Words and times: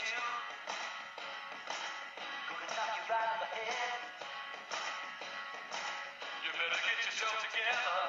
you. 0.00 0.22
Gonna 2.48 2.68
knock 2.76 2.92
you 2.96 3.04
right 3.10 3.30
the 3.40 3.48
head. 3.56 4.00
You 6.44 6.50
better 6.52 6.80
get 6.84 6.98
yourself 7.06 7.36
together. 7.48 8.00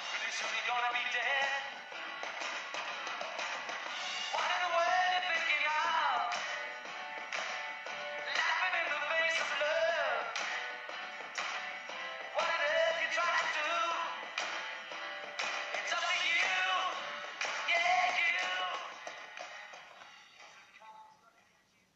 Pretty 0.00 0.32
soon 0.36 0.50
you're 0.52 0.68
gonna 0.68 0.92
be 0.94 1.04
dead. 1.12 1.33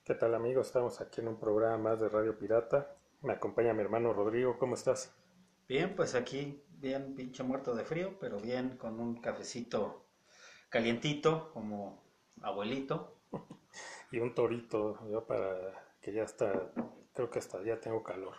¿Qué 0.09 0.15
tal 0.15 0.35
amigos? 0.35 0.69
Estamos 0.69 1.03
aquí 1.03 1.21
en 1.21 1.29
un 1.29 1.39
programa 1.39 1.77
más 1.77 2.01
de 2.01 2.09
Radio 2.09 2.39
Pirata. 2.39 2.97
Me 3.21 3.35
acompaña 3.35 3.75
mi 3.75 3.83
hermano 3.83 4.15
Rodrigo. 4.15 4.59
¿Cómo 4.59 4.75
estás? 4.75 5.15
Bien, 5.69 5.95
pues 5.95 6.15
aquí, 6.15 6.65
bien 6.71 7.15
pinche 7.15 7.43
muerto 7.43 7.75
de 7.75 7.85
frío, 7.85 8.17
pero 8.19 8.41
bien 8.41 8.79
con 8.79 9.01
un 9.01 9.21
cafecito 9.21 10.07
calientito, 10.71 11.53
como 11.53 12.03
abuelito. 12.41 13.19
Y 14.11 14.21
un 14.21 14.35
torito, 14.35 14.99
yo 15.11 15.27
para 15.27 15.55
que 16.01 16.15
ya 16.15 16.23
está, 16.23 16.73
creo 17.13 17.29
que 17.29 17.41
hasta 17.41 17.63
ya 17.63 17.79
tengo 17.79 18.03
calor. 18.03 18.33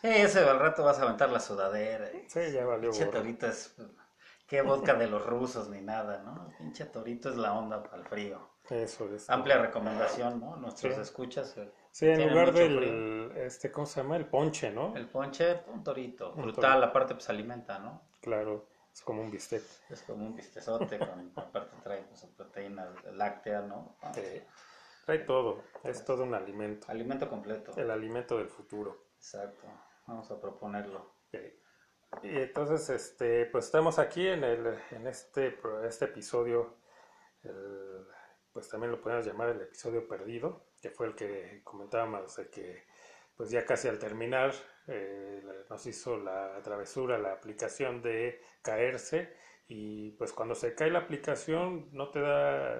Sí, 0.00 0.08
ese 0.08 0.38
al 0.38 0.58
rato 0.58 0.84
vas 0.84 1.00
a 1.00 1.02
aventar 1.02 1.28
la 1.28 1.40
sudadera. 1.40 2.10
Sí, 2.28 2.40
ya 2.50 2.64
valió 2.64 2.92
Pinche 2.92 3.04
torito 3.04 3.46
es... 3.46 3.76
Qué 4.46 4.62
vodka 4.62 4.94
de 4.94 5.06
los 5.06 5.26
rusos 5.26 5.68
ni 5.68 5.82
nada, 5.82 6.22
¿no? 6.22 6.50
Pinche 6.56 6.86
torito 6.86 7.28
es 7.28 7.36
la 7.36 7.52
onda 7.52 7.82
para 7.82 7.98
el 7.98 8.08
frío. 8.08 8.48
Eso 8.70 9.12
es. 9.14 9.28
Amplia 9.28 9.58
recomendación, 9.58 10.40
¿no? 10.40 10.56
Nuestros 10.56 10.94
Sí. 10.94 11.00
escuchas. 11.00 11.56
eh, 11.58 11.70
Sí, 11.90 12.06
en 12.08 12.28
lugar 12.30 12.52
del, 12.52 13.32
este, 13.36 13.72
¿cómo 13.72 13.84
se 13.86 14.00
llama? 14.00 14.16
El 14.16 14.26
ponche, 14.26 14.70
¿no? 14.70 14.94
El 14.96 15.08
ponche, 15.08 15.62
un 15.66 15.82
torito. 15.82 16.32
Un 16.34 16.42
Brutal, 16.42 16.70
torito. 16.74 16.86
aparte 16.86 17.14
pues 17.14 17.28
alimenta, 17.30 17.80
¿no? 17.80 18.02
Claro, 18.20 18.68
es 18.92 19.02
como 19.02 19.22
un 19.22 19.30
bistec. 19.30 19.62
Es 19.88 20.02
como 20.02 20.24
un 20.24 20.36
bistezote, 20.36 20.98
con, 20.98 21.32
aparte 21.36 21.76
trae 21.82 22.02
pues, 22.04 22.24
proteína 22.36 22.94
láctea, 23.12 23.62
¿no? 23.62 23.96
Eh, 24.16 24.46
trae 25.04 25.18
todo, 25.20 25.64
es 25.82 26.04
todo 26.04 26.22
un 26.22 26.34
alimento. 26.34 26.86
Alimento 26.90 27.28
completo. 27.28 27.72
El 27.76 27.90
alimento 27.90 28.38
del 28.38 28.48
futuro. 28.48 29.06
Exacto. 29.16 29.66
Vamos 30.06 30.30
a 30.30 30.40
proponerlo. 30.40 31.14
Ok. 31.32 32.24
Y 32.24 32.36
entonces, 32.38 32.88
este, 32.90 33.46
pues 33.46 33.64
estamos 33.66 33.98
aquí 33.98 34.26
en 34.28 34.44
el, 34.44 34.78
en 34.92 35.06
este, 35.08 35.58
este 35.84 36.04
episodio, 36.06 36.76
el- 37.42 38.06
pues 38.52 38.68
también 38.68 38.92
lo 38.92 39.00
podemos 39.00 39.26
llamar 39.26 39.50
el 39.50 39.60
episodio 39.60 40.06
perdido, 40.06 40.66
que 40.80 40.90
fue 40.90 41.06
el 41.06 41.14
que 41.14 41.60
comentábamos 41.64 42.36
de 42.36 42.48
que, 42.48 42.86
pues 43.36 43.50
ya 43.50 43.64
casi 43.64 43.88
al 43.88 43.98
terminar, 43.98 44.52
eh, 44.86 45.42
nos 45.68 45.86
hizo 45.86 46.16
la 46.16 46.60
travesura 46.62 47.18
la 47.18 47.32
aplicación 47.32 48.02
de 48.02 48.40
caerse 48.62 49.36
y 49.68 50.10
pues 50.12 50.32
cuando 50.32 50.54
se 50.54 50.74
cae 50.74 50.90
la 50.90 51.00
aplicación 51.00 51.88
no 51.92 52.10
te 52.10 52.20
da 52.20 52.76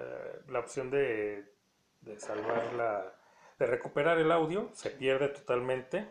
la 0.47 0.59
opción 0.59 0.91
de, 0.91 1.55
de 2.01 2.19
salvar 2.19 2.73
la, 2.73 3.17
de 3.57 3.65
recuperar 3.65 4.17
el 4.17 4.31
audio, 4.31 4.69
se 4.73 4.89
pierde 4.89 5.29
totalmente. 5.29 6.07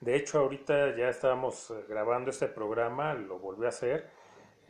De 0.00 0.16
hecho, 0.16 0.38
ahorita 0.38 0.94
ya 0.96 1.08
estábamos 1.08 1.70
eh, 1.70 1.84
grabando 1.88 2.30
este 2.30 2.46
programa, 2.46 3.14
lo 3.14 3.38
volví 3.38 3.64
a 3.64 3.70
hacer. 3.70 4.10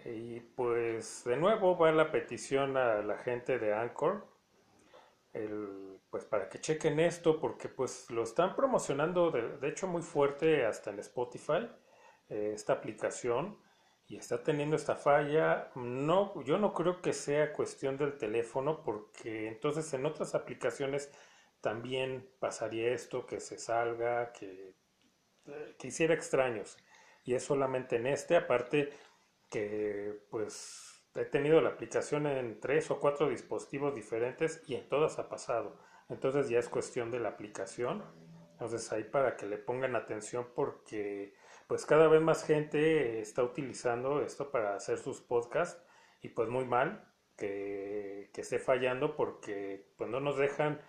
Y 0.05 0.41
pues 0.41 1.25
de 1.25 1.37
nuevo 1.37 1.79
va 1.79 1.91
la 1.93 2.11
petición 2.11 2.77
a 2.77 3.03
la 3.03 3.19
gente 3.19 3.59
de 3.59 3.73
Anchor, 3.73 4.27
el, 5.33 6.01
pues 6.11 6.25
para 6.25 6.49
que 6.49 6.61
chequen 6.61 7.01
esto, 7.01 7.41
porque 7.41 7.69
pues 7.69 8.11
lo 8.11 8.23
están 8.23 8.55
promocionando 8.55 9.31
de, 9.31 9.57
de 9.59 9.69
hecho 9.69 9.87
muy 9.87 10.03
fuerte 10.03 10.67
hasta 10.67 10.91
en 10.91 10.99
Spotify, 10.99 11.69
eh, 12.29 12.53
esta 12.55 12.75
aplicación, 12.75 13.59
y 14.07 14.17
está 14.17 14.43
teniendo 14.43 14.77
esta 14.77 14.97
falla. 14.97 15.71
No, 15.75 16.43
yo 16.43 16.59
no 16.59 16.75
creo 16.75 17.01
que 17.01 17.15
sea 17.15 17.53
cuestión 17.53 17.97
del 17.97 18.19
teléfono, 18.19 18.83
porque 18.85 19.49
entonces 19.49 19.93
en 19.95 20.05
otras 20.07 20.35
aplicaciones 20.35 21.11
también 21.61 22.29
pasaría 22.39 22.93
esto, 22.93 23.27
que 23.27 23.41
se 23.41 23.59
salga, 23.59 24.33
que 24.33 24.75
eh, 25.47 25.77
que 25.79 25.89
hiciera 25.89 26.15
extraños. 26.15 26.79
Y 27.25 27.35
es 27.35 27.45
solamente 27.45 27.97
en 27.97 28.07
este, 28.07 28.37
aparte 28.37 28.91
que 29.51 30.27
pues 30.31 31.07
he 31.15 31.25
tenido 31.25 31.61
la 31.61 31.71
aplicación 31.71 32.27
en 32.27 32.61
tres 32.61 32.91
o 32.91 32.99
cuatro 32.99 33.29
dispositivos 33.29 33.95
diferentes 33.95 34.63
y 34.67 34.75
en 34.75 34.89
todas 34.89 35.19
ha 35.19 35.29
pasado. 35.29 35.79
Entonces 36.09 36.49
ya 36.49 36.59
es 36.59 36.69
cuestión 36.69 37.11
de 37.11 37.21
la 37.21 37.31
aplicación. 37.31 38.05
Entonces 38.53 38.91
ahí 38.93 39.05
para 39.05 39.37
que 39.37 39.47
le 39.47 39.59
pongan 39.59 39.97
atención 39.97 40.49
porque 40.55 41.35
pues 41.67 41.87
cada 41.87 42.09
vez 42.09 42.21
más 42.21 42.45
gente 42.45 43.21
está 43.21 43.43
utilizando 43.43 44.21
esto 44.23 44.51
para 44.51 44.77
hacer 44.77 44.99
sus 44.99 45.21
podcasts 45.21 45.83
y 46.23 46.29
pues 46.29 46.49
muy 46.49 46.65
mal 46.65 47.13
que, 47.37 48.31
que 48.33 48.41
esté 48.43 48.59
fallando 48.59 49.17
porque 49.17 49.93
pues 49.97 50.09
no 50.09 50.21
nos 50.21 50.37
dejan 50.37 50.81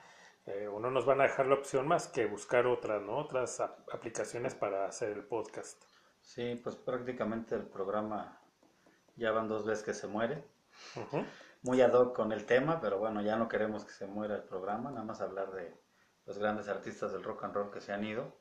eh, 0.45 0.67
o 0.67 0.79
no 0.79 0.91
nos 0.91 1.05
van 1.05 1.21
a 1.21 1.23
dejar 1.23 1.47
la 1.47 1.55
opción 1.55 1.87
más 1.87 2.07
que 2.07 2.27
buscar 2.27 2.67
otras, 2.67 3.01
¿no? 3.01 3.17
Otras 3.17 3.59
ap- 3.59 3.89
aplicaciones 3.91 4.53
para 4.53 4.85
hacer 4.85 5.09
el 5.09 5.23
podcast. 5.23 5.83
Sí, 6.21 6.59
pues 6.63 6.75
prácticamente 6.75 7.55
el 7.55 7.67
programa 7.67 8.41
ya 9.15 9.31
van 9.31 9.47
dos 9.47 9.65
veces 9.65 9.83
que 9.83 9.93
se 9.93 10.07
muere. 10.07 10.43
Ujú. 10.95 11.25
Muy 11.61 11.81
ad 11.81 11.93
hoc 11.93 12.15
con 12.15 12.31
el 12.31 12.45
tema, 12.45 12.79
pero 12.79 12.99
bueno, 12.99 13.21
ya 13.21 13.35
no 13.35 13.47
queremos 13.47 13.85
que 13.85 13.91
se 13.91 14.05
muera 14.05 14.35
el 14.35 14.43
programa, 14.43 14.91
nada 14.91 15.05
más 15.05 15.21
hablar 15.21 15.51
de 15.51 15.73
los 16.25 16.37
grandes 16.37 16.67
artistas 16.67 17.11
del 17.11 17.23
rock 17.23 17.43
and 17.43 17.55
roll 17.55 17.71
que 17.71 17.81
se 17.81 17.93
han 17.93 18.03
ido. 18.03 18.33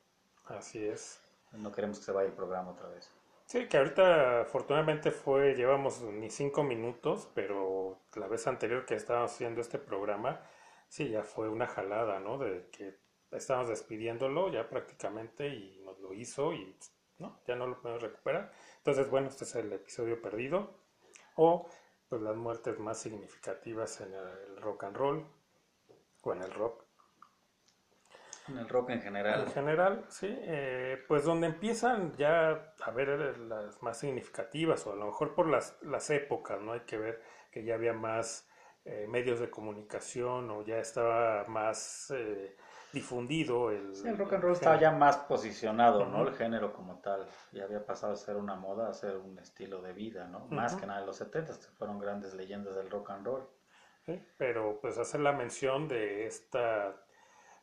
Así 0.44 0.84
es. 0.84 1.20
No 1.52 1.72
queremos 1.72 1.98
que 1.98 2.04
se 2.04 2.12
vaya 2.12 2.28
el 2.28 2.34
programa 2.34 2.72
otra 2.72 2.88
vez. 2.88 3.10
Sí, 3.46 3.68
que 3.68 3.76
ahorita 3.76 4.42
afortunadamente 4.42 5.10
fue, 5.10 5.54
llevamos 5.54 6.00
ni 6.00 6.30
cinco 6.30 6.62
minutos, 6.64 7.28
pero 7.34 8.00
la 8.16 8.26
vez 8.26 8.46
anterior 8.46 8.86
que 8.86 8.94
estábamos 8.94 9.32
haciendo 9.32 9.60
este 9.60 9.78
programa, 9.78 10.40
sí, 10.88 11.10
ya 11.10 11.22
fue 11.22 11.48
una 11.48 11.66
jalada, 11.66 12.20
¿no? 12.20 12.38
De 12.38 12.68
que 12.70 12.98
estábamos 13.30 13.68
despidiéndolo 13.68 14.50
ya 14.50 14.68
prácticamente 14.68 15.48
y 15.48 15.80
nos 15.84 15.98
lo 16.00 16.14
hizo 16.14 16.52
y 16.52 16.76
no, 17.18 17.40
ya 17.46 17.54
no 17.54 17.66
lo 17.66 17.80
podemos 17.80 18.02
recuperar. 18.02 18.52
Entonces, 18.84 19.08
bueno, 19.08 19.28
este 19.28 19.44
es 19.44 19.54
el 19.54 19.72
episodio 19.72 20.20
perdido 20.20 20.78
o 21.36 21.66
pues 22.10 22.20
las 22.20 22.36
muertes 22.36 22.78
más 22.78 22.98
significativas 23.00 24.02
en 24.02 24.12
el 24.12 24.60
rock 24.60 24.84
and 24.84 24.96
roll 24.96 25.26
o 26.22 26.32
en 26.34 26.42
el 26.42 26.52
rock. 26.52 26.84
En 28.48 28.58
el 28.58 28.68
rock 28.68 28.90
en 28.90 29.02
En 29.32 29.46
general. 29.46 29.46
general, 29.46 30.04
sí, 30.08 30.28
eh, 30.30 31.02
pues 31.08 31.24
donde 31.24 31.46
empiezan 31.46 32.14
ya 32.16 32.74
a 32.80 32.90
ver 32.92 33.38
las 33.38 33.82
más 33.82 33.98
significativas, 33.98 34.86
o 34.86 34.92
a 34.92 34.96
lo 34.96 35.06
mejor 35.06 35.34
por 35.34 35.48
las, 35.48 35.76
las 35.82 36.10
épocas, 36.10 36.60
¿no? 36.60 36.72
Hay 36.72 36.80
que 36.80 36.98
ver 36.98 37.22
que 37.50 37.64
ya 37.64 37.74
había 37.74 37.92
más 37.92 38.48
eh, 38.84 39.06
medios 39.08 39.40
de 39.40 39.50
comunicación 39.50 40.50
o 40.50 40.62
ya 40.62 40.78
estaba 40.78 41.44
más 41.48 42.12
eh, 42.14 42.56
difundido 42.94 43.70
el, 43.70 43.94
Sí, 43.94 44.08
el 44.08 44.16
rock 44.16 44.32
and 44.34 44.42
roll 44.44 44.52
estaba 44.52 44.78
ya 44.80 44.90
más 44.92 45.16
posicionado, 45.18 46.06
¿no? 46.06 46.26
El 46.26 46.34
género 46.34 46.72
como 46.72 47.00
tal. 47.00 47.26
Ya 47.52 47.64
había 47.64 47.84
pasado 47.84 48.14
a 48.14 48.16
ser 48.16 48.36
una 48.36 48.54
moda, 48.54 48.88
a 48.88 48.94
ser 48.94 49.16
un 49.18 49.38
estilo 49.38 49.82
de 49.82 49.92
vida, 49.92 50.26
¿no? 50.28 50.46
Más 50.48 50.74
que 50.76 50.86
nada 50.86 51.00
en 51.00 51.06
los 51.06 51.16
70 51.16 51.52
que 51.58 51.66
fueron 51.76 51.98
grandes 51.98 52.32
leyendas 52.34 52.74
del 52.76 52.88
rock 52.90 53.10
and 53.10 53.26
roll. 53.26 53.46
Sí, 54.06 54.22
Pero 54.38 54.78
pues 54.80 54.96
hacer 54.98 55.20
la 55.20 55.32
mención 55.32 55.88
de 55.88 56.26
esta, 56.26 56.94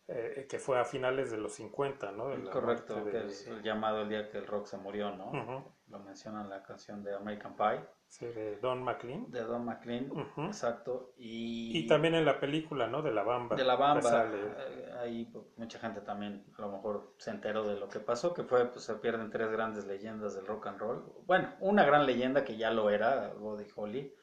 eh, 0.08 0.48
que 0.50 0.60
fue 0.60 0.80
a 0.80 0.86
finales 0.86 1.32
de 1.32 1.38
los 1.38 1.54
50, 1.54 2.12
¿no? 2.12 2.30
De 2.30 2.50
Correcto, 2.50 3.04
que 3.06 3.12
de- 3.12 3.26
es 3.28 3.48
el 3.48 3.62
llamado 3.64 4.02
el 4.02 4.10
día 4.10 4.30
que 4.30 4.38
el 4.40 4.46
rock 4.48 4.66
se 4.66 4.78
murió, 4.78 5.12
¿no? 5.12 5.74
Lo 5.88 6.00
mencionan 6.00 6.44
en 6.44 6.50
la 6.50 6.64
canción 6.64 7.04
de 7.04 7.16
American 7.16 7.56
Pie, 7.56 7.82
sí, 8.12 8.26
de 8.28 8.58
Don 8.58 8.84
McLean. 8.84 9.32
de 9.32 9.42
Don 9.42 9.66
McLean, 9.66 10.12
exacto. 10.38 11.14
Y, 11.18 11.78
Y 11.78 11.88
también 11.88 12.14
en 12.16 12.26
la 12.26 12.40
película, 12.40 12.88
¿no? 12.88 13.02
De 13.02 13.12
la 13.12 13.24
Bamba. 13.24 13.56
de 13.56 13.64
la 13.64 13.76
Bamba, 13.76 14.02
Sale. 14.02 14.38
eh, 14.38 14.92
ahí 15.00 15.26
pues, 15.32 15.46
mucha 15.58 15.80
gente 15.80 16.02
también 16.02 16.46
a 16.58 16.62
lo 16.62 16.72
mejor 16.72 17.16
se 17.18 17.32
enteró 17.32 17.64
de 17.64 17.80
lo 17.80 17.88
que 17.88 18.00
pasó, 18.00 18.34
que 18.34 18.44
fue, 18.44 18.66
pues 18.72 18.84
se 18.86 18.96
pierden 18.96 19.30
tres 19.32 19.50
grandes 19.52 19.86
leyendas 19.86 20.36
del 20.36 20.46
rock 20.46 20.68
and 20.68 20.80
roll. 20.80 21.14
Bueno, 21.26 21.56
una 21.62 21.86
gran 21.86 22.06
leyenda 22.06 22.44
que 22.44 22.58
ya 22.58 22.70
lo 22.72 22.90
era, 22.90 23.34
Buddy 23.34 23.68
Holly, 23.76 24.14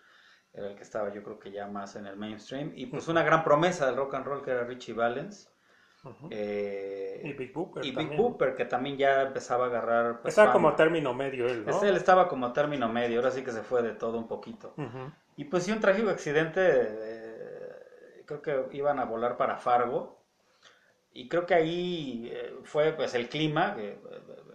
era 0.52 0.68
el 0.68 0.76
que 0.76 0.82
estaba 0.82 1.12
yo 1.12 1.22
creo 1.22 1.38
que 1.38 1.50
ya 1.50 1.66
más 1.66 1.96
en 1.96 2.06
el 2.06 2.16
mainstream, 2.16 2.72
y 2.74 2.86
pues 2.86 3.08
una 3.08 3.22
gran 3.22 3.42
promesa 3.42 3.86
del 3.86 3.96
rock 3.96 4.14
and 4.14 4.26
roll 4.26 4.42
que 4.44 4.50
era 4.50 4.64
Richie 4.64 4.94
Valens. 4.94 5.50
Eh, 6.30 7.20
Y 7.24 7.32
Big 7.32 7.52
Booper 7.52 7.84
y 7.84 7.88
Big 7.90 7.96
también. 7.98 8.20
Booper, 8.20 8.54
que 8.54 8.64
también 8.64 8.96
ya 8.96 9.22
empezaba 9.22 9.64
a 9.64 9.68
agarrar... 9.68 10.20
pues, 10.22 10.32
Estaba 10.32 10.48
fama. 10.48 10.52
como 10.54 10.68
a 10.68 10.76
término 10.76 11.14
medio 11.14 11.46
él, 11.48 11.64
¿no? 11.64 11.70
Este, 11.70 11.88
él 11.88 11.96
estaba 11.96 12.28
como 12.28 12.46
a 12.46 12.52
término 12.52 12.88
medio, 12.88 13.18
ahora 13.18 13.30
sí 13.30 13.42
que 13.42 13.52
se 13.52 13.62
fue 13.62 13.82
de 13.82 13.92
todo 13.92 14.18
un 14.18 14.28
poquito. 14.28 14.74
Ujú. 14.76 15.12
Y 15.36 15.44
pues 15.44 15.64
sí, 15.64 15.72
un 15.72 15.80
trágico 15.80 16.10
accidente, 16.10 16.60
eh, 16.64 18.22
creo 18.26 18.42
que 18.42 18.66
iban 18.76 18.98
a 18.98 19.04
volar 19.04 19.36
para 19.36 19.56
Fargo. 19.56 20.18
Y 21.12 21.28
creo 21.28 21.46
que 21.46 21.54
ahí 21.54 22.30
eh, 22.32 22.54
fue 22.64 22.92
pues 22.92 23.14
el 23.14 23.28
clima, 23.28 23.74
que, 23.74 23.88
eh, 23.90 23.98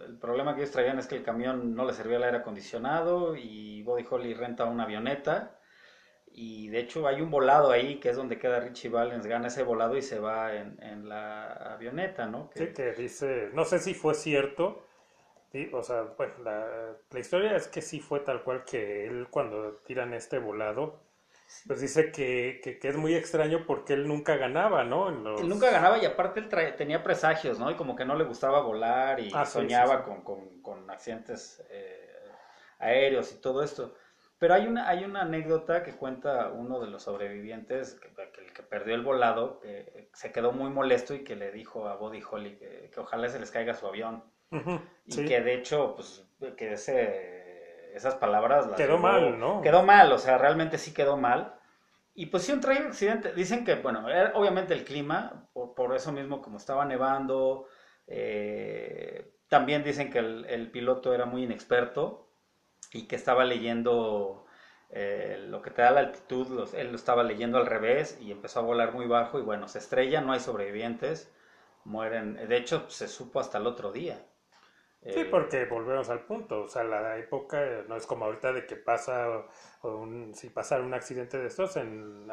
el 0.06 0.16
problema 0.18 0.54
que 0.54 0.62
ellos 0.62 0.72
traían 0.72 0.98
es 0.98 1.06
que 1.06 1.16
el 1.16 1.22
camión 1.22 1.74
no 1.74 1.84
le 1.84 1.92
servía 1.92 2.16
el 2.16 2.22
aire 2.24 2.38
acondicionado 2.38 3.36
y 3.36 3.82
Body 3.82 4.04
Holly 4.08 4.34
renta 4.34 4.64
una 4.64 4.84
avioneta 4.84 5.58
y 6.34 6.68
de 6.68 6.80
hecho 6.80 7.06
hay 7.06 7.20
un 7.22 7.30
volado 7.30 7.70
ahí 7.70 8.00
que 8.00 8.10
es 8.10 8.16
donde 8.16 8.38
queda 8.38 8.60
Richie 8.60 8.90
Valens, 8.90 9.26
gana 9.26 9.48
ese 9.48 9.62
volado 9.62 9.96
y 9.96 10.02
se 10.02 10.18
va 10.20 10.54
en, 10.54 10.82
en 10.82 11.08
la 11.08 11.52
avioneta, 11.74 12.26
¿no? 12.26 12.50
Que- 12.50 12.60
Sí, 12.60 12.72
que 12.74 12.92
dice, 12.92 13.50
no 13.52 13.64
sé 13.64 13.78
si 13.78 13.94
fue 13.94 14.14
cierto, 14.14 14.82
sí, 15.52 15.70
o 15.72 15.82
sea, 15.82 16.02
bueno, 16.16 16.34
la, 16.44 16.96
la 17.10 17.20
historia 17.20 17.56
es 17.56 17.68
que 17.68 17.82
sí 17.82 18.00
fue 18.00 18.20
tal 18.20 18.42
cual 18.44 18.64
que 18.64 19.06
él 19.06 19.28
cuando 19.30 19.76
tiran 19.86 20.14
este 20.14 20.38
volado, 20.38 21.00
pues 21.66 21.80
dice 21.80 22.12
que, 22.12 22.60
que, 22.62 22.78
que 22.78 22.88
es 22.88 22.96
muy 22.96 23.14
extraño 23.14 23.64
porque 23.66 23.94
él 23.94 24.08
nunca 24.08 24.36
ganaba, 24.36 24.84
¿no? 24.84 25.08
En 25.10 25.24
los- 25.24 25.40
Él 25.42 25.48
nunca 25.48 25.70
ganaba 25.70 25.98
y 25.98 26.04
aparte 26.04 26.40
él 26.40 26.48
trae- 26.48 26.72
tenía 26.76 27.02
presagios, 27.02 27.58
¿no? 27.58 27.70
Y 27.70 27.74
como 27.76 27.96
que 27.96 28.04
no 28.04 28.14
le 28.16 28.24
gustaba 28.24 28.60
volar 28.62 29.20
y 29.20 29.30
Ah, 29.32 29.44
soñaba 29.44 29.96
sí, 29.96 30.02
sí. 30.04 30.10
Con, 30.10 30.22
con- 30.24 30.62
con 30.62 30.90
accidentes 30.90 31.62
eh, 31.70 32.08
aéreos 32.78 33.32
y 33.32 33.40
todo 33.40 33.62
esto. 33.62 33.94
Pero 34.44 34.56
hay 34.56 34.66
una, 34.66 34.86
hay 34.86 35.04
una 35.04 35.22
anécdota 35.22 35.82
que 35.82 35.92
cuenta 35.92 36.50
uno 36.50 36.78
de 36.78 36.88
los 36.88 37.04
sobrevivientes, 37.04 37.94
que, 37.94 38.10
que 38.30 38.42
el 38.42 38.52
que 38.52 38.62
perdió 38.62 38.94
el 38.94 39.00
volado, 39.00 39.58
que 39.60 40.10
se 40.12 40.32
quedó 40.32 40.52
muy 40.52 40.68
molesto 40.68 41.14
y 41.14 41.24
que 41.24 41.34
le 41.34 41.50
dijo 41.50 41.88
a 41.88 41.96
Buddy 41.96 42.22
Holly 42.30 42.56
que, 42.56 42.90
que 42.92 43.00
ojalá 43.00 43.26
se 43.30 43.40
les 43.40 43.50
caiga 43.50 43.72
su 43.72 43.86
avión. 43.86 44.22
Y 45.06 45.12
sí. 45.12 45.24
que 45.24 45.40
de 45.40 45.54
hecho, 45.54 45.94
pues, 45.94 46.28
que 46.58 46.74
ese, 46.74 47.96
esas 47.96 48.16
palabras 48.16 48.66
las 48.66 48.76
Quedó 48.76 48.98
mal, 48.98 49.40
¿no? 49.40 49.62
Quedó 49.62 49.82
mal, 49.82 50.12
o 50.12 50.18
sea, 50.18 50.36
realmente 50.36 50.76
sí 50.76 50.92
quedó 50.92 51.16
mal. 51.16 51.54
Y 52.12 52.26
pues 52.26 52.42
sí, 52.42 52.52
un 52.52 52.60
trágico 52.60 52.88
accidente. 52.88 53.32
Dicen 53.32 53.64
que, 53.64 53.76
bueno, 53.76 54.10
era 54.10 54.32
obviamente 54.34 54.74
el 54.74 54.84
clima, 54.84 55.48
por, 55.54 55.74
por 55.74 55.96
eso 55.96 56.12
mismo, 56.12 56.42
como 56.42 56.58
estaba 56.58 56.84
nevando, 56.84 57.64
eh, 58.06 59.38
también 59.48 59.82
dicen 59.82 60.10
que 60.10 60.18
el, 60.18 60.44
el 60.44 60.70
piloto 60.70 61.14
era 61.14 61.24
muy 61.24 61.44
inexperto 61.44 62.23
y 62.92 63.06
que 63.08 63.16
estaba 63.16 63.44
leyendo 63.44 64.44
eh, 64.90 65.36
lo 65.48 65.62
que 65.62 65.70
te 65.70 65.82
da 65.82 65.90
la 65.90 66.00
altitud, 66.00 66.48
los- 66.48 66.74
él 66.74 66.88
lo 66.90 66.96
estaba 66.96 67.22
leyendo 67.24 67.58
al 67.58 67.66
revés 67.66 68.18
y 68.20 68.30
empezó 68.32 68.60
a 68.60 68.62
volar 68.62 68.92
muy 68.94 69.06
bajo 69.06 69.38
y 69.38 69.42
bueno, 69.42 69.68
se 69.68 69.78
estrella, 69.78 70.20
no 70.20 70.32
hay 70.32 70.40
sobrevivientes, 70.40 71.32
mueren. 71.84 72.34
De 72.48 72.56
hecho, 72.56 72.88
se 72.90 73.08
supo 73.08 73.40
hasta 73.40 73.58
el 73.58 73.66
otro 73.66 73.92
día. 73.92 74.24
Sí, 75.08 75.24
Eh, 75.24 75.30
porque 75.30 75.64
volvemos 75.66 76.08
al 76.10 76.24
punto, 76.26 76.62
o 76.64 76.68
sea, 76.68 76.82
la 76.84 77.16
época 77.18 77.62
eh, 77.62 77.84
no 77.88 77.96
es 77.96 78.06
como 78.06 78.24
ahorita 78.24 78.52
de 78.52 78.66
que 78.66 78.76
pasa, 78.76 79.28
o 79.82 79.96
un, 79.96 80.34
si 80.34 80.50
pasa 80.50 80.80
un 80.80 80.92
accidente 80.94 81.38
de 81.38 81.46
estos, 81.46 81.76
en 81.76 82.26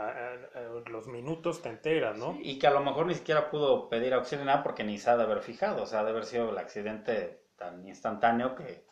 los 0.88 1.08
minutos 1.08 1.62
te 1.62 1.70
enteras, 1.70 2.18
¿no? 2.18 2.36
Y 2.42 2.58
que 2.60 2.68
a 2.68 2.72
lo 2.72 2.82
mejor 2.82 3.06
ni 3.06 3.14
siquiera 3.16 3.50
pudo 3.52 3.88
pedir 3.90 4.14
auxilio 4.14 4.46
nada 4.46 4.64
porque 4.64 4.84
ni 4.84 4.98
se 4.98 5.10
ha 5.10 5.18
de 5.18 5.24
haber 5.24 5.42
fijado, 5.42 5.84
o 5.84 5.86
sea, 5.86 6.00
ha 6.02 6.04
de 6.04 6.10
haber 6.12 6.26
sido 6.26 6.50
el 6.50 6.58
accidente 6.58 7.42
tan 7.58 7.88
instantáneo 7.88 8.56
que, 8.56 8.86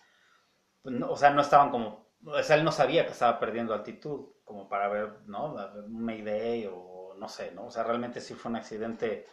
no- 0.89 1.09
o 1.11 1.15
sea, 1.17 1.29
no 1.31 1.41
estaban 1.41 1.69
como, 1.69 2.07
o 2.25 2.43
sea, 2.43 2.55
él 2.55 2.63
no 2.63 2.71
sabía 2.71 3.05
que 3.05 3.11
estaba 3.13 3.39
perdiendo 3.39 3.73
altitud, 3.73 4.27
como 4.45 4.67
para 4.69 4.87
ver, 4.89 5.09
¿no? 5.27 5.53
Un 5.85 6.03
Mayday 6.03 6.67
o 6.71 7.13
no 7.17 7.27
sé, 7.29 7.51
¿no? 7.51 7.67
O 7.67 7.71
sea, 7.71 7.83
realmente 7.83 8.21
sí 8.21 8.33
fue 8.35 8.49
un 8.51 8.57
accidente, 8.57 9.25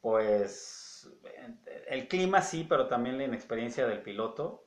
pues, 0.00 1.08
el 1.88 2.08
clima 2.08 2.42
sí, 2.42 2.64
pero 2.68 2.86
también 2.88 3.18
la 3.18 3.24
inexperiencia 3.24 3.86
del 3.86 4.02
piloto. 4.02 4.64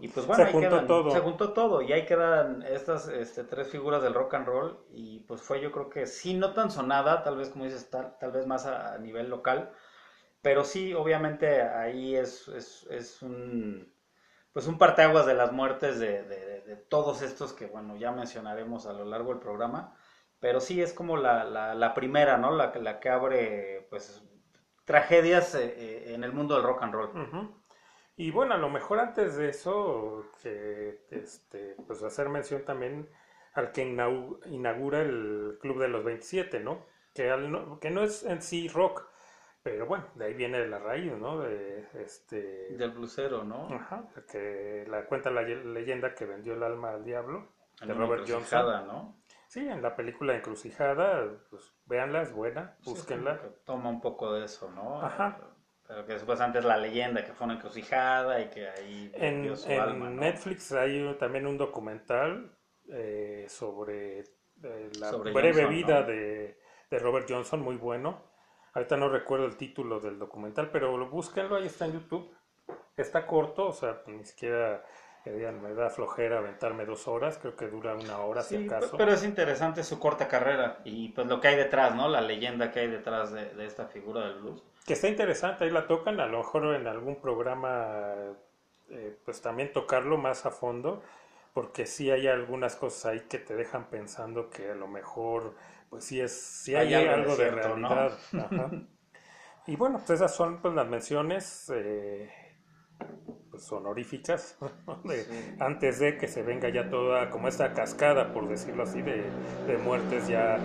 Y 0.00 0.08
pues 0.08 0.26
bueno, 0.26 0.42
Se 0.42 0.48
ahí 0.48 0.52
juntó 0.52 0.68
quedan- 0.70 0.86
todo. 0.86 1.10
se 1.10 1.20
juntó 1.20 1.52
todo 1.52 1.82
y 1.82 1.92
ahí 1.92 2.06
quedan 2.06 2.62
estas 2.62 3.08
este, 3.08 3.44
tres 3.44 3.68
figuras 3.68 4.02
del 4.02 4.14
rock 4.14 4.34
and 4.34 4.46
roll 4.46 4.78
y 4.90 5.20
pues 5.20 5.42
fue 5.42 5.60
yo 5.60 5.72
creo 5.72 5.90
que 5.90 6.06
sí 6.06 6.34
no 6.34 6.52
tan 6.54 6.70
sonada, 6.70 7.22
tal 7.22 7.36
vez 7.36 7.50
como 7.50 7.64
dices, 7.64 7.88
tal, 7.90 8.16
tal 8.18 8.32
vez 8.32 8.46
más 8.46 8.66
a, 8.66 8.94
a 8.94 8.98
nivel 8.98 9.28
local, 9.30 9.70
pero 10.42 10.64
sí 10.64 10.94
obviamente 10.94 11.62
ahí 11.62 12.16
es, 12.16 12.48
es, 12.48 12.86
es 12.90 13.22
un 13.22 13.92
pues 14.56 14.68
un 14.68 14.78
parteaguas 14.78 15.26
de 15.26 15.34
las 15.34 15.52
muertes 15.52 15.98
de, 15.98 16.82
todos 16.88 17.20
estos 17.20 17.52
que 17.52 17.66
bueno 17.66 17.94
ya 17.98 18.10
mencionaremos 18.10 18.86
a 18.86 18.94
lo 18.94 19.04
largo 19.04 19.28
del 19.28 19.38
programa, 19.38 19.94
pero 20.40 20.60
sí 20.60 20.80
es 20.80 20.94
como 20.94 21.18
la, 21.18 21.92
primera, 21.94 22.38
¿no? 22.38 22.52
La, 22.52 22.72
la 22.74 22.98
que 22.98 23.10
abre 23.10 23.86
pues 23.90 24.24
tragedias 24.86 25.54
eh, 25.56 25.74
eh, 25.76 26.14
en 26.14 26.24
el 26.24 26.32
mundo 26.32 26.54
del 26.54 26.64
rock 26.64 26.84
and 26.84 26.94
roll. 26.94 27.10
Y 28.16 28.30
bueno, 28.30 28.54
a 28.54 28.56
lo 28.56 28.70
mejor 28.70 28.98
antes 28.98 29.36
de 29.36 29.50
eso, 29.50 30.24
que 30.42 31.04
este, 31.10 31.76
pues 31.86 32.02
hacer 32.02 32.30
mención 32.30 32.64
también 32.64 33.10
al 33.52 33.72
que 33.72 33.86
inau- 33.86 34.40
inaugura 34.46 35.02
el 35.02 35.58
Club 35.60 35.80
de 35.82 35.88
los 35.88 36.02
27, 36.02 36.60
¿no? 36.60 36.86
Que, 37.12 37.30
al 37.30 37.78
que 37.78 37.90
no 37.90 38.02
es 38.02 38.22
en 38.22 38.40
sí 38.40 38.68
rock, 38.68 39.06
pero 39.66 39.84
bueno, 39.86 40.04
de 40.14 40.26
ahí 40.26 40.34
viene 40.34 40.64
la 40.68 40.78
raíz, 40.78 41.12
¿no? 41.14 41.40
De 41.40 41.84
este, 42.00 42.68
Del 42.76 42.92
blusero, 42.92 43.42
¿no? 43.42 43.66
ajá, 43.74 44.04
que 44.30 44.84
la 44.88 45.06
cuenta 45.06 45.28
la 45.32 45.42
ye- 45.42 45.64
leyenda 45.64 46.14
que 46.14 46.24
vendió 46.24 46.54
el 46.54 46.62
alma 46.62 46.90
al 46.90 47.04
diablo, 47.04 47.48
En 47.80 47.88
de 47.88 47.94
una 47.94 48.06
Robert 48.06 48.28
Johnson. 48.28 48.86
¿no? 48.86 49.16
Sí, 49.48 49.66
en 49.66 49.82
la 49.82 49.96
película 49.96 50.36
Encrucijada, 50.36 51.28
pues 51.50 51.74
véanla, 51.84 52.22
es 52.22 52.32
buena, 52.32 52.76
búsquenla. 52.84 53.40
toma 53.64 53.90
un 53.90 54.00
poco 54.00 54.32
de 54.34 54.44
eso, 54.44 54.70
¿no? 54.70 55.02
Ajá. 55.02 55.36
Pero 55.88 56.06
que 56.06 56.12
después 56.12 56.40
antes 56.40 56.64
la 56.64 56.76
leyenda 56.76 57.24
que 57.24 57.32
fue 57.32 57.46
una 57.46 57.54
encrucijada 57.54 58.40
y 58.40 58.48
que 58.50 58.68
ahí 58.68 59.10
En, 59.14 59.56
su 59.56 59.68
en 59.68 59.80
alma, 59.80 60.10
¿no? 60.10 60.20
Netflix 60.20 60.70
hay 60.70 61.12
también 61.18 61.44
un 61.44 61.58
documental 61.58 62.56
eh, 62.88 63.46
sobre 63.48 64.20
eh, 64.20 64.90
la 65.00 65.10
Sobre 65.10 65.32
breve 65.32 65.64
Johnson, 65.64 65.70
vida 65.74 66.00
¿no? 66.02 66.06
de, 66.06 66.58
de 66.88 66.98
Robert 67.00 67.26
Johnson, 67.28 67.60
muy 67.62 67.74
bueno. 67.76 68.35
Ahorita 68.76 68.96
no 68.96 69.08
recuerdo 69.08 69.46
el 69.46 69.56
título 69.56 70.00
del 70.00 70.18
documental, 70.18 70.70
pero 70.70 70.96
lo- 70.96 71.08
búsquenlo, 71.08 71.56
ahí 71.56 71.66
está 71.66 71.86
en 71.86 71.94
YouTube. 71.94 72.30
Está 72.96 73.26
corto, 73.26 73.68
o 73.68 73.72
sea, 73.72 74.02
ni 74.06 74.24
siquiera 74.24 74.84
me 75.24 75.74
da 75.74 75.90
flojera 75.90 76.38
aventarme 76.38 76.84
dos 76.84 77.08
horas, 77.08 77.38
creo 77.38 77.56
que 77.56 77.66
dura 77.66 77.94
una 77.94 78.18
hora 78.18 78.42
si 78.42 78.64
acaso. 78.66 78.96
pero 78.96 79.12
es 79.12 79.24
interesante 79.24 79.82
su 79.82 79.98
corta 79.98 80.28
carrera 80.28 80.78
y 80.84 81.08
pues 81.08 81.26
lo 81.26 81.40
que 81.40 81.48
hay 81.48 81.56
detrás, 81.56 81.94
¿no? 81.96 82.08
La 82.08 82.20
leyenda 82.20 82.70
que 82.70 82.80
hay 82.80 82.86
detrás 82.88 83.32
de, 83.32 83.46
de 83.54 83.66
esta 83.66 83.86
figura 83.86 84.28
del 84.28 84.38
blues. 84.40 84.62
Que 84.86 84.92
está 84.92 85.08
interesante, 85.08 85.64
ahí 85.64 85.70
la 85.70 85.88
tocan, 85.88 86.20
a 86.20 86.26
lo 86.26 86.38
mejor 86.38 86.74
en 86.76 86.86
algún 86.86 87.16
programa, 87.16 88.14
eh, 88.90 89.16
pues 89.24 89.42
también 89.42 89.72
tocarlo 89.72 90.16
más 90.16 90.46
a 90.46 90.52
fondo, 90.52 91.02
porque 91.54 91.86
sí 91.86 92.10
hay 92.10 92.28
algunas 92.28 92.76
cosas 92.76 93.06
ahí 93.06 93.20
que 93.28 93.38
te 93.38 93.56
dejan 93.56 93.86
pensando 93.86 94.48
que 94.48 94.70
a 94.70 94.74
lo 94.76 94.86
mejor, 94.86 95.54
pues 95.90 96.04
sí 96.04 96.20
es, 96.20 96.32
sí 96.32 96.74
hay, 96.74 96.92
Hay 96.92 96.94
algo 96.94 97.16
de 97.16 97.24
algo 97.24 97.36
de, 97.36 97.50
cierto, 97.50 97.76
¿no? 97.76 97.88
realidad. 97.88 98.12
Ajá. 98.36 98.70
Y 99.66 99.76
bueno, 99.76 99.98
pues 99.98 100.10
esas 100.20 100.34
son 100.34 100.60
pues 100.62 100.74
las 100.74 100.86
menciones 100.88 101.70
eh, 101.74 102.30
pues 103.50 103.70
honoríficas, 103.72 104.56
¿no? 104.86 104.96
de- 105.04 105.24
Sí. 105.24 105.56
antes 105.58 105.98
de 105.98 106.18
que 106.18 106.28
se 106.28 106.42
venga 106.42 106.68
ya 106.68 106.90
toda 106.90 107.30
como 107.30 107.48
esta 107.48 107.72
cascada, 107.72 108.32
por 108.32 108.48
decirlo 108.48 108.82
así, 108.84 109.02
de, 109.02 109.24
de 109.66 109.78
muertes 109.78 110.28
ya 110.28 110.56
eh, 110.56 110.60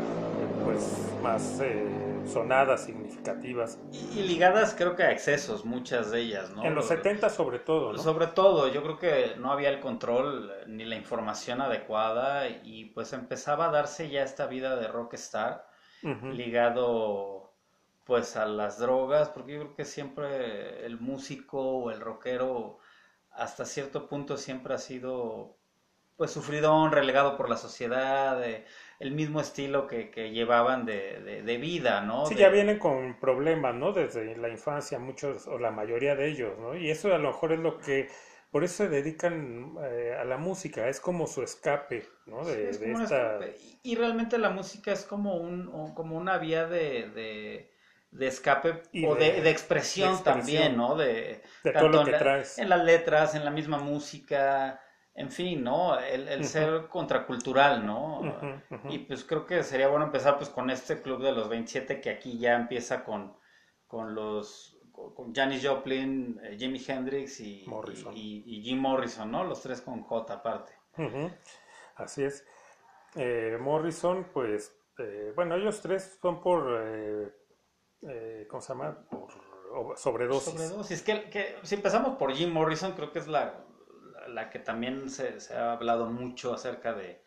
pues 0.65 1.15
más 1.23 1.59
eh, 1.61 1.85
sonadas, 2.25 2.85
significativas. 2.85 3.79
Y, 3.91 4.19
y 4.19 4.23
ligadas 4.23 4.73
creo 4.75 4.95
que 4.95 5.03
a 5.03 5.11
excesos, 5.11 5.65
muchas 5.65 6.11
de 6.11 6.21
ellas, 6.21 6.49
¿no? 6.51 6.69
En 6.69 6.75
los 6.75 6.85
Lo- 6.85 6.87
70 6.87 7.29
sobre 7.29 7.59
todo, 7.59 7.91
¿no? 7.93 8.03
Sobre 8.03 8.27
todo, 8.27 8.67
yo 8.69 8.83
creo 8.83 8.97
que 8.99 9.35
no 9.37 9.51
había 9.51 9.69
el 9.69 9.79
control 9.81 10.51
ni 10.67 10.85
la 10.85 10.95
información 10.95 11.61
adecuada 11.61 12.47
y 12.49 12.85
pues 12.85 13.13
empezaba 13.13 13.65
a 13.67 13.71
darse 13.71 14.09
ya 14.09 14.23
esta 14.23 14.47
vida 14.47 14.75
de 14.77 14.87
rockstar 14.87 15.67
Ujú. 16.03 16.29
ligado 16.29 17.53
pues 18.05 18.37
a 18.37 18.45
las 18.47 18.79
drogas, 18.79 19.29
porque 19.29 19.53
yo 19.53 19.59
creo 19.61 19.75
que 19.75 19.85
siempre 19.85 20.85
el 20.85 20.99
músico 20.99 21.61
o 21.61 21.91
el 21.91 22.01
rockero 22.01 22.79
hasta 23.31 23.65
cierto 23.65 24.07
punto 24.09 24.37
siempre 24.37 24.73
ha 24.75 24.77
sido 24.79 25.57
pues 26.17 26.31
sufridón, 26.31 26.91
relegado 26.91 27.35
por 27.37 27.49
la 27.49 27.57
sociedad, 27.57 28.43
eh, 28.43 28.65
el 29.01 29.11
mismo 29.11 29.41
estilo 29.41 29.87
que, 29.87 30.09
que 30.11 30.31
llevaban 30.31 30.85
de, 30.85 31.19
de- 31.21 31.41
de 31.43 31.57
vida, 31.57 32.01
¿no? 32.01 32.29
Sí, 32.29 32.35
De- 32.35 32.37
ya 32.37 32.49
vienen 32.49 32.79
con 32.79 33.19
problemas, 33.19 33.75
¿no? 33.75 33.93
Desde 33.93 34.35
la 34.37 34.49
infancia, 34.49 34.97
muchos 34.99 35.47
o 35.47 35.57
la 35.59 35.71
mayoría 35.71 36.15
de 36.15 36.27
ellos, 36.29 36.57
¿no? 36.59 36.75
Y 36.75 36.89
eso 36.91 37.13
a 37.13 37.17
lo 37.17 37.29
mejor 37.29 37.51
es 37.53 37.59
lo 37.59 37.77
que, 37.79 38.09
por 38.51 38.63
eso 38.63 38.75
se 38.85 38.89
dedican 38.89 39.75
eh, 39.83 40.15
a 40.19 40.23
la 40.25 40.37
música, 40.37 40.87
es 40.89 40.99
como 40.99 41.27
su 41.27 41.43
escape, 41.43 42.07
¿no? 42.27 42.47
Sí, 42.47 42.59
es 42.69 42.79
como 42.79 42.95
un 42.95 43.03
esta... 43.03 43.39
escape. 43.41 43.55
Y 43.59 43.79
y 43.83 43.95
realmente 43.95 44.37
la 44.37 44.49
música 44.49 44.91
es 44.91 45.03
como 45.05 45.35
un, 45.37 45.93
como 45.93 46.17
una 46.17 46.37
vía 46.37 46.65
de, 46.67 47.09
de, 48.11 48.27
escape 48.27 48.83
Y 48.93 49.07
o 49.07 49.15
de- 49.15 49.41
de, 49.41 49.41
de 49.41 49.49
expresión 49.49 50.11
de 50.11 50.11
expresión. 50.13 50.23
también, 50.23 50.77
¿no? 50.77 50.95
De, 50.95 51.41
todo 51.77 51.89
lo 51.89 52.03
que 52.03 52.11
en 52.11 52.19
traes. 52.19 52.57
En 52.57 52.69
las 52.69 52.83
letras, 52.83 53.35
en 53.35 53.45
la 53.45 53.51
misma 53.51 53.77
música, 53.79 54.79
en 55.13 55.29
fin, 55.29 55.63
¿no? 55.63 55.99
El, 55.99 56.27
el 56.27 56.39
Ujú. 56.41 56.49
ser 56.49 56.87
contracultural, 56.87 57.85
¿no? 57.85 58.21
Y 58.89 58.99
pues 58.99 59.23
creo 59.23 59.45
que 59.45 59.63
sería 59.63 59.87
bueno 59.89 60.05
empezar 60.05 60.37
pues 60.37 60.49
con 60.49 60.69
este 60.69 61.01
club 61.01 61.21
de 61.21 61.31
los 61.33 61.49
27 61.49 61.99
que 62.01 62.09
aquí 62.09 62.37
ya 62.39 62.55
empieza 62.55 63.03
con, 63.03 63.35
con 63.87 64.15
los 64.15 64.77
con 64.93 65.33
Janis 65.33 65.65
Joplin, 65.67 66.39
eh, 66.43 66.55
Jimi 66.59 66.79
Hendrix 66.87 67.39
y, 67.39 67.63
Morrison. 67.67 68.13
y, 68.15 68.43
y 68.45 68.61
Jim 68.61 68.79
Morrison, 68.79 69.31
¿no? 69.31 69.43
Los 69.43 69.61
tres 69.61 69.81
con 69.81 70.01
J 70.03 70.33
aparte. 70.33 70.73
Así 71.95 72.23
es. 72.23 72.45
Eh, 73.15 73.57
Morrison, 73.59 74.27
pues, 74.33 74.73
eh, 74.99 75.33
bueno, 75.35 75.55
ellos 75.55 75.81
tres 75.81 76.17
son 76.21 76.41
por, 76.41 76.81
eh, 76.83 77.33
eh, 78.03 78.47
¿cómo 78.49 78.61
se 78.61 78.69
llama? 78.73 78.97
Por 79.09 79.97
sobredosis. 79.97 80.53
Sobredosis. 80.53 81.01
Que, 81.01 81.29
que 81.29 81.55
si 81.63 81.75
empezamos 81.75 82.17
por 82.17 82.31
Jim 82.33 82.51
Morrison, 82.51 82.91
creo 82.93 83.11
que 83.11 83.19
es 83.19 83.27
la, 83.27 83.65
la, 84.27 84.49
que 84.49 84.59
también 84.59 85.09
se, 85.09 85.39
se 85.39 85.55
ha 85.55 85.73
hablado 85.73 86.07
mucho 86.07 86.53
acerca 86.53 86.93
de, 86.93 87.21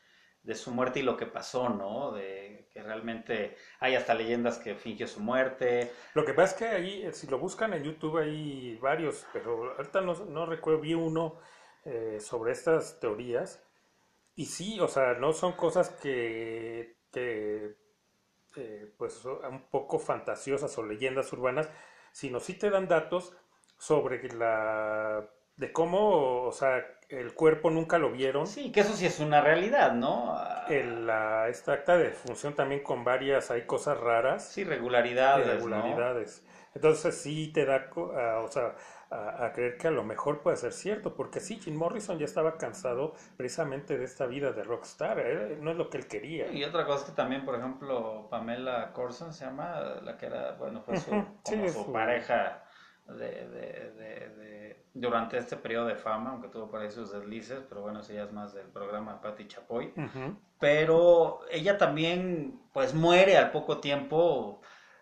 de 0.44 0.54
su 0.54 0.70
muerte 0.70 1.00
y 1.00 1.02
lo 1.02 1.16
que 1.16 1.26
pasó, 1.26 1.70
¿no? 1.70 2.12
De 2.12 2.68
que 2.70 2.82
realmente 2.82 3.56
hay 3.80 3.94
hasta 3.94 4.14
leyendas 4.14 4.58
que 4.58 4.74
fingió 4.74 5.08
su 5.08 5.20
muerte. 5.20 5.90
Lo 6.12 6.24
que 6.24 6.34
pasa 6.34 6.52
es 6.52 6.58
que 6.58 6.64
ahí, 6.66 7.02
eh, 7.02 7.12
si 7.12 7.26
lo 7.26 7.38
buscan 7.38 7.72
en 7.72 7.82
YouTube, 7.82 8.18
hay 8.18 8.76
varios, 8.76 9.26
pero 9.32 9.74
ahorita 9.76 10.02
no, 10.02 10.14
no 10.26 10.46
recuerdo, 10.46 10.80
vi 10.80 10.94
uno 10.94 11.38
eh, 11.84 12.18
sobre 12.20 12.52
estas 12.52 13.00
teorías. 13.00 13.62
Y 14.36 14.46
sí, 14.46 14.80
o 14.80 14.88
sea, 14.88 15.14
no 15.14 15.32
son 15.32 15.52
cosas 15.52 15.90
que, 15.90 16.98
que 17.10 17.76
eh, 18.56 18.92
pues 18.98 19.24
un 19.24 19.62
poco 19.70 19.98
fantasiosas 19.98 20.76
o 20.76 20.82
leyendas 20.84 21.32
urbanas, 21.32 21.70
sino 22.12 22.38
sí 22.40 22.54
te 22.54 22.70
dan 22.70 22.86
datos 22.88 23.34
sobre 23.78 24.22
la 24.34 25.28
de 25.56 25.72
cómo, 25.72 26.42
o 26.44 26.52
sea, 26.52 26.84
el 27.08 27.34
cuerpo 27.34 27.70
nunca 27.70 27.98
lo 27.98 28.10
vieron. 28.12 28.52
Sí, 28.52 28.70
que 28.72 28.80
eso 28.80 28.94
sí 28.94 29.06
es 29.06 29.18
una 29.20 29.40
realidad, 29.40 29.92
¿no? 29.92 30.36
El, 30.66 31.06
la, 31.06 31.48
esta 31.48 31.72
acta 31.74 31.96
de 31.98 32.10
función 32.10 32.54
también 32.54 32.82
con 32.82 33.04
varias, 33.04 33.50
hay 33.50 33.62
cosas 33.66 33.98
raras, 34.00 34.54
Sí, 34.54 34.62
regularidades, 34.64 35.66
¿no? 35.68 36.08
irregularidades. 36.08 36.44
Entonces 36.74 37.16
sí 37.16 37.52
te 37.52 37.64
da, 37.66 37.90
a, 37.94 38.40
o 38.40 38.48
sea, 38.50 38.74
a, 39.10 39.44
a 39.46 39.52
creer 39.52 39.76
que 39.78 39.88
a 39.88 39.90
lo 39.90 40.04
mejor 40.04 40.42
puede 40.42 40.56
ser 40.56 40.72
cierto, 40.72 41.14
porque 41.16 41.40
sí, 41.40 41.58
Jim 41.60 41.76
Morrison 41.76 42.18
ya 42.18 42.24
estaba 42.24 42.56
cansado 42.58 43.14
precisamente 43.36 43.98
de 43.98 44.04
esta 44.04 44.26
vida 44.26 44.52
de 44.52 44.64
rockstar, 44.64 45.18
¿eh? 45.20 45.56
no 45.60 45.70
es 45.70 45.76
lo 45.76 45.90
que 45.90 45.98
él 45.98 46.08
quería. 46.08 46.46
Y 46.52 46.62
otra 46.64 46.84
cosa 46.86 47.04
es 47.04 47.10
que 47.10 47.16
también, 47.16 47.44
por 47.44 47.54
ejemplo, 47.54 48.28
Pamela 48.30 48.92
Corson 48.92 49.32
se 49.32 49.44
llama, 49.46 49.80
la 50.02 50.16
que 50.16 50.26
era, 50.26 50.52
bueno, 50.52 50.82
fue 50.82 50.96
su, 50.96 51.10
Ujú, 51.12 51.38
sí, 51.44 51.56
como 51.56 51.68
su 51.68 51.84
su- 51.84 51.92
pareja 51.92 52.63
de, 53.06 53.14
de- 53.48 53.90
de- 53.92 54.28
de- 54.36 54.84
durante 54.94 55.36
este 55.38 55.56
periodo 55.56 55.86
de 55.86 55.96
fama, 55.96 56.30
aunque 56.30 56.48
tuvo 56.48 56.68
por 56.70 56.80
ahí 56.80 56.90
sus 56.90 57.12
deslices, 57.12 57.62
pero 57.68 57.82
bueno, 57.82 58.00
eso 58.00 58.12
ya 58.12 58.24
es 58.24 58.32
más 58.32 58.54
del 58.54 58.68
programa 58.68 59.20
Patti 59.20 59.46
Chapoy. 59.48 59.92
Pero 60.60 61.40
ella 61.50 61.76
también, 61.78 62.60
pues 62.72 62.94
muere 62.94 63.36
al 63.36 63.50
poco 63.50 63.78
tiempo, 63.80 64.60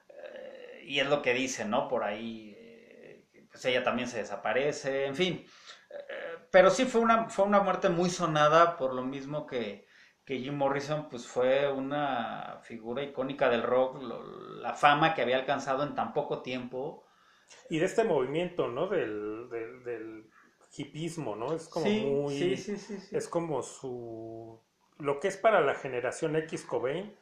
eh, 0.08 0.84
y 0.86 1.00
es 1.00 1.06
lo 1.08 1.22
que 1.22 1.34
dice, 1.34 1.64
¿no? 1.64 1.88
Por 1.88 2.04
ahí, 2.04 2.54
eh, 2.58 3.26
pues 3.50 3.64
ella 3.66 3.84
también 3.84 4.08
se 4.08 4.18
desaparece, 4.18 5.06
en 5.06 5.14
fin. 5.14 5.46
Eh, 5.90 6.38
pero 6.50 6.70
sí 6.70 6.84
fue 6.86 7.00
una, 7.00 7.28
fue 7.28 7.44
una 7.44 7.60
muerte 7.60 7.88
muy 7.88 8.10
sonada 8.10 8.76
por 8.76 8.94
lo 8.94 9.02
mismo 9.04 9.46
que, 9.46 9.86
que 10.24 10.38
Jim 10.38 10.54
Morrison, 10.56 11.08
pues 11.08 11.26
fue 11.26 11.70
una 11.70 12.58
figura 12.62 13.02
icónica 13.02 13.48
del 13.48 13.62
rock, 13.62 14.02
lo- 14.02 14.22
la 14.60 14.74
fama 14.74 15.14
que 15.14 15.22
había 15.22 15.36
alcanzado 15.36 15.82
en 15.82 15.94
tan 15.94 16.12
poco 16.12 16.42
tiempo. 16.42 17.04
Y 17.70 17.78
de 17.78 17.86
este 17.86 18.04
movimiento, 18.04 18.68
¿no? 18.68 18.86
Del, 18.88 19.48
del, 19.50 19.84
del 19.84 20.24
hipismo, 20.76 21.36
¿no? 21.36 21.54
Es 21.54 21.68
como 21.68 21.86
sí, 21.86 22.00
muy... 22.00 22.38
sí, 22.38 22.56
sí, 22.56 22.76
sí, 22.76 23.00
sí. 23.00 23.16
Es 23.16 23.28
como 23.28 23.62
su... 23.62 24.58
Lo 24.98 25.20
que 25.20 25.28
es 25.28 25.36
para 25.36 25.60
la 25.60 25.74
generación 25.74 26.36
X 26.36 26.62
Cobain, 26.64 27.12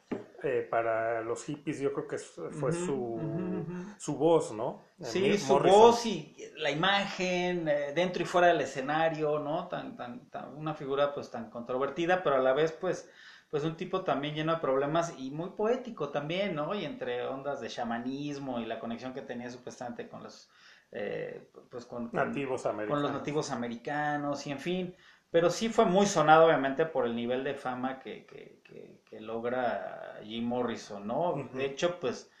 eh, 0.43 0.67
para 0.69 1.21
los 1.21 1.43
hippies 1.45 1.79
yo 1.79 1.93
creo 1.93 2.07
que 2.07 2.17
fue 2.17 2.71
su, 2.73 3.65
su 3.97 4.17
voz, 4.17 4.51
¿no? 4.51 4.81
Sí, 5.01 5.37
su 5.37 5.53
Morrison. 5.53 5.79
voz 5.81 6.05
y 6.05 6.35
la 6.57 6.69
imagen 6.71 7.67
eh, 7.67 7.91
dentro 7.93 8.21
y 8.23 8.25
fuera 8.25 8.47
del 8.47 8.61
escenario, 8.61 9.39
¿no? 9.39 9.67
Tan, 9.67 9.95
tan, 9.95 10.29
tan- 10.29 10.55
una 10.55 10.73
figura 10.75 11.13
pues 11.13 11.31
tan 11.31 11.49
controvertida, 11.49 12.21
pero 12.23 12.35
a 12.35 12.39
la 12.39 12.53
vez 12.53 12.71
pues, 12.71 13.09
pues 13.51 13.63
un 13.65 13.77
tipo 13.77 14.01
también 14.03 14.33
lleno 14.35 14.53
de 14.55 14.59
problemas 14.61 15.13
y 15.19 15.29
muy 15.31 15.51
poético 15.51 16.09
también, 16.09 16.55
¿no? 16.55 16.73
Y 16.73 16.85
entre 16.85 17.27
ondas 17.27 17.61
de 17.61 17.69
chamanismo 17.69 18.59
y 18.59 18.65
la 18.65 18.79
conexión 18.79 19.13
que 19.13 19.21
tenía 19.21 19.49
supuestamente 19.51 20.07
con 20.09 20.23
los, 20.23 20.49
eh, 20.93 21.49
pues 21.69 21.85
con, 21.85 22.09
con- 22.09 22.27
Nativos 22.29 22.63
con 22.63 22.71
americanos. 22.71 23.03
los 23.03 23.11
nativos 23.11 23.51
americanos 23.51 24.47
y 24.47 24.51
en 24.51 24.59
fin. 24.59 24.95
Pero 25.31 25.49
sí 25.49 25.69
fue 25.69 25.85
muy 25.85 26.07
sonado, 26.07 26.45
obviamente, 26.47 26.85
por 26.85 27.05
el 27.05 27.15
nivel 27.15 27.43
de 27.43 27.53
fama 27.53 27.99
que, 27.99 28.25
que, 28.25 28.61
que- 28.63 29.01
que 29.05 29.21
logra 29.21 30.19
Jim 30.23 30.45
Morrison, 30.45 31.05
¿no? 31.07 31.35
De 31.53 31.65
hecho, 31.65 31.99
pues, 31.99 32.31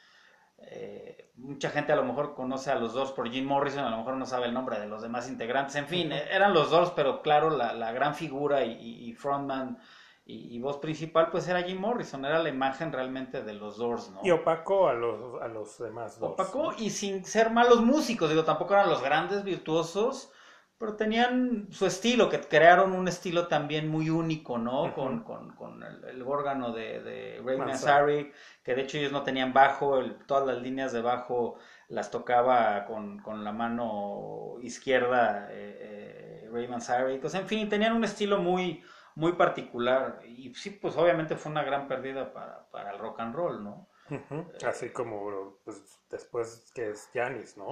eh, 0.59 1.31
mucha 1.35 1.69
gente 1.71 1.91
a 1.91 1.95
lo 1.95 2.03
mejor 2.03 2.35
conoce 2.35 2.71
a 2.71 2.75
los 2.75 2.93
dos 2.93 3.11
por 3.11 3.29
Jim 3.29 3.45
Morrison, 3.45 3.83
a 3.83 3.89
lo 3.89 3.97
mejor 3.97 4.15
no 4.15 4.25
sabe 4.25 4.45
el 4.47 4.53
nombre 4.53 4.79
de 4.79 4.87
los 4.87 5.01
demás 5.01 5.29
integrantes. 5.29 5.75
En 5.75 5.87
fin, 5.87 6.11
eran 6.11 6.53
los 6.53 6.69
dos, 6.69 6.91
pero 6.91 7.21
claro, 7.21 7.49
la, 7.49 7.73
la 7.73 7.91
gran 7.91 8.13
figura 8.15 8.63
y- 8.63 9.09
y 9.09 9.13
frontman 9.13 9.79
y, 10.25 10.55
y 10.55 10.59
voz 10.59 10.77
principal, 10.77 11.29
pues 11.31 11.47
era 11.47 11.63
Jim 11.63 11.79
Morrison, 11.79 12.23
era 12.25 12.39
la 12.39 12.49
imagen 12.49 12.91
realmente 12.91 13.41
de 13.43 13.53
los 13.53 13.77
Doors, 13.77 14.11
¿no? 14.11 14.21
Y 14.23 14.31
opacó 14.31 14.87
a 14.87 14.93
los, 14.93 15.41
a 15.41 15.47
los 15.47 15.77
demás 15.79 16.19
dos. 16.19 16.31
opacó 16.31 16.73
y 16.77 16.89
sin 16.91 17.25
ser 17.25 17.49
malos 17.49 17.81
músicos, 17.81 18.29
digo, 18.29 18.43
tampoco 18.43 18.73
eran 18.73 18.89
los 18.89 19.01
grandes 19.01 19.43
virtuosos, 19.43 20.31
pero 20.77 20.95
tenían 20.95 21.67
su 21.71 21.85
estilo, 21.85 22.27
que 22.29 22.39
crearon 22.41 22.93
un 22.93 23.07
estilo 23.07 23.47
también 23.47 23.87
muy 23.87 24.09
único, 24.09 24.57
¿no? 24.57 24.93
Con, 24.95 25.23
con, 25.23 25.55
con 25.55 25.83
el, 25.83 26.03
el 26.05 26.21
órgano 26.23 26.71
de, 26.71 27.01
de 27.01 27.41
Ray. 27.45 27.57
Manzarek, 27.57 28.33
que 28.63 28.73
de 28.75 28.81
hecho 28.81 28.97
ellos 28.97 29.11
no 29.11 29.21
tenían 29.23 29.53
bajo, 29.53 29.99
el- 29.99 30.17
todas 30.25 30.45
las 30.47 30.57
líneas 30.61 30.91
de 30.91 31.01
bajo 31.01 31.57
las 31.87 32.09
tocaba 32.09 32.85
con, 32.85 33.19
con 33.19 33.43
la 33.43 33.51
mano 33.51 34.55
izquierda 34.61 35.49
eh, 35.51 36.45
eh, 36.45 36.49
Ray 36.51 36.67
Manzarek, 36.67 37.23
o 37.25 37.29
sea, 37.29 37.41
en 37.41 37.47
fin, 37.47 37.69
tenían 37.69 37.93
un 37.95 38.03
estilo 38.03 38.39
muy, 38.39 38.83
muy 39.15 39.33
particular 39.33 40.21
y 40.25 40.53
sí, 40.53 40.69
pues 40.71 40.95
obviamente 40.97 41.35
fue 41.35 41.51
una 41.51 41.63
gran 41.63 41.87
pérdida 41.87 42.31
para, 42.33 42.69
para 42.71 42.91
el 42.91 42.99
rock 42.99 43.19
and 43.19 43.35
roll, 43.35 43.63
¿no? 43.63 43.87
Ujú. 44.09 44.45
Así 44.67 44.89
como 44.89 45.57
pues, 45.63 45.81
después 46.09 46.71
que 46.73 46.89
es 46.91 47.09
Janis, 47.13 47.57
¿no? 47.57 47.69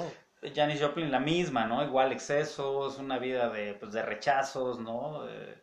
Janis 0.56 0.82
Joplin 0.82 1.12
la 1.12 1.20
misma, 1.20 1.66
¿no? 1.66 1.84
Igual 1.84 2.12
excesos, 2.14 2.98
una 2.98 3.20
vida 3.20 3.50
de, 3.50 3.74
pues, 3.74 3.92
de 3.92 4.02
rechazos, 4.02 4.80
¿no? 4.80 5.28
Eh, 5.28 5.62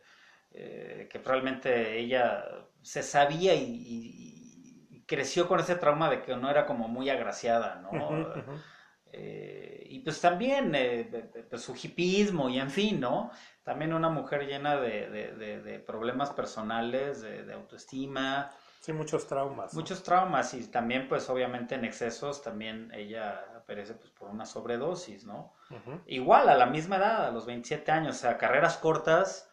eh, 0.51 1.09
que 1.11 1.19
realmente 1.19 1.97
ella 1.99 2.43
se 2.81 3.03
sabía 3.03 3.53
y, 3.55 3.63
y- 3.63 4.87
y 4.97 5.01
creció 5.05 5.47
con 5.47 5.59
ese 5.59 5.75
trauma 5.75 6.09
de 6.09 6.21
que 6.21 6.35
no 6.35 6.49
era 6.49 6.65
como 6.65 6.87
muy 6.87 7.09
agraciada, 7.09 7.75
¿no? 7.75 8.27
Eh, 9.11 9.85
y 9.89 9.99
pues 9.99 10.19
también 10.19 10.75
eh, 10.75 11.05
de 11.49 11.57
su 11.57 11.73
hipismo 11.75 12.49
y 12.49 12.59
en 12.59 12.69
fin, 12.69 12.99
¿no? 12.99 13.31
También 13.67 13.91
una 13.93 14.07
mujer 14.07 14.47
llena 14.47 14.77
de, 14.77 15.09
de- 15.09 15.33
de- 15.33 15.61
de 15.61 15.79
problemas 15.79 16.29
personales, 16.31 17.19
de, 17.21 17.51
autoestima, 17.53 18.49
Sí, 18.79 18.93
muchos 18.93 19.27
traumas. 19.27 19.73
muchos 19.73 20.03
traumas 20.03 20.53
y 20.53 20.65
también 20.67 21.09
pues 21.09 21.29
obviamente 21.29 21.75
en 21.75 21.83
excesos 21.83 22.41
también 22.41 22.89
ella 22.93 23.43
perece 23.65 23.95
pues 23.95 24.09
por 24.11 24.29
una 24.29 24.45
sobredosis, 24.45 25.25
¿no? 25.25 25.51
Igual 26.05 26.47
a 26.47 26.55
la 26.55 26.67
misma 26.67 26.95
edad, 26.95 27.25
a 27.27 27.31
los 27.31 27.45
27 27.45 27.91
años, 27.91 28.15
o 28.15 28.19
sea, 28.19 28.37
carreras 28.37 28.77
cortas, 28.77 29.49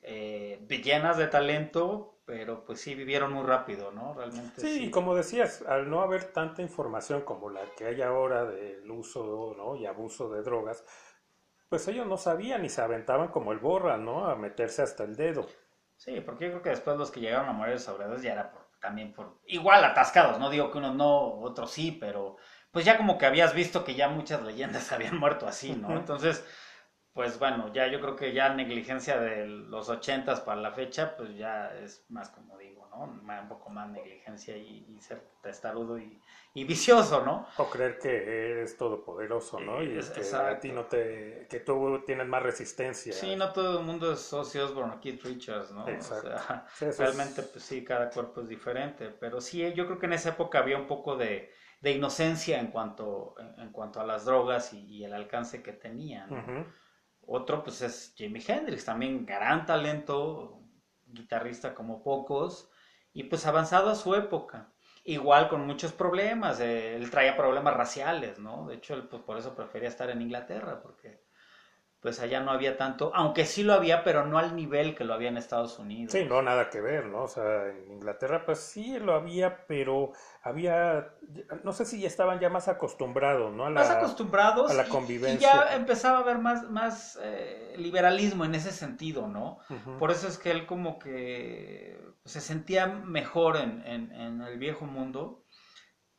eh, 0.00 0.64
llenas 0.82 1.18
de 1.18 1.26
talento, 1.26 2.14
pero 2.24 2.64
pues 2.64 2.80
sí 2.80 2.94
vivieron 2.94 3.32
muy 3.34 3.44
rápido, 3.44 3.90
¿no? 3.90 4.14
Realmente 4.14 4.60
Sí, 4.62 4.84
y 4.84 4.90
como 4.90 5.14
decías, 5.14 5.62
al 5.68 5.90
no 5.90 6.00
haber 6.00 6.24
tanta 6.32 6.62
información 6.62 7.20
como 7.22 7.50
la 7.50 7.60
que 7.76 7.84
hay 7.86 8.00
ahora 8.00 8.46
del 8.46 8.90
uso 8.90 9.54
¿no? 9.58 9.76
y 9.76 9.84
abuso 9.84 10.30
de 10.30 10.42
drogas, 10.42 10.84
pues 11.68 11.86
ellos 11.88 12.06
no 12.06 12.16
sabían 12.16 12.64
y 12.64 12.68
se 12.68 12.80
aventaban 12.80 13.28
como 13.28 13.52
el 13.52 13.58
borra, 13.58 13.96
¿no? 13.96 14.26
A 14.26 14.36
meterse 14.36 14.82
hasta 14.82 15.04
el 15.04 15.16
dedo. 15.16 15.46
Sí, 15.96 16.20
porque 16.20 16.46
yo 16.46 16.50
creo 16.52 16.62
que 16.62 16.70
después 16.70 16.96
los 16.96 17.10
que 17.10 17.20
llegaron 17.20 17.48
a 17.48 17.52
morir 17.52 17.74
de 17.74 17.80
sobredosis 17.80 18.22
ya 18.22 18.32
era 18.32 18.50
por, 18.50 18.68
también 18.80 19.12
por, 19.12 19.40
igual 19.46 19.84
atascados, 19.84 20.38
no 20.38 20.48
digo 20.50 20.70
que 20.70 20.78
unos 20.78 20.94
no, 20.94 21.40
otros 21.40 21.72
sí, 21.72 21.92
pero 21.92 22.36
pues 22.70 22.84
ya 22.84 22.96
como 22.96 23.18
que 23.18 23.26
habías 23.26 23.54
visto 23.54 23.84
que 23.84 23.94
ya 23.94 24.08
muchas 24.08 24.42
leyendas 24.42 24.92
habían 24.92 25.18
muerto 25.18 25.46
así, 25.46 25.72
¿no? 25.72 25.96
Entonces, 25.96 26.44
pues 27.18 27.38
bueno, 27.40 27.72
ya 27.74 27.88
yo 27.88 28.00
creo 28.00 28.14
que 28.16 28.32
ya 28.32 28.54
negligencia 28.54 29.18
de 29.20 29.46
los 29.46 29.88
ochentas 29.88 30.40
para 30.40 30.60
la 30.60 30.70
fecha, 30.72 31.16
pues 31.16 31.36
ya 31.36 31.74
es 31.74 32.04
más 32.08 32.28
como 32.30 32.56
digo, 32.58 32.88
¿no? 32.92 33.00
Un 33.04 33.48
poco 33.48 33.70
más 33.70 33.88
negligencia 33.90 34.56
y, 34.56 34.86
y 34.96 35.00
ser 35.02 35.20
testarudo 35.42 35.98
y, 35.98 36.22
y 36.54 36.64
vicioso, 36.64 37.24
¿no? 37.24 37.46
O 37.62 37.64
creer 37.72 37.98
que 37.98 38.12
eres 38.52 38.76
todopoderoso, 38.78 39.60
¿no? 39.60 39.82
Y 39.82 39.98
Es- 39.98 40.10
que 40.10 40.20
a 40.20 40.24
exacto. 40.28 40.60
ti 40.60 40.72
no 40.72 40.84
te, 40.86 41.46
que 41.50 41.60
tú 41.60 42.02
tienes 42.06 42.26
más 42.26 42.42
resistencia. 42.42 43.14
Sí, 43.14 43.36
no 43.36 43.52
todo 43.52 43.80
el 43.80 43.86
mundo 43.86 44.12
es 44.12 44.32
Ozzy 44.32 44.58
Osbourne 44.58 44.94
o 44.96 45.00
Keith 45.00 45.22
Richards, 45.24 45.70
¿no? 45.72 45.82
Exacto. 45.90 46.28
O 46.28 46.38
sea, 46.38 46.66
Sí, 46.72 46.84
realmente, 46.96 47.42
es- 47.42 47.52
pues 47.52 47.64
sí, 47.64 47.84
cada 47.84 48.10
cuerpo 48.10 48.42
es 48.42 48.48
diferente, 48.48 49.10
pero 49.10 49.40
sí, 49.40 49.60
yo 49.74 49.86
creo 49.86 49.98
que 49.98 50.06
en 50.06 50.12
esa 50.14 50.30
época 50.30 50.58
había 50.58 50.76
un 50.78 50.86
poco 50.86 51.16
de, 51.16 51.50
de 51.80 51.92
inocencia 51.92 52.60
en 52.60 52.68
cuanto, 52.68 53.34
en, 53.38 53.60
en 53.60 53.72
cuanto 53.72 54.00
a 54.00 54.06
las 54.06 54.24
drogas 54.26 54.72
y, 54.74 54.80
y 54.86 55.04
el 55.04 55.14
alcance 55.14 55.62
que 55.62 55.72
tenían. 55.72 56.34
¿no? 56.34 56.52
Otro, 57.30 57.62
pues 57.62 57.82
es 57.82 58.14
Jimi 58.16 58.42
Hendrix, 58.46 58.86
también 58.86 59.26
gran 59.26 59.66
talento, 59.66 60.62
guitarrista 61.04 61.74
como 61.74 62.02
pocos, 62.02 62.70
y 63.12 63.24
pues 63.24 63.46
avanzado 63.46 63.90
a 63.90 63.94
su 63.94 64.14
época. 64.14 64.72
Igual 65.04 65.50
con 65.50 65.66
muchos 65.66 65.92
problemas, 65.92 66.58
eh, 66.60 66.96
él 66.96 67.10
traía 67.10 67.36
problemas 67.36 67.76
raciales, 67.76 68.38
¿no? 68.38 68.66
De 68.66 68.76
hecho, 68.76 68.94
él 68.94 69.08
pues 69.08 69.22
por 69.22 69.36
eso 69.36 69.54
prefería 69.54 69.90
estar 69.90 70.08
en 70.08 70.22
Inglaterra, 70.22 70.80
porque 70.82 71.22
pues 72.00 72.20
allá 72.20 72.40
no 72.40 72.50
había 72.52 72.76
tanto, 72.76 73.10
aunque 73.14 73.44
sí 73.44 73.62
lo 73.64 73.74
había, 73.74 74.04
pero 74.04 74.24
no 74.24 74.38
al 74.38 74.54
nivel 74.54 74.94
que 74.94 75.04
lo 75.04 75.14
había 75.14 75.28
en 75.28 75.36
Estados 75.36 75.78
Unidos. 75.78 76.12
Sí, 76.12 76.24
no, 76.24 76.42
nada 76.42 76.70
que 76.70 76.80
ver, 76.80 77.06
¿no? 77.06 77.24
O 77.24 77.28
sea, 77.28 77.66
en 77.68 77.90
Inglaterra, 77.92 78.44
pues 78.46 78.60
sí 78.60 78.98
lo 78.98 79.14
había, 79.14 79.66
pero 79.66 80.12
había, 80.42 81.12
no 81.64 81.72
sé 81.72 81.84
si 81.84 82.00
ya 82.00 82.06
estaban 82.06 82.38
ya 82.38 82.50
más 82.50 82.68
acostumbrados, 82.68 83.52
¿no? 83.52 83.66
A 83.66 83.70
la, 83.70 83.80
más 83.80 83.90
acostumbrados 83.90 84.70
a 84.70 84.74
la 84.74 84.84
y- 84.84 84.86
y, 84.86 84.90
convivencia. 84.90 85.50
ya 85.52 85.74
empezaba 85.74 86.18
a 86.18 86.20
haber 86.22 86.38
más, 86.38 86.70
más 86.70 87.18
eh, 87.22 87.74
liberalismo 87.78 88.44
en 88.44 88.54
ese 88.54 88.70
sentido, 88.70 89.26
¿no? 89.26 89.58
Por 89.98 90.10
eso 90.12 90.28
es 90.28 90.38
que 90.38 90.50
él 90.52 90.66
como 90.66 90.98
que 90.98 92.00
se 92.24 92.40
sentía 92.40 92.86
mejor 92.86 93.56
en, 93.56 93.82
en- 93.84 94.12
en 94.12 94.40
el 94.42 94.58
viejo 94.58 94.84
mundo 94.86 95.44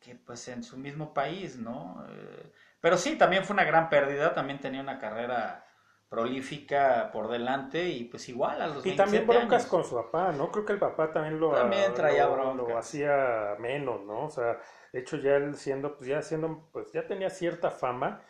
que 0.00 0.14
pues 0.14 0.48
en 0.48 0.62
su 0.62 0.76
mismo 0.78 1.12
país, 1.12 1.58
¿no? 1.58 2.04
Eh, 2.08 2.52
pero 2.80 2.96
sí, 2.96 3.16
también 3.16 3.44
fue 3.44 3.54
una 3.54 3.64
gran 3.64 3.88
pérdida, 3.90 4.32
también 4.32 4.60
tenía 4.60 4.80
una 4.80 4.98
carrera 4.98 5.64
prolífica 6.10 7.10
por 7.12 7.28
delante 7.28 7.88
y 7.88 8.04
pues 8.04 8.28
igual 8.28 8.60
a 8.60 8.66
los 8.66 8.84
Y 8.84 8.94
también 8.96 9.26
27 9.26 9.26
broncas 9.26 9.62
años. 9.62 9.70
con 9.70 9.84
su 9.84 9.94
papá, 9.94 10.32
¿no? 10.32 10.50
Creo 10.50 10.64
que 10.66 10.72
el 10.74 10.78
papá 10.78 11.10
también 11.12 11.40
lo, 11.40 11.52
También 11.52 11.94
traía 11.94 12.26
lo- 12.26 12.54
lo 12.54 12.76
hacía 12.76 13.56
menos, 13.58 14.02
¿no? 14.04 14.26
O 14.26 14.30
sea, 14.30 14.60
de 14.92 15.00
hecho 15.00 15.16
ya 15.16 15.36
él 15.36 15.54
siendo, 15.56 15.96
pues 15.96 16.08
ya 16.08 16.20
siendo, 16.20 16.68
pues 16.72 16.92
ya 16.92 17.06
tenía 17.06 17.30
cierta 17.30 17.70
fama, 17.70 18.20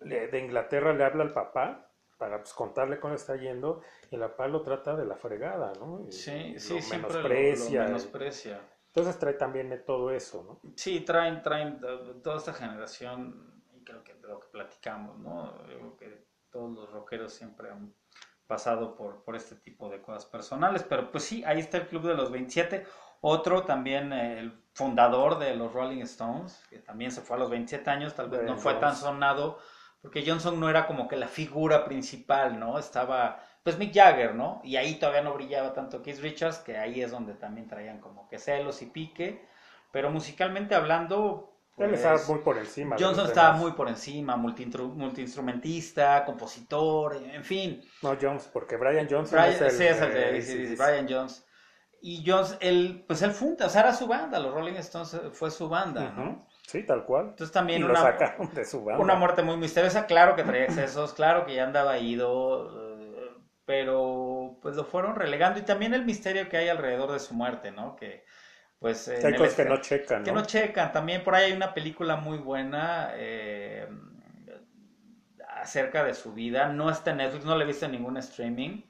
de 0.00 0.38
Inglaterra 0.38 0.92
le 0.92 1.04
habla 1.04 1.22
al 1.24 1.32
papá 1.32 1.90
para 2.18 2.38
pues, 2.38 2.52
contarle 2.52 2.98
cómo 2.98 3.14
está 3.14 3.36
yendo 3.36 3.80
y 4.10 4.16
el 4.16 4.20
papá 4.22 4.48
lo 4.48 4.62
trata 4.62 4.96
de 4.96 5.06
la 5.06 5.14
fregada, 5.16 5.72
¿no? 5.78 6.00
Y 6.06 6.10
Sí, 6.12 6.54
lo 6.54 6.60
sí, 6.60 6.82
siempre 6.82 7.14
lo- 7.14 7.22
menosprecia. 7.22 7.80
lo 7.82 7.86
menosprecia. 7.86 8.60
Entonces 8.88 9.18
trae 9.18 9.34
también 9.34 9.70
de 9.70 9.78
todo 9.78 10.10
eso, 10.10 10.42
¿no? 10.42 10.72
Sí, 10.74 11.00
traen, 11.02 11.40
traen 11.42 11.78
toda 12.22 12.38
esta 12.38 12.52
generación, 12.52 13.62
y 13.76 13.84
creo 13.84 14.02
que 14.02 14.14
de 14.14 14.26
lo 14.26 14.40
que 14.40 14.48
platicamos, 14.48 15.18
¿no? 15.18 15.56
Yo 15.68 15.76
creo 15.78 15.96
que 15.96 16.27
todos 16.50 16.72
los 16.72 16.90
rockeros 16.90 17.32
siempre 17.32 17.70
han 17.70 17.94
pasado 18.46 18.96
por, 18.96 19.22
por 19.24 19.36
este 19.36 19.54
tipo 19.56 19.88
de 19.90 20.00
cosas 20.00 20.24
personales, 20.26 20.82
pero 20.82 21.10
pues 21.10 21.24
sí, 21.24 21.44
ahí 21.44 21.60
está 21.60 21.76
el 21.76 21.86
Club 21.86 22.02
de 22.02 22.14
los 22.14 22.30
27. 22.30 22.86
Otro 23.20 23.64
también, 23.64 24.12
eh, 24.12 24.38
el 24.38 24.52
fundador 24.72 25.38
de 25.38 25.54
los 25.54 25.72
Rolling 25.72 26.02
Stones, 26.02 26.62
que 26.70 26.78
también 26.78 27.10
se 27.10 27.20
fue 27.20 27.36
a 27.36 27.40
los 27.40 27.50
27 27.50 27.90
años, 27.90 28.14
tal 28.14 28.30
vez 28.30 28.42
no 28.44 28.56
fue 28.56 28.74
tan 28.74 28.94
sonado, 28.94 29.58
porque 30.00 30.24
Johnson 30.26 30.58
no 30.60 30.70
era 30.70 30.86
como 30.86 31.08
que 31.08 31.16
la 31.16 31.26
figura 31.26 31.84
principal, 31.84 32.58
¿no? 32.58 32.78
Estaba, 32.78 33.42
pues 33.64 33.76
Mick 33.76 33.92
Jagger, 33.92 34.34
¿no? 34.34 34.60
Y 34.62 34.76
ahí 34.76 34.94
todavía 34.94 35.22
no 35.22 35.34
brillaba 35.34 35.74
tanto 35.74 36.00
Keith 36.02 36.20
Richards, 36.20 36.58
que 36.58 36.78
ahí 36.78 37.02
es 37.02 37.10
donde 37.10 37.34
también 37.34 37.66
traían 37.66 38.00
como 38.00 38.28
que 38.28 38.38
celos 38.38 38.80
y 38.82 38.86
pique, 38.86 39.44
pero 39.90 40.10
musicalmente 40.10 40.76
hablando, 40.76 41.47
Él 41.78 41.94
estaba 41.94 42.18
muy 42.28 42.38
por 42.40 42.58
encima. 42.58 42.96
Johnson 42.98 43.26
estaba 43.26 43.52
muy 43.52 43.72
por 43.72 43.88
encima, 43.88 44.36
multiinstru- 44.36 44.94
multiinstrumentista, 44.94 46.24
compositor, 46.24 47.16
en 47.16 47.44
fin. 47.44 47.82
No, 48.02 48.16
Jones, 48.20 48.48
porque 48.52 48.76
Brian 48.76 49.06
Johnson 49.08 49.38
Brian, 49.38 49.50
es 49.50 49.60
el, 49.60 49.70
sí, 49.70 49.84
es 49.84 50.00
el 50.00 50.12
de 50.12 50.20
eh, 50.20 50.38
AC/DC, 50.38 50.52
sí, 50.52 50.66
sí, 50.68 50.74
Brian 50.76 51.06
Jones. 51.08 51.44
Y 52.00 52.22
Jones, 52.24 52.56
él, 52.60 53.04
pues 53.08 53.22
él 53.22 53.32
funda, 53.32 53.66
o 53.66 53.68
sea, 53.68 53.80
era 53.82 53.92
su 53.94 54.06
banda, 54.06 54.38
los 54.38 54.54
Rolling 54.54 54.74
Stones 54.74 55.20
fue 55.32 55.50
su 55.50 55.68
banda, 55.68 56.12
¿no? 56.16 56.46
Sí, 56.66 56.84
tal 56.84 57.04
cual. 57.04 57.28
Entonces 57.30 57.50
Y 57.50 57.52
también 57.54 57.82
lo 57.82 57.90
una, 57.90 58.00
sacaron 58.02 58.54
de 58.54 58.64
su 58.64 58.84
banda. 58.84 59.02
una 59.02 59.14
muerte 59.16 59.42
muy 59.42 59.56
misteriosa, 59.56 60.06
claro 60.06 60.36
que 60.36 60.44
traía 60.44 60.64
excesos, 60.64 61.12
claro 61.12 61.44
que 61.44 61.54
ya 61.54 61.64
andaba 61.64 61.98
ido, 61.98 62.70
eh, 63.00 63.30
pero 63.64 64.58
pues 64.62 64.76
lo 64.76 64.84
fueron 64.84 65.16
relegando 65.16 65.58
y 65.58 65.62
también 65.62 65.92
el 65.94 66.04
misterio 66.04 66.48
que 66.48 66.56
hay 66.56 66.68
alrededor 66.68 67.10
de 67.12 67.18
su 67.20 67.34
muerte, 67.34 67.70
¿no? 67.72 67.96
Que 67.96 68.24
pues... 68.78 69.08
Hay 69.08 69.34
cosas 69.34 69.54
que 69.54 69.64
no 69.64 69.80
checan, 69.80 70.22
que 70.24 70.32
¿no? 70.32 70.40
no 70.40 70.46
checan. 70.46 70.92
También 70.92 71.24
por 71.24 71.34
ahí 71.34 71.46
hay 71.46 71.52
una 71.52 71.74
película 71.74 72.16
muy 72.16 72.38
buena 72.38 73.10
eh, 73.14 73.88
acerca 75.48 76.04
de 76.04 76.14
su 76.14 76.32
vida. 76.34 76.68
No 76.68 76.90
está 76.90 77.10
en 77.12 77.18
Netflix, 77.18 77.44
no 77.44 77.56
la 77.56 77.64
he 77.64 77.66
visto 77.66 77.86
en 77.86 77.92
ningún 77.92 78.16
streaming. 78.18 78.82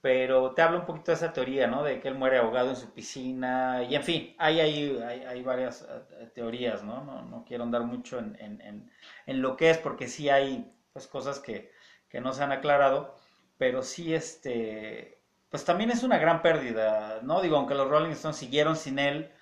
Pero 0.00 0.52
te 0.54 0.62
habla 0.62 0.78
un 0.78 0.86
poquito 0.86 1.10
de 1.12 1.16
esa 1.16 1.32
teoría, 1.32 1.66
¿no? 1.66 1.82
De 1.82 2.00
que 2.00 2.08
él 2.08 2.14
muere 2.14 2.38
ahogado 2.38 2.70
en 2.70 2.76
su 2.76 2.92
piscina. 2.92 3.82
Y 3.82 3.94
en 3.94 4.02
fin, 4.02 4.34
hay, 4.38 4.60
hay, 4.60 4.98
hay, 5.06 5.24
hay 5.24 5.42
varias 5.42 5.82
eh, 5.82 6.30
teorías, 6.34 6.82
¿no? 6.82 7.04
¿no? 7.04 7.22
No 7.22 7.44
quiero 7.44 7.64
andar 7.64 7.82
mucho 7.82 8.18
en, 8.18 8.34
en, 8.40 8.60
en, 8.62 8.90
en 9.26 9.42
lo 9.42 9.56
que 9.56 9.70
es, 9.70 9.78
porque 9.78 10.08
sí 10.08 10.30
hay 10.30 10.72
pues, 10.94 11.06
cosas 11.06 11.38
que, 11.38 11.70
que 12.08 12.20
no 12.20 12.32
se 12.32 12.42
han 12.42 12.52
aclarado. 12.52 13.14
Pero 13.58 13.82
sí, 13.82 14.14
este. 14.14 15.19
Pues 15.50 15.64
también 15.64 15.90
es 15.90 16.02
una 16.02 16.18
gran 16.18 16.42
pérdida, 16.42 17.20
¿no? 17.22 17.40
Digo, 17.42 17.56
aunque 17.56 17.74
los 17.74 17.88
Rolling 17.88 18.12
Stones 18.12 18.36
siguieron 18.36 18.76
sin 18.76 18.98
él. 18.98 19.32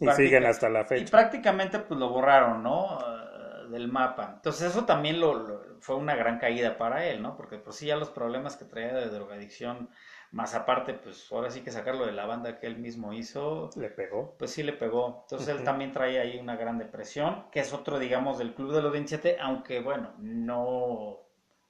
Y 0.00 0.10
siguen 0.10 0.46
hasta 0.46 0.68
la 0.68 0.84
y 0.94 1.04
fecha. 1.04 1.10
prácticamente 1.10 1.78
pues 1.80 1.98
lo 2.00 2.08
borraron, 2.10 2.62
¿no? 2.62 2.98
Eh, 3.00 3.68
del 3.70 3.88
mapa. 3.88 4.32
Entonces 4.36 4.70
eso 4.70 4.84
también 4.84 5.20
lo, 5.20 5.34
lo- 5.34 5.80
fue 5.80 5.96
una 5.96 6.14
gran 6.16 6.38
caída 6.38 6.76
para 6.76 7.06
él, 7.06 7.22
¿no? 7.22 7.36
Porque 7.36 7.58
por 7.58 7.72
sí 7.72 7.86
ya 7.86 7.96
los 7.96 8.10
problemas 8.10 8.56
que 8.56 8.64
traía 8.64 8.92
de 8.94 9.08
drogadicción, 9.08 9.90
más 10.32 10.54
aparte, 10.54 10.94
pues 10.94 11.30
ahora 11.32 11.50
sí 11.50 11.62
que 11.62 11.70
sacarlo 11.70 12.06
de 12.06 12.12
la 12.12 12.26
banda 12.26 12.58
que 12.58 12.66
él 12.66 12.78
mismo 12.78 13.12
hizo, 13.12 13.78
Le 13.84 13.90
pegó. 13.90 14.22
pues 14.38 14.50
sí 14.52 14.62
le 14.62 14.72
pegó. 14.72 15.20
Entonces 15.24 15.48
él 15.48 15.64
también 15.64 15.92
trae 15.92 16.18
ahí 16.20 16.38
una 16.38 16.56
gran 16.56 16.78
depresión, 16.78 17.46
que 17.52 17.60
es 17.60 17.72
otro, 17.72 17.98
digamos, 17.98 18.38
del 18.38 18.54
Club 18.54 18.72
de 18.74 18.82
los 18.82 18.92
27, 18.92 19.38
aunque 19.40 19.80
bueno, 19.80 20.14
no, 20.18 21.18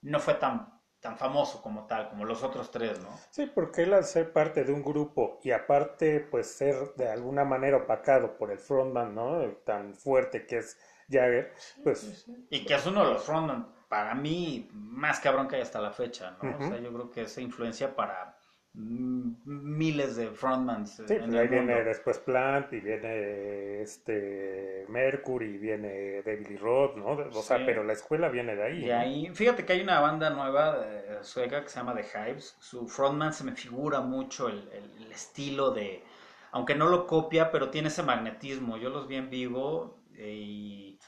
no 0.01 0.19
fue 0.19 0.35
tan, 0.35 0.80
tan 1.01 1.17
famoso 1.17 1.61
como 1.61 1.87
tal, 1.87 2.09
como 2.09 2.25
los 2.25 2.43
otros 2.43 2.69
tres, 2.69 2.99
¿no? 2.99 3.09
Sí, 3.31 3.51
porque 3.53 3.83
él 3.83 3.93
al 3.93 4.05
ser 4.05 4.31
parte 4.31 4.63
de 4.63 4.71
un 4.71 4.83
grupo 4.83 5.39
y 5.43 5.51
aparte 5.51 6.19
pues 6.19 6.47
ser 6.55 6.93
de 6.95 7.09
alguna 7.09 7.43
manera 7.43 7.77
opacado 7.77 8.37
por 8.37 8.51
el 8.51 8.59
frontman, 8.59 9.15
¿no? 9.15 9.41
Tan 9.65 9.95
fuerte 9.95 10.45
que 10.45 10.59
es 10.59 10.77
Jagger, 11.09 11.53
pues 11.83 12.25
Y 12.49 12.63
que 12.63 12.75
es 12.75 12.85
uno 12.85 13.03
de 13.05 13.13
los 13.13 13.23
frontman, 13.23 13.67
para 13.89 14.13
mí, 14.13 14.69
más 14.73 15.19
cabrón 15.19 15.47
que 15.47 15.57
hay 15.57 15.63
hasta 15.63 15.81
la 15.81 15.91
fecha, 15.91 16.37
¿no? 16.41 16.57
O 16.57 16.69
sea, 16.69 16.77
yo 16.79 16.93
creo 16.93 17.09
que 17.09 17.23
esa 17.23 17.41
influencia 17.41 17.93
para 17.95 18.37
miles 18.73 20.15
de 20.15 20.29
frontmans 20.31 20.99
sí, 21.07 21.15
en 21.17 21.23
pues 21.23 21.35
ahí 21.35 21.47
viene 21.47 21.73
mundo. 21.73 21.83
después 21.83 22.19
Plant 22.19 22.73
y 22.73 22.79
viene 22.79 23.81
este 23.81 24.85
Mercury 24.89 25.55
y 25.55 25.57
viene 25.57 26.21
David 26.23 26.59
Roth, 26.59 26.95
¿no? 26.97 27.05
O 27.37 27.43
sea, 27.43 27.63
pero 27.65 27.83
la 27.83 27.93
escuela 27.93 28.29
viene 28.29 28.55
de 28.55 28.63
ahí. 28.63 28.83
Y 28.83 28.89
¿no? 28.89 28.91
ahí, 28.91 29.29
fíjate 29.33 29.65
que 29.65 29.73
hay 29.73 29.81
una 29.81 29.99
banda 29.99 30.29
nueva 30.29 30.77
eh, 30.85 31.19
sueca 31.23 31.61
que 31.63 31.69
se 31.69 31.77
llama 31.79 31.95
The 31.95 32.05
Hives. 32.31 32.55
Su 32.59 32.87
frontman 32.87 33.33
se 33.33 33.43
me 33.43 33.53
figura 33.55 34.01
mucho 34.01 34.47
el, 34.49 34.67
el- 34.71 35.03
el 35.05 35.11
estilo 35.11 35.71
de, 35.71 36.03
aunque 36.51 36.75
no 36.75 36.87
lo 36.89 37.05
copia, 37.07 37.51
pero 37.51 37.69
tiene 37.69 37.89
ese 37.89 38.03
magnetismo. 38.03 38.77
Yo 38.77 38.89
los 38.89 39.07
vi 39.07 39.15
en 39.17 39.29
vivo 39.29 40.03
eh, 40.15 40.33
y, 40.37 40.99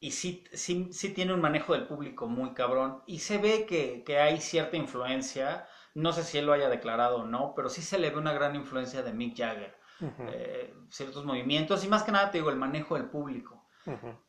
y 0.00 0.10
sí, 0.12 0.44
sí, 0.54 0.88
sí 0.92 1.10
tiene 1.14 1.34
un 1.34 1.40
manejo 1.42 1.74
del 1.74 1.86
público 1.88 2.26
muy 2.28 2.54
cabrón. 2.54 3.02
Y 3.06 3.20
se 3.20 3.38
ve 3.38 3.66
que, 3.66 4.04
que 4.04 4.18
hay 4.20 4.40
cierta 4.40 4.76
influencia, 4.76 5.66
no 5.94 6.12
sé 6.12 6.22
si 6.24 6.38
él 6.38 6.46
lo 6.46 6.52
haya 6.52 6.68
declarado 6.68 7.18
o 7.18 7.24
no, 7.26 7.52
pero 7.54 7.68
sí 7.68 7.82
se 7.82 7.98
le 7.98 8.10
ve 8.10 8.18
una 8.18 8.32
gran 8.32 8.54
influencia 8.56 9.02
de 9.02 9.12
Mick 9.12 9.36
Jagger. 9.36 9.74
Eh, 10.32 10.74
ciertos 10.90 11.24
movimientos 11.24 11.84
y 11.84 11.88
más 11.88 12.02
que 12.02 12.10
nada 12.12 12.30
te 12.30 12.38
digo 12.38 12.50
el 12.50 12.56
manejo 12.56 12.96
del 12.96 13.04
público. 13.04 13.62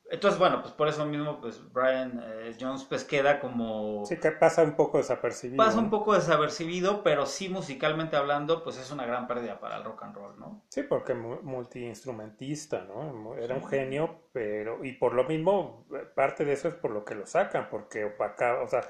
Entonces, 0.10 0.40
bueno, 0.40 0.62
pues 0.62 0.74
por 0.74 0.88
eso 0.88 1.06
mismo, 1.06 1.40
pues 1.40 1.62
Brian 1.72 2.22
eh, 2.24 2.56
Jones 2.60 2.84
pues 2.84 3.04
queda 3.04 3.40
como... 3.40 4.04
Sí, 4.06 4.18
que 4.18 4.32
pasa 4.32 4.64
un 4.64 4.76
poco 4.76 4.98
desapercibido. 5.00 5.64
Pasa 5.64 5.80
un 5.80 5.90
poco 5.90 6.14
desapercibido, 6.14 7.04
pero 7.04 7.26
sí 7.26 7.50
musicalmente 7.50 8.16
hablando, 8.16 8.64
pues 8.64 8.78
es 8.78 8.92
una 8.92 9.06
gran 9.06 9.28
pérdida 9.28 9.60
para 9.60 9.78
el 9.78 9.84
rock 9.84 10.04
and 10.04 10.16
roll, 10.16 10.40
¿no? 10.40 10.62
Sí, 10.70 10.84
porque 10.84 11.14
mu- 11.14 11.42
multiinstrumentista, 11.42 12.84
¿no? 12.84 13.36
Era 13.36 13.56
un 13.56 13.66
genio, 13.68 14.22
pero, 14.32 14.84
y 14.84 14.94
por 14.94 15.14
lo 15.14 15.24
mismo, 15.24 15.86
eh, 15.94 16.06
parte 16.16 16.46
de 16.46 16.54
eso 16.54 16.68
es 16.68 16.76
por 16.76 16.92
lo 16.92 17.06
que 17.06 17.16
lo 17.16 17.26
sacan, 17.26 17.68
porque 17.70 18.06
opacaba, 18.06 18.62
o 18.64 18.68
sea, 18.68 18.82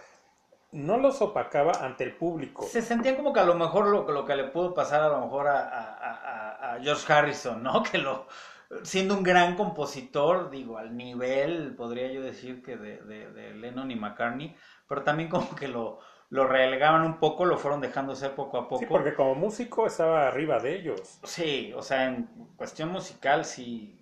no 0.74 0.98
los 0.98 1.22
opacaba 1.22 1.72
ante 1.82 2.04
el 2.04 2.16
público. 2.16 2.64
Se 2.64 2.82
sentía 2.82 3.16
como 3.16 3.32
que 3.34 3.40
a 3.40 3.46
lo 3.46 3.56
mejor 3.56 3.88
lo, 3.88 4.10
lo 4.12 4.26
que 4.26 4.36
le 4.36 4.46
pudo 4.46 4.74
pasar 4.74 5.02
a 5.02 5.10
lo 5.10 5.22
mejor 5.22 5.48
a, 5.48 5.60
a- 5.60 5.94
a- 5.94 6.74
a 6.76 6.80
George 6.82 7.12
Harrison, 7.12 7.62
¿no? 7.64 7.84
Que 7.92 7.98
lo, 8.00 8.28
siendo 8.84 9.16
un 9.16 9.24
gran 9.24 9.56
compositor, 9.56 10.50
digo, 10.50 10.78
al 10.78 10.96
nivel, 10.98 11.76
podría 11.76 12.12
yo 12.12 12.22
decir 12.22 12.64
que 12.64 12.78
de, 12.78 12.98
de- 13.02 13.32
de 13.32 13.54
Lennon 13.54 13.92
y 13.92 13.96
McCartney, 13.96 14.56
pero 14.88 15.04
también 15.04 15.30
como 15.30 15.56
que 15.56 15.68
lo, 15.68 16.00
lo 16.30 16.48
relegaban 16.48 17.04
un 17.04 17.20
poco, 17.20 17.46
lo 17.46 17.58
fueron 17.58 17.82
dejando 17.82 18.16
ser 18.16 18.32
poco 18.34 18.58
a 18.58 18.68
poco. 18.68 18.80
Sí, 18.80 18.86
porque 18.90 19.14
como 19.14 19.36
músico 19.36 19.86
estaba 19.86 20.28
arriba 20.28 20.60
de 20.60 20.76
ellos. 20.76 21.20
Sí, 21.24 21.72
o 21.76 21.82
sea, 21.84 22.06
en 22.06 22.28
cuestión 22.58 22.90
musical 22.92 23.46
sí 23.46 24.00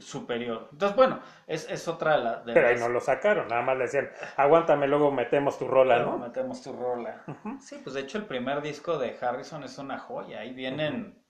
superior. 0.00 0.68
Entonces, 0.72 0.96
bueno, 0.96 1.20
es, 1.46 1.68
es 1.70 1.86
otra 1.88 2.16
de, 2.18 2.24
la- 2.24 2.36
de 2.42 2.52
Pero 2.54 2.66
ahí 2.68 2.74
las- 2.74 2.82
no 2.82 2.88
lo 2.88 3.00
sacaron, 3.00 3.48
nada 3.48 3.62
más 3.62 3.76
le 3.76 3.84
decían, 3.84 4.10
aguántame, 4.36 4.86
luego 4.88 5.10
metemos 5.10 5.58
tu 5.58 5.66
rola, 5.66 5.96
Luego 5.98 6.12
¿no? 6.12 6.18
metemos 6.26 6.62
tu 6.62 6.72
rola. 6.72 7.24
Sí, 7.60 7.80
pues 7.82 7.94
de 7.94 8.00
hecho 8.02 8.18
el 8.18 8.26
primer 8.26 8.62
disco 8.62 8.98
de 8.98 9.16
Harrison 9.20 9.64
es 9.64 9.78
una 9.78 9.98
joya. 9.98 10.40
Ahí 10.40 10.52
vienen 10.54 11.22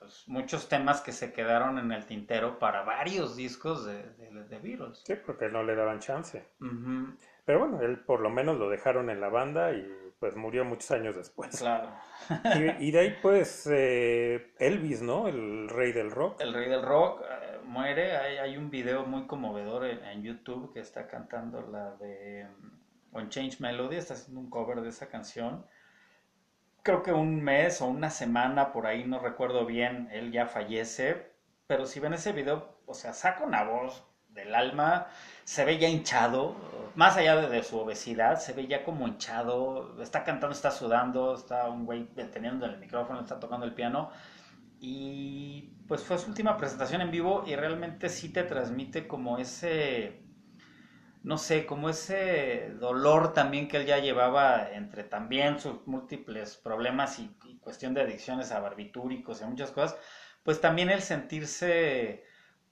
pues, 0.00 0.24
muchos 0.26 0.68
temas 0.68 1.00
que 1.00 1.12
se 1.12 1.32
quedaron 1.32 1.78
en 1.78 1.92
el 1.92 2.06
tintero 2.06 2.58
para 2.58 2.82
varios 2.82 3.36
discos 3.36 3.84
de, 3.86 4.02
de, 4.14 4.44
de 4.44 4.58
Beatles. 4.58 5.02
Sí, 5.06 5.14
porque 5.24 5.48
no 5.48 5.62
le 5.62 5.74
daban 5.74 6.00
chance. 6.00 6.44
Pero 7.44 7.58
bueno, 7.60 7.80
él 7.82 8.00
por 8.00 8.20
lo 8.20 8.30
menos 8.30 8.56
lo 8.58 8.68
dejaron 8.68 9.10
en 9.10 9.20
la 9.20 9.28
banda 9.28 9.72
y 9.72 10.03
pues 10.24 10.36
murió 10.36 10.64
muchos 10.64 10.90
años 10.90 11.14
después. 11.14 11.58
Claro. 11.58 11.90
Y, 12.78 12.86
y 12.86 12.90
de 12.92 12.98
ahí 12.98 13.16
pues 13.22 13.68
eh, 13.70 14.54
Elvis, 14.58 15.02
¿no? 15.02 15.28
El 15.28 15.68
rey 15.68 15.92
del 15.92 16.10
rock. 16.10 16.40
El 16.40 16.54
rey 16.54 16.66
del 16.66 16.80
rock 16.80 17.20
eh, 17.20 17.58
muere. 17.64 18.16
Hay, 18.16 18.38
hay 18.38 18.56
un 18.56 18.70
video 18.70 19.04
muy 19.04 19.26
conmovedor 19.26 19.84
en, 19.84 20.02
en 20.02 20.22
YouTube 20.22 20.72
que 20.72 20.80
está 20.80 21.08
cantando 21.08 21.60
la 21.60 21.90
de 21.96 22.46
On 23.12 23.28
Change 23.28 23.60
Melody, 23.60 23.96
está 23.96 24.14
haciendo 24.14 24.40
un 24.40 24.48
cover 24.48 24.80
de 24.80 24.88
esa 24.88 25.08
canción. 25.08 25.66
Creo 26.82 27.02
que 27.02 27.12
un 27.12 27.42
mes 27.42 27.82
o 27.82 27.86
una 27.86 28.08
semana 28.08 28.72
por 28.72 28.86
ahí, 28.86 29.04
no 29.04 29.18
recuerdo 29.18 29.66
bien, 29.66 30.08
él 30.10 30.32
ya 30.32 30.46
fallece. 30.46 31.34
Pero 31.66 31.84
si 31.84 32.00
ven 32.00 32.14
ese 32.14 32.32
video, 32.32 32.78
o 32.86 32.94
sea, 32.94 33.12
saca 33.12 33.44
una 33.44 33.62
voz 33.64 34.06
del 34.34 34.54
alma, 34.54 35.06
se 35.44 35.64
ve 35.64 35.78
ya 35.78 35.88
hinchado, 35.88 36.56
más 36.94 37.16
allá 37.16 37.36
de, 37.36 37.62
su 37.62 37.78
obesidad, 37.78 38.38
se 38.38 38.52
ve 38.52 38.66
ya 38.66 38.84
como 38.84 39.08
hinchado, 39.08 40.00
está 40.02 40.24
cantando, 40.24 40.54
está 40.54 40.70
sudando, 40.70 41.34
está 41.34 41.68
un 41.68 41.86
güey 41.86 42.08
deteniendo 42.14 42.66
el 42.66 42.78
micrófono, 42.78 43.20
está 43.20 43.40
tocando 43.40 43.66
el 43.66 43.74
piano. 43.74 44.10
Y 44.80 45.74
pues 45.88 46.02
fue 46.02 46.18
su 46.18 46.28
última 46.28 46.56
presentación 46.56 47.00
en 47.00 47.10
vivo 47.10 47.44
y 47.46 47.56
realmente 47.56 48.08
sí 48.08 48.30
te 48.30 48.42
transmite 48.42 49.06
como 49.06 49.38
ese, 49.38 50.22
no 51.22 51.38
sé, 51.38 51.64
como 51.64 51.88
ese 51.88 52.74
dolor 52.80 53.32
también 53.32 53.68
que 53.68 53.78
él 53.78 53.86
ya 53.86 53.98
llevaba 53.98 54.70
entre 54.72 55.04
también 55.04 55.58
sus 55.58 55.86
múltiples 55.86 56.56
problemas 56.56 57.18
y, 57.18 57.34
y 57.46 57.58
cuestión 57.58 57.94
de 57.94 58.02
adicciones 58.02 58.52
a 58.52 58.60
barbitúricos 58.60 59.40
y 59.40 59.44
muchas 59.46 59.70
cosas, 59.70 59.96
pues 60.42 60.60
también 60.60 60.90
el 60.90 61.00
sentirse 61.00 62.24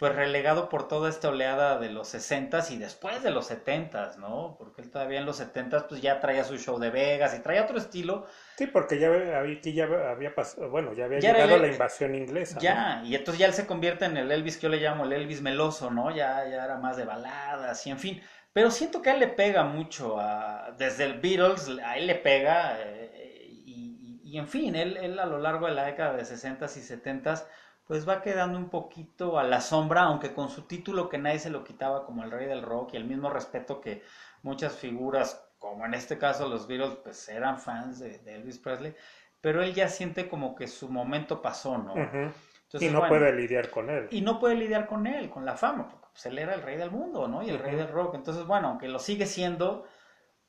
pues 0.03 0.17
relegado 0.17 0.69
por 0.69 0.89
toda 0.89 1.09
esta 1.09 1.29
oleada 1.29 1.79
de 1.79 1.89
los 1.89 2.13
60s 2.13 2.73
y 2.73 2.77
después 2.77 3.23
de 3.23 3.31
los 3.31 3.49
70s, 3.53 4.17
¿no? 4.17 4.57
Porque 4.59 4.83
él 4.83 4.91
todavía 4.91 5.21
en 5.21 5.27
los 5.27 5.39
70s 5.41 5.85
pues 5.89 6.03
ya 6.03 6.19
traía 6.19 6.43
su 6.43 6.59
show 6.59 6.81
de 6.81 6.91
Vegas 6.91 7.37
y 7.39 7.41
traía 7.41 7.63
otro 7.63 7.79
estilo, 7.79 8.27
Sí, 8.59 8.67
porque 8.67 8.99
ya 8.99 9.07
había, 9.07 9.39
aquí 9.39 9.73
ya 9.73 9.85
había 9.85 10.35
pasado, 10.35 10.69
bueno, 10.71 10.93
ya 10.93 11.05
había 11.05 11.21
Ya 11.21 11.33
llegado 11.35 11.55
el- 11.55 11.63
la 11.63 11.69
invasión 11.69 12.17
inglesa. 12.17 12.57
¿no? 12.57 12.61
Ya, 12.63 13.03
y 13.05 13.15
entonces 13.15 13.39
ya 13.39 13.47
él 13.47 13.53
se 13.55 13.65
convierte 13.65 14.07
en 14.07 14.17
el 14.17 14.33
Elvis 14.33 14.57
que 14.57 14.65
yo 14.65 14.71
le 14.71 14.79
llamo 14.79 15.05
el 15.05 15.13
Elvis 15.13 15.41
meloso, 15.41 15.89
¿no? 15.93 16.11
Ya, 16.11 16.49
ya 16.49 16.65
era 16.65 16.79
más 16.79 16.97
de 16.97 17.05
baladas 17.05 17.87
y 17.87 17.91
en 17.93 17.99
fin. 18.01 18.21
Pero 18.53 18.73
siento 18.73 19.03
que 19.03 19.11
a 19.11 19.15
él 19.15 19.21
le 19.21 19.29
pega 19.29 19.63
mucho, 19.63 20.19
a, 20.19 20.73
desde 20.77 21.05
el 21.05 21.21
Beatles, 21.21 21.71
a 21.85 21.97
él 21.97 22.09
le 22.09 22.17
pega, 22.17 22.77
eh, 22.81 23.47
y, 23.67 24.21
y- 24.25 24.31
y 24.35 24.39
en 24.39 24.49
fin, 24.49 24.75
él, 24.75 24.97
él 24.97 25.17
a 25.21 25.27
lo 25.27 25.39
largo 25.39 25.67
de 25.69 25.75
la 25.75 25.85
década 25.85 26.15
de 26.15 26.25
60s 26.25 26.77
y 26.77 26.81
70s, 26.81 27.47
pues 27.87 28.09
va 28.09 28.23
quedando 28.23 28.59
un 28.59 28.69
poquito 28.71 29.39
a 29.39 29.45
la 29.45 29.61
sombra, 29.61 30.03
aunque 30.03 30.33
con 30.35 30.51
su 30.51 30.63
título 30.63 31.09
que 31.09 31.19
nadie 31.19 31.39
se 31.39 31.51
lo 31.51 31.65
quitaba 31.65 32.05
como 32.07 32.23
el 32.25 32.31
rey 32.31 32.47
del 32.47 32.63
rock 32.63 32.95
y 32.95 32.97
el 32.97 33.05
mismo 33.05 33.31
respeto 33.31 33.81
que 33.81 34.03
muchas 34.43 34.77
figuras, 34.77 35.45
como 35.59 35.85
en 35.87 35.95
este 35.95 36.19
caso 36.19 36.49
los 36.49 36.67
Beatles, 36.67 36.97
pues 37.03 37.29
eran 37.29 37.59
fans 37.61 37.99
de, 37.99 38.19
de 38.19 38.37
Elvis 38.37 38.59
Presley, 38.59 38.95
pero 39.41 39.63
él 39.63 39.75
ya 39.75 39.89
siente 39.89 40.29
como 40.29 40.55
que 40.55 40.69
su 40.69 40.89
momento 40.89 41.43
pasó, 41.43 41.79
¿no? 41.79 41.95
Ujú. 42.03 42.33
Entonces, 42.65 42.91
y 42.91 42.93
no 42.93 42.99
bueno, 43.01 43.09
puede 43.09 43.33
lidiar 43.33 43.71
con 43.71 43.91
él. 43.91 44.09
y 44.11 44.21
no 44.23 44.39
puede 44.39 44.55
lidiar 44.57 44.87
con 44.87 45.07
él, 45.07 45.31
con 45.31 45.45
la 45.45 45.57
fama, 45.57 45.89
porque 45.89 46.07
pues, 46.13 46.27
él 46.27 46.39
era 46.39 46.55
el 46.55 46.63
rey 46.63 46.77
del 46.77 46.91
mundo, 46.91 47.29
¿no? 47.29 47.43
Y 47.43 47.51
el 47.51 47.59
rey 47.59 47.75
del 47.77 47.89
rock. 47.89 48.15
Entonces, 48.15 48.47
bueno, 48.47 48.69
aunque 48.69 48.89
lo 48.89 48.99
sigue 48.99 49.27
siendo, 49.27 49.85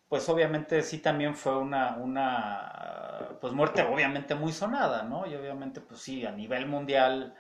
pues 0.10 0.28
obviamente 0.30 0.82
sí 0.84 1.00
también 1.00 1.36
fue 1.36 1.58
una, 1.58 1.98
una 1.98 3.03
pues 3.42 3.54
muerte 3.54 3.84
obviamente 3.84 4.36
muy 4.36 4.52
sonada, 4.52 5.04
¿no? 5.04 5.26
Y 5.28 5.36
obviamente, 5.36 5.82
pues 5.82 6.02
sí, 6.02 6.26
a 6.26 6.32
nivel 6.32 6.66
mundial, 6.68 7.36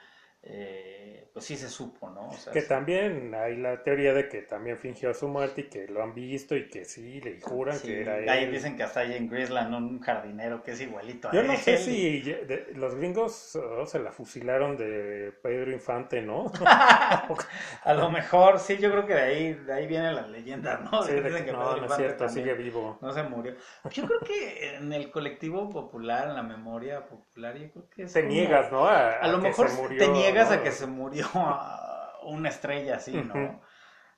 eh, 0.45 1.29
pues 1.33 1.45
sí 1.45 1.57
se 1.57 1.67
supo, 1.69 2.09
¿no? 2.11 2.27
O 2.29 2.33
sea, 2.33 2.53
Que 2.53 2.61
sí. 2.61 2.67
también 2.67 3.33
hay 3.33 3.55
la 3.57 3.81
teoría 3.81 4.13
de 4.13 4.27
que 4.29 4.41
también 4.43 4.77
fingió 4.77 5.13
su 5.15 5.27
muerte 5.27 5.61
y 5.61 5.63
que 5.69 5.87
lo 5.87 6.03
han 6.03 6.13
visto 6.13 6.55
y 6.55 6.67
que 6.69 6.85
sí, 6.85 7.21
le 7.21 7.39
juran 7.41 7.75
Sí, 7.77 7.87
que 7.87 8.01
era 8.01 8.19
él. 8.19 8.29
ahí 8.29 8.45
dicen 8.51 8.75
que 8.77 8.83
hasta 8.83 8.99
hay 8.99 9.13
en 9.15 9.29
Grisland 9.29 9.73
un 9.73 9.99
jardinero 9.99 10.61
que 10.61 10.71
es 10.73 10.81
igualito 10.81 11.29
a 11.29 11.31
Yo 11.31 11.41
no 11.43 11.55
sé 11.55 11.73
él. 11.73 11.79
si 11.79 12.21
de- 12.21 12.67
los 12.75 12.93
gringos 12.95 13.55
oh, 13.55 13.85
se 13.87 13.97
la 13.99 14.11
fusilaron 14.11 14.77
de 14.77 15.33
Pedro 15.41 15.71
Infante, 15.71 16.21
¿no? 16.21 16.51
A 17.83 17.93
lo 17.93 18.09
mejor, 18.11 18.59
sí, 18.59 18.77
yo 18.77 18.91
creo 18.91 19.05
que 19.05 19.13
de 19.15 19.21
ahí, 19.21 19.53
de 19.53 19.73
ahí 19.73 19.87
viene 19.87 20.11
la 20.13 20.27
leyenda, 20.27 20.77
¿no? 20.91 21.03
Sí, 21.03 21.13
de 21.13 21.21
Dicen 21.23 21.39
que 21.39 21.45
que 21.45 21.51
no, 21.53 21.59
Pedro 21.59 21.77
no 21.81 21.85
es 21.87 21.95
cierto, 21.95 22.29
sigue 22.29 22.53
vivo. 22.53 22.97
No 23.01 23.11
se 23.11 23.23
murió. 23.23 23.55
Yo 23.91 24.05
creo 24.05 24.19
que 24.19 24.75
en 24.75 24.93
el 24.93 25.09
colectivo 25.09 25.69
popular, 25.69 26.27
en 26.29 26.35
la 26.35 26.43
memoria 26.43 27.05
popular, 27.05 27.57
yo 27.57 27.71
creo 27.71 27.89
que 27.89 28.03
es 28.03 28.13
Te 28.13 28.21
como- 28.21 28.33
niegas, 28.33 28.71
¿no? 28.71 28.85
A, 28.85 29.09
A 29.13 29.27
lo 29.29 29.37
que 29.37 29.47
mejor 29.47 29.69
se 29.69 29.81
murió, 29.81 29.97
te 29.99 30.07
niegas 30.09 30.32
¿no? 30.35 30.49
a 30.51 30.63
que 30.63 30.71
se 30.71 30.87
murió 30.87 31.27
una 32.23 32.49
estrella 32.49 32.97
así, 32.97 33.21
¿no? 33.21 33.61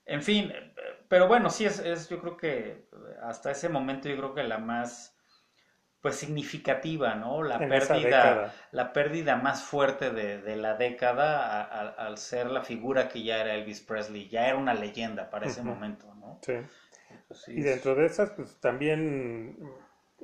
En 0.06 0.21
fin, 0.23 0.54
pero 1.10 1.28
bueno, 1.28 1.49
sí 1.49 1.65
es, 1.65 1.80
es, 1.80 2.10
yo 2.10 2.19
creo 2.21 2.38
que 2.38 2.89
hasta 3.23 3.51
ese 3.51 3.69
momento 3.69 4.10
yo 4.10 4.17
creo 4.17 4.34
que 4.36 4.43
la 4.43 4.60
más 4.60 5.15
pues 6.01 6.15
significativa, 6.17 7.15
¿no? 7.15 7.43
La 7.43 7.60
En 7.63 7.69
pérdida, 7.69 8.54
la 8.71 8.93
pérdida 8.93 9.36
más 9.38 9.63
fuerte 9.63 10.12
de, 10.12 10.39
de 10.41 10.56
la 10.56 10.75
década 10.75 11.62
a- 11.62 11.63
a- 11.63 12.08
al 12.08 12.17
ser 12.17 12.47
la 12.51 12.62
figura 12.63 13.10
que 13.10 13.23
ya 13.23 13.41
era 13.41 13.56
Elvis 13.56 13.82
Presley, 13.82 14.30
ya 14.30 14.47
era 14.47 14.58
una 14.58 14.73
leyenda 14.75 15.30
para 15.32 15.47
ese 15.47 15.63
momento, 15.63 16.13
¿no? 16.15 16.39
Sí. 16.41 16.54
Sí, 17.32 17.51
Y 17.60 17.62
dentro 17.62 17.95
de 17.95 18.06
esas, 18.06 18.32
pues 18.32 18.56
también, 18.60 19.58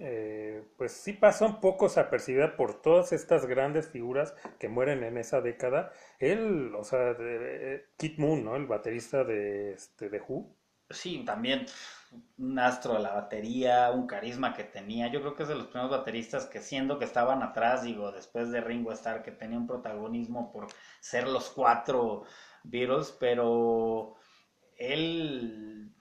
eh, 0.01 0.63
pues 0.77 0.91
sí 0.93 1.13
pasa 1.13 1.45
un 1.45 1.61
poco 1.61 1.85
desapercibida 1.87 2.55
por 2.57 2.81
todas 2.81 3.13
estas 3.13 3.45
grandes 3.45 3.89
figuras 3.89 4.35
que 4.59 4.69
mueren 4.69 5.03
en 5.03 5.17
esa 5.17 5.41
década. 5.41 5.91
Él, 6.19 6.73
o 6.75 6.83
sea, 6.83 7.13
de- 7.13 7.75
eh, 7.99 8.15
Moon, 8.17 8.43
¿no? 8.43 8.55
El 8.55 8.65
baterista 8.67 9.23
de, 9.23 9.73
este, 9.73 10.09
de 10.09 10.19
Who. 10.21 10.55
Sí, 10.89 11.23
también 11.25 11.65
un 12.37 12.59
astro 12.59 12.93
de 12.95 12.99
la 12.99 13.13
batería, 13.13 13.91
un 13.91 14.07
carisma 14.07 14.53
que 14.53 14.63
tenía. 14.65 15.07
Yo 15.11 15.21
creo 15.21 15.35
que 15.35 15.43
es 15.43 15.49
de 15.49 15.55
los 15.55 15.67
primeros 15.67 15.91
bateristas 15.91 16.45
que 16.47 16.59
siendo 16.61 16.99
que 16.99 17.05
estaban 17.05 17.41
atrás, 17.43 17.83
digo, 17.83 18.11
después 18.11 18.51
de 18.51 18.61
Ringo 18.61 18.91
Starr, 18.91 19.23
que 19.23 19.31
tenía 19.31 19.57
un 19.57 19.67
protagonismo 19.67 20.51
por 20.51 20.67
ser 20.99 21.27
los 21.27 21.49
cuatro 21.49 22.23
Beatles, 22.63 23.15
pero 23.19 24.15
él 24.77 25.91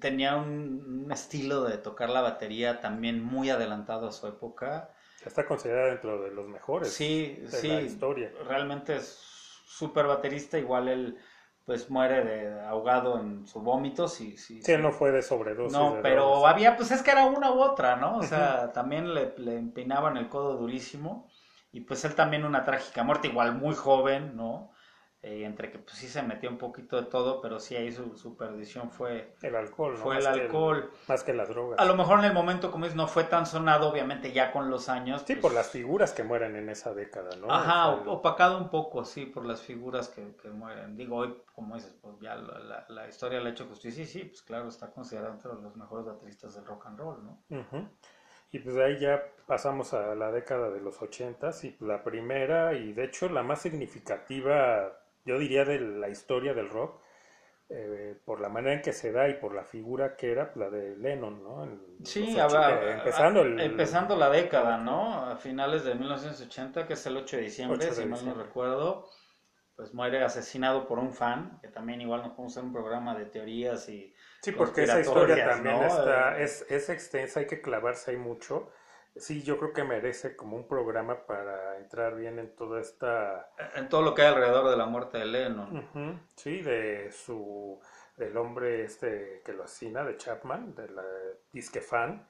tenía 0.00 0.36
un, 0.36 1.02
un 1.04 1.12
estilo 1.12 1.64
de 1.64 1.78
tocar 1.78 2.10
la 2.10 2.20
batería 2.22 2.80
también 2.80 3.22
muy 3.22 3.50
adelantado 3.50 4.08
a 4.08 4.12
su 4.12 4.26
época. 4.26 4.90
Está 5.24 5.44
considerada 5.46 5.88
dentro 5.88 6.22
de 6.22 6.30
los 6.30 6.48
mejores 6.48 6.92
Sí, 6.92 7.36
de 7.40 7.48
sí, 7.50 7.68
la 7.68 7.80
historia. 7.82 8.32
realmente 8.46 8.96
es 8.96 9.18
súper 9.66 10.06
baterista, 10.06 10.58
igual 10.58 10.88
él 10.88 11.18
pues 11.64 11.90
muere 11.90 12.24
de 12.24 12.60
ahogado 12.60 13.18
en 13.18 13.46
su 13.46 13.60
vómito, 13.60 14.06
sí, 14.08 14.36
sí, 14.36 14.62
Sí, 14.62 14.72
él 14.72 14.82
no 14.82 14.92
fue 14.92 15.10
de 15.12 15.22
sobredosis. 15.22 15.72
no, 15.72 15.94
de 15.96 16.02
pero 16.02 16.22
drogas. 16.26 16.52
había, 16.54 16.76
pues 16.76 16.90
es 16.92 17.02
que 17.02 17.10
era 17.10 17.26
una 17.26 17.52
u 17.52 17.60
otra, 17.60 17.96
¿no? 17.96 18.18
O 18.18 18.22
sea, 18.22 18.72
también 18.72 19.12
le, 19.14 19.34
le 19.38 19.56
empinaban 19.56 20.16
el 20.16 20.28
codo 20.28 20.56
durísimo. 20.56 21.28
Y 21.72 21.80
pues 21.80 22.04
él 22.04 22.14
también 22.14 22.44
una 22.44 22.64
trágica 22.64 23.02
muerte, 23.02 23.28
igual 23.28 23.54
muy 23.54 23.74
joven, 23.74 24.36
¿no? 24.36 24.70
Eh, 25.28 25.44
entre 25.44 25.72
que 25.72 25.80
pues 25.80 25.96
sí 25.96 26.06
se 26.06 26.22
metió 26.22 26.48
un 26.48 26.56
poquito 26.56 26.96
de 27.02 27.08
todo, 27.10 27.40
pero 27.40 27.58
sí 27.58 27.74
ahí 27.74 27.90
su, 27.90 28.16
su 28.16 28.36
perdición 28.36 28.92
fue, 28.92 29.34
El 29.42 29.56
alcohol, 29.56 29.94
¿no? 29.94 29.98
fue 30.04 30.18
el 30.18 30.24
Más 30.24 30.34
que 30.36 30.42
alcohol. 30.42 30.90
más 31.08 31.24
que 31.24 31.32
las 31.34 31.48
drogas. 31.48 31.80
A 31.80 31.84
lo 31.84 31.96
mejor 31.96 32.20
en 32.20 32.26
el 32.26 32.32
momento, 32.32 32.70
como 32.70 32.84
dices, 32.84 32.96
no 32.96 33.08
fue 33.08 33.24
tan 33.24 33.44
sonado, 33.44 33.88
obviamente 33.90 34.30
ya 34.32 34.52
con 34.52 34.70
los 34.70 34.88
años. 34.88 35.22
Sí, 35.26 35.34
pues, 35.34 35.42
por 35.42 35.52
las 35.52 35.68
figuras 35.70 36.12
que 36.12 36.22
mueren 36.22 36.54
en 36.54 36.68
esa 36.68 36.94
década, 36.94 37.30
¿no? 37.40 37.50
Ajá, 37.50 37.88
O 37.88 38.04
sea, 38.04 38.12
o- 38.12 38.14
opacado 38.14 38.56
un 38.58 38.70
poco, 38.70 39.04
sí, 39.04 39.26
por 39.26 39.44
las 39.44 39.62
figuras 39.62 40.08
que, 40.10 40.36
que 40.40 40.48
mueren. 40.50 40.96
Digo, 40.96 41.16
hoy, 41.16 41.34
como 41.56 41.74
dices, 41.74 41.96
pues 42.00 42.14
ya 42.20 42.36
la, 42.36 42.60
la- 42.60 42.86
la 42.88 43.08
historia 43.08 43.40
le 43.40 43.48
ha 43.48 43.52
hecho 43.52 43.66
justicia. 43.66 44.04
Y 44.04 44.06
sí, 44.06 44.24
pues 44.26 44.42
claro, 44.42 44.68
está 44.68 44.92
considerado 44.92 45.34
entre 45.34 45.52
los 45.54 45.74
mejores 45.76 46.06
bateristas 46.06 46.54
del 46.54 46.64
rock 46.66 46.86
and 46.86 47.00
roll, 47.00 47.24
¿no? 47.24 47.42
Ujú. 47.50 47.88
Y 48.52 48.60
pues 48.60 48.76
de 48.76 48.84
ahí 48.84 48.98
ya 49.00 49.24
pasamos 49.48 49.92
a 49.92 50.14
la 50.14 50.30
década 50.30 50.70
de 50.70 50.80
los 50.80 51.02
ochentas 51.02 51.64
y 51.64 51.76
la 51.80 52.04
primera 52.04 52.74
y 52.74 52.92
de 52.92 53.04
hecho 53.04 53.28
la 53.28 53.42
más 53.42 53.60
significativa, 53.60 54.92
yo 55.26 55.38
diría, 55.38 55.64
de 55.64 55.80
la 55.80 56.08
historia 56.08 56.54
del 56.54 56.70
rock, 56.70 57.02
eh, 57.68 58.16
por 58.24 58.40
la 58.40 58.48
manera 58.48 58.74
en 58.76 58.82
que 58.82 58.92
se 58.92 59.12
da 59.12 59.28
y 59.28 59.34
por 59.34 59.54
la 59.54 59.64
figura 59.64 60.16
que 60.16 60.30
era, 60.32 60.52
la 60.56 60.70
de 60.70 60.96
Lennon, 60.96 61.42
¿no? 61.42 61.64
En 61.64 61.80
Sí, 62.04 62.38
a- 62.38 62.46
eh, 62.46 62.92
a- 62.92 62.92
empezando, 62.98 63.42
el, 63.42 63.60
empezando 63.60 64.16
la 64.16 64.30
década, 64.30 64.78
¿no? 64.78 65.26
A 65.26 65.36
finales 65.36 65.84
de 65.84 65.94
1980, 65.94 66.86
que 66.86 66.92
es 66.94 67.06
el 67.06 67.16
8 67.16 67.36
de 67.36 67.42
diciembre, 67.42 67.78
8 67.78 67.94
de 67.94 68.02
si 68.02 68.08
mal 68.08 68.24
no 68.24 68.34
recuerdo, 68.34 69.06
pues 69.76 69.92
muere 69.94 70.22
asesinado 70.22 70.86
por 70.86 70.98
un 70.98 71.12
fan, 71.12 71.58
que 71.62 71.68
también 71.68 72.00
igual 72.00 72.22
nos 72.22 72.30
podemos 72.30 72.52
hacer 72.52 72.64
un 72.64 72.72
programa 72.72 73.14
de 73.14 73.26
teorías 73.26 73.88
y... 73.88 74.14
Sí, 74.42 74.52
porque 74.52 74.82
esa 74.84 75.00
historia 75.00 75.44
también 75.44 75.76
¿no? 75.76 75.86
está, 75.86 76.38
Eh, 76.38 76.44
es, 76.44 76.66
es 76.70 76.88
extensa, 76.88 77.40
hay 77.40 77.46
que 77.46 77.60
clavarse 77.60 78.12
ahí 78.12 78.16
mucho. 78.16 78.70
Sí, 79.18 79.42
yo 79.42 79.58
creo 79.58 79.72
que 79.72 79.84
merece 79.84 80.36
como 80.36 80.56
un 80.56 80.68
programa 80.68 81.26
para 81.26 81.78
entrar 81.78 82.14
bien 82.16 82.38
en 82.38 82.54
toda 82.54 82.80
esta 82.80 83.48
En 83.74 83.88
todo 83.88 84.02
lo 84.02 84.14
que 84.14 84.22
hay 84.22 84.28
alrededor 84.28 84.68
de 84.70 84.76
la 84.76 84.86
muerte 84.86 85.18
de 85.18 85.24
Lennon. 85.26 85.76
Ujú, 85.78 86.18
Sí, 86.36 86.62
de 86.62 87.10
su 87.12 87.80
del 88.16 88.36
hombre 88.36 88.84
este 88.84 89.42
que 89.44 89.52
lo 89.52 89.64
asesina, 89.64 90.04
de 90.04 90.16
Chapman, 90.16 90.74
de 90.74 90.88
la 90.88 91.04
disque 91.52 91.80
fan, 91.80 92.26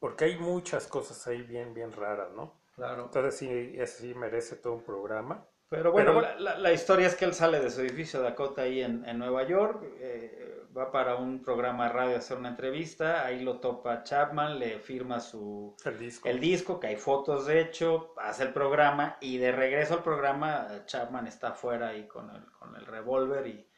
porque 0.00 0.26
hay 0.26 0.38
muchas 0.38 0.86
cosas 0.86 1.26
ahí 1.26 1.42
bien, 1.42 1.74
bien 1.74 1.92
raras, 1.92 2.30
¿no? 2.32 2.60
Claro. 2.74 3.04
Entonces 3.04 3.36
sí, 3.36 3.76
sí 3.86 4.14
merece 4.14 4.56
todo 4.56 4.74
un 4.74 4.84
programa. 4.84 5.46
Pero 5.68 5.92
bueno, 5.92 6.12
Pero 6.12 6.20
la, 6.22 6.38
la- 6.38 6.58
la 6.58 6.72
historia 6.72 7.06
es 7.06 7.14
que 7.16 7.24
él 7.24 7.34
sale 7.34 7.60
de 7.60 7.70
su 7.70 7.80
edificio 7.80 8.20
Dakota 8.20 8.62
ahí 8.62 8.82
en, 8.82 9.04
en 9.08 9.18
Nueva 9.18 9.44
York, 9.44 9.82
eh, 9.98 10.63
va 10.76 10.90
para 10.90 11.16
un 11.16 11.42
programa 11.42 11.84
de 11.84 11.92
radio 11.92 12.14
a 12.16 12.18
hacer 12.18 12.36
una 12.36 12.48
entrevista, 12.48 13.24
ahí 13.24 13.40
lo 13.40 13.60
topa 13.60 14.02
Chapman, 14.02 14.58
le 14.58 14.78
firma 14.80 15.20
su 15.20 15.76
El 15.84 15.98
disco. 15.98 16.28
el 16.28 16.40
disco, 16.40 16.80
que 16.80 16.88
hay 16.88 16.96
fotos 16.96 17.46
de 17.46 17.60
hecho, 17.60 18.14
hace 18.18 18.42
el 18.42 18.52
programa 18.52 19.16
y 19.20 19.38
de 19.38 19.52
regreso 19.52 19.94
al 19.94 20.02
programa 20.02 20.84
Chapman 20.86 21.26
está 21.26 21.48
afuera 21.48 21.88
ahí 21.88 22.06
con 22.08 22.30
el, 22.30 22.44
con 22.52 22.74
el 22.76 22.86
revólver 22.86 23.46
y, 23.46 23.68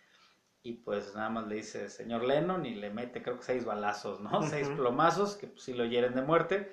y 0.62 0.72
pues 0.74 1.14
nada 1.14 1.28
más 1.28 1.46
le 1.46 1.56
dice 1.56 1.88
señor 1.88 2.24
Lennon 2.24 2.64
y 2.64 2.74
le 2.74 2.90
mete 2.90 3.22
creo 3.22 3.38
que 3.38 3.44
seis 3.44 3.64
balazos, 3.64 4.20
¿no? 4.20 4.42
Seis 4.42 4.68
plomazos 4.68 5.36
que 5.36 5.48
pues, 5.48 5.62
sí 5.62 5.74
lo 5.74 5.84
hieren 5.84 6.14
de 6.14 6.22
muerte. 6.22 6.72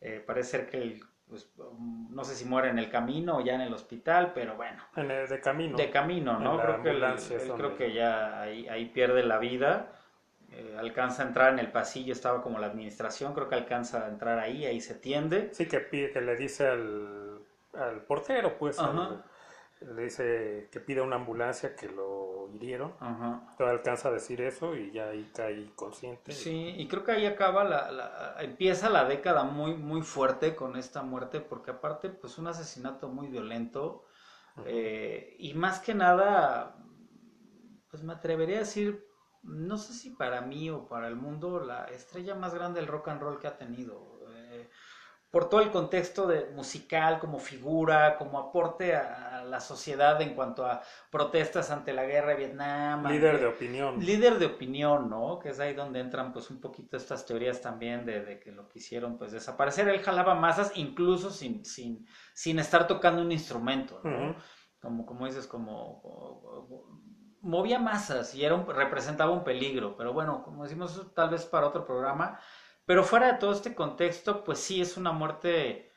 Eh, 0.00 0.22
parece 0.24 0.50
ser 0.50 0.70
que 0.70 0.76
él, 0.76 1.02
pues, 1.28 1.50
um, 1.58 2.14
no 2.14 2.24
sé 2.24 2.34
si 2.34 2.44
muere 2.44 2.68
en 2.68 2.78
el 2.78 2.90
camino 2.90 3.38
o 3.38 3.40
ya 3.40 3.54
en 3.54 3.62
el 3.62 3.72
hospital, 3.72 4.32
pero 4.34 4.56
bueno, 4.56 4.82
En 4.96 5.10
el 5.10 5.28
de 5.28 5.40
camino. 5.40 5.76
de 5.76 5.90
camino, 5.90 6.38
¿no? 6.38 6.60
Creo 6.60 6.82
que, 6.82 6.90
él, 6.90 7.02
él 7.02 7.52
creo 7.56 7.76
que 7.76 7.92
ya 7.92 8.40
ahí, 8.42 8.68
ahí 8.68 8.86
pierde 8.86 9.22
la 9.24 9.38
vida. 9.38 9.92
Eh, 10.52 10.76
alcanza 10.78 11.24
a 11.24 11.26
entrar 11.26 11.52
en 11.52 11.58
el 11.58 11.72
pasillo, 11.72 12.12
estaba 12.12 12.40
como 12.40 12.60
la 12.60 12.68
administración, 12.68 13.34
creo 13.34 13.48
que 13.48 13.56
alcanza 13.56 14.04
a 14.04 14.08
entrar 14.08 14.38
ahí, 14.38 14.64
ahí 14.64 14.80
se 14.80 14.94
tiende. 14.94 15.48
Sí, 15.52 15.66
que, 15.66 15.80
pide, 15.80 16.12
que 16.12 16.20
le 16.20 16.36
dice 16.36 16.68
al, 16.68 17.40
al 17.72 18.02
portero, 18.02 18.56
pues, 18.56 18.78
al-. 18.78 19.24
Le 19.84 20.02
dice 20.04 20.68
que 20.70 20.80
pide 20.80 21.00
una 21.00 21.16
ambulancia 21.16 21.74
que 21.76 21.88
lo 21.88 22.50
hirieron. 22.54 22.94
Ajá. 23.00 23.46
Todo 23.58 23.68
alcanza 23.68 24.08
a 24.08 24.12
decir 24.12 24.40
eso 24.40 24.74
y 24.76 24.92
ya 24.92 25.08
ahí 25.08 25.30
cae 25.34 25.60
inconsciente. 25.60 26.32
Sí, 26.32 26.74
y 26.76 26.88
creo 26.88 27.04
que 27.04 27.12
ahí 27.12 27.26
acaba 27.26 27.64
la, 27.64 27.90
la- 27.90 28.36
empieza 28.40 28.88
la 28.90 29.04
década 29.04 29.44
muy, 29.44 29.74
muy 29.76 30.02
fuerte 30.02 30.54
con 30.56 30.76
esta 30.76 31.02
muerte, 31.02 31.40
porque 31.40 31.70
aparte, 31.72 32.08
pues 32.10 32.38
un 32.38 32.46
asesinato 32.48 33.08
muy 33.08 33.28
violento, 33.28 34.04
eh, 34.66 35.36
y 35.38 35.54
más 35.54 35.80
que 35.80 35.94
nada, 35.94 36.76
pues 37.90 38.02
me 38.02 38.12
atrevería 38.12 38.56
a 38.56 38.60
decir, 38.60 39.04
no 39.42 39.76
sé 39.76 39.92
si 39.92 40.10
para 40.10 40.40
mí 40.40 40.70
o 40.70 40.88
para 40.88 41.08
el 41.08 41.16
mundo, 41.16 41.60
la 41.60 41.84
estrella 41.86 42.34
más 42.34 42.54
grande 42.54 42.80
del 42.80 42.88
rock 42.88 43.08
and 43.08 43.20
roll 43.20 43.38
que 43.38 43.46
ha 43.46 43.56
tenido. 43.58 44.13
Por 45.34 45.48
todo 45.48 45.60
el 45.62 45.70
contexto 45.72 46.28
de, 46.28 46.46
musical, 46.54 47.18
como 47.18 47.38
figura, 47.40 48.16
como 48.16 48.38
aporte 48.38 48.94
a, 48.94 49.40
a 49.40 49.44
la 49.44 49.58
sociedad 49.58 50.20
en 50.22 50.34
cuanto 50.34 50.64
a 50.64 50.80
protestas 51.10 51.70
ante 51.72 51.92
la 51.92 52.04
guerra 52.04 52.28
de 52.28 52.36
Vietnam. 52.36 53.04
Líder 53.08 53.30
ante- 53.34 53.42
de 53.42 53.46
opinión. 53.48 53.98
líder 53.98 54.38
de 54.38 54.46
opinión, 54.46 55.10
¿no? 55.10 55.40
Que 55.40 55.48
es 55.48 55.58
ahí 55.58 55.74
donde 55.74 55.98
entran 55.98 56.32
pues 56.32 56.50
un 56.50 56.60
poquito 56.60 56.96
estas 56.96 57.26
teorías 57.26 57.60
también 57.60 58.06
de, 58.06 58.24
de 58.24 58.38
que 58.38 58.52
lo 58.52 58.68
quisieron 58.68 59.18
pues 59.18 59.32
desaparecer. 59.32 59.88
Él 59.88 60.00
jalaba 60.02 60.34
masas 60.36 60.70
incluso 60.76 61.30
sin, 61.30 61.64
sin, 61.64 62.06
sin 62.32 62.58
estar 62.60 62.86
tocando 62.86 63.20
un 63.20 63.32
instrumento, 63.32 64.00
¿no? 64.04 64.36
Como, 64.80 65.04
como 65.04 65.26
dices, 65.26 65.46
como, 65.48 66.00
como- 66.00 66.84
movía 67.40 67.78
masas 67.78 68.34
y 68.34 68.44
era 68.44 68.54
un- 68.54 68.66
representaba 68.66 69.30
un 69.32 69.44
peligro, 69.44 69.96
pero 69.96 70.12
bueno, 70.14 70.42
como 70.44 70.62
decimos, 70.62 71.12
tal 71.14 71.28
vez 71.30 71.44
para 71.44 71.66
otro 71.66 71.84
programa. 71.84 72.38
Pero 72.86 73.04
fuera 73.04 73.32
de 73.32 73.38
todo 73.38 73.52
este 73.52 73.74
contexto, 73.74 74.44
pues 74.44 74.58
sí 74.58 74.80
es 74.80 74.96
una 74.96 75.12
muerte 75.12 75.92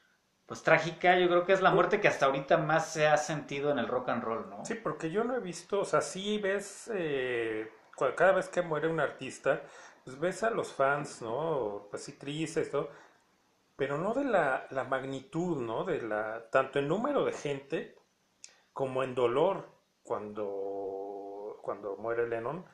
pues 0.45 0.63
trágica. 0.63 1.17
Yo 1.19 1.27
creo 1.27 1.45
que 1.45 1.53
es 1.53 1.61
la 1.61 1.71
muerte 1.71 1.99
que 1.99 2.07
hasta 2.07 2.25
ahorita 2.25 2.57
más 2.57 2.91
se 2.93 3.07
ha 3.07 3.17
sentido 3.17 3.71
en 3.71 3.79
el 3.79 3.87
rock 3.87 4.09
and 4.09 4.23
roll, 4.23 4.49
¿no? 4.49 4.65
Sí, 4.65 4.75
porque 4.75 5.11
yo 5.11 5.23
no 5.23 5.35
he 5.35 5.39
visto, 5.39 5.81
o 5.81 5.85
sea, 5.85 6.01
sí 6.01 6.37
ves, 6.37 6.89
eh, 6.93 7.69
cada 8.15 8.31
vez 8.31 8.47
que 8.49 8.61
muere 8.61 8.87
un 8.87 8.99
artista, 8.99 9.61
pues 10.05 10.19
ves 10.19 10.43
a 10.43 10.49
los 10.49 10.71
fans, 10.71 11.21
¿no? 11.21 11.87
Pues 11.89 12.03
sí, 12.03 12.13
tristes, 12.13 12.71
todo, 12.71 12.89
pero 13.75 13.97
no 13.97 14.13
de 14.13 14.23
la, 14.23 14.67
la 14.71 14.85
magnitud, 14.85 15.61
¿no? 15.61 15.83
De 15.83 16.01
la, 16.01 16.49
tanto 16.49 16.79
en 16.79 16.87
número 16.87 17.25
de 17.25 17.33
gente 17.33 17.95
como 18.73 19.03
en 19.03 19.15
dolor 19.15 19.69
cuando, 20.03 21.59
cuando 21.61 21.97
muere 21.97 22.27
Lennon, 22.27 22.65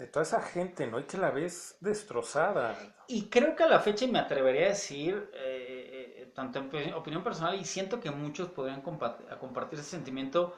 de 0.00 0.06
toda 0.06 0.22
esa 0.22 0.40
gente, 0.40 0.86
¿no? 0.86 0.98
Y 0.98 1.02
que 1.02 1.18
la 1.18 1.30
ves 1.30 1.76
destrozada. 1.80 2.74
Y 3.06 3.24
creo 3.26 3.54
que 3.54 3.64
a 3.64 3.68
la 3.68 3.80
fecha, 3.80 4.06
me 4.06 4.18
atrevería 4.18 4.64
a 4.64 4.68
decir, 4.70 5.30
eh, 5.34 6.16
eh, 6.16 6.32
tanto 6.34 6.58
en 6.72 6.94
opinión 6.94 7.22
personal, 7.22 7.54
y 7.60 7.66
siento 7.66 8.00
que 8.00 8.10
muchos 8.10 8.48
podrían 8.48 8.80
compartir 8.80 9.78
ese 9.78 9.90
sentimiento, 9.90 10.56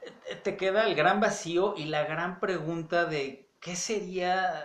eh, 0.00 0.36
te 0.36 0.56
queda 0.56 0.86
el 0.86 0.94
gran 0.94 1.18
vacío 1.18 1.74
y 1.76 1.86
la 1.86 2.04
gran 2.04 2.38
pregunta 2.38 3.04
de 3.04 3.50
qué 3.58 3.74
sería 3.74 4.64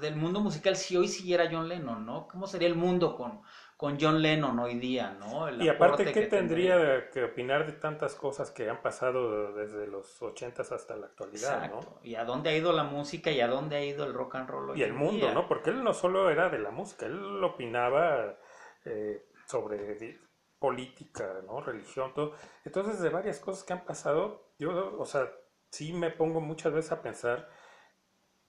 del 0.00 0.16
mundo 0.16 0.40
musical 0.40 0.74
si 0.74 0.96
hoy 0.96 1.06
siguiera 1.06 1.48
John 1.48 1.68
Lennon, 1.68 2.04
¿no? 2.04 2.26
¿Cómo 2.26 2.48
sería 2.48 2.66
el 2.66 2.74
mundo 2.74 3.14
con, 3.14 3.42
con 3.82 3.98
John 4.00 4.22
Lennon 4.22 4.56
hoy 4.60 4.76
día, 4.76 5.16
¿no? 5.18 5.48
El 5.48 5.60
Y 5.60 5.68
aparte, 5.68 6.04
¿qué 6.04 6.12
que 6.12 6.26
tendría 6.28 7.10
que 7.10 7.24
opinar 7.24 7.66
de 7.66 7.72
tantas 7.72 8.14
cosas 8.14 8.52
que 8.52 8.70
han 8.70 8.80
pasado 8.80 9.52
desde 9.54 9.88
los 9.88 10.22
ochentas 10.22 10.70
hasta 10.70 10.94
la 10.94 11.06
actualidad, 11.06 11.68
¿no? 11.68 11.98
Y 12.04 12.14
a 12.14 12.24
dónde 12.24 12.50
ha 12.50 12.56
ido 12.56 12.72
la 12.72 12.84
música 12.84 13.32
y 13.32 13.40
a 13.40 13.48
dónde 13.48 13.74
ha 13.74 13.84
ido 13.84 14.04
el 14.04 14.14
rock 14.14 14.36
and 14.36 14.48
roll 14.48 14.70
hoy 14.70 14.78
Y 14.78 14.84
el 14.84 14.92
mundo, 14.92 15.26
día. 15.26 15.34
¿no? 15.34 15.48
Porque 15.48 15.70
él 15.70 15.82
no 15.82 15.94
solo 15.94 16.30
era 16.30 16.48
de 16.48 16.60
la 16.60 16.70
música, 16.70 17.06
él 17.06 17.42
opinaba 17.42 18.38
eh, 18.84 19.26
sobre 19.48 20.20
política, 20.60 21.40
¿no? 21.44 21.60
Religión, 21.60 22.14
todo. 22.14 22.34
Entonces, 22.64 23.00
de 23.00 23.08
varias 23.08 23.40
cosas 23.40 23.64
que 23.64 23.72
han 23.72 23.84
pasado, 23.84 24.52
yo, 24.60 24.96
o 24.96 25.04
sea, 25.06 25.28
sí 25.72 25.92
me 25.92 26.12
pongo 26.12 26.40
muchas 26.40 26.72
veces 26.72 26.92
a 26.92 27.02
pensar 27.02 27.48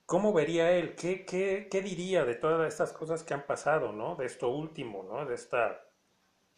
cómo 0.06 0.34
vería 0.34 0.72
él, 0.72 0.96
qué, 0.96 1.26
qué, 1.26 1.68
qué 1.70 1.82
diría 1.82 2.26
de 2.26 2.36
todas 2.36 2.68
estas 2.72 2.94
cosas 2.94 3.24
que 3.24 3.34
han 3.34 3.46
pasado, 3.46 3.92
¿no? 3.92 4.16
De 4.16 4.26
esto 4.26 4.50
último, 4.50 5.04
¿no? 5.04 5.26
De 5.26 5.36
esta 5.36 5.82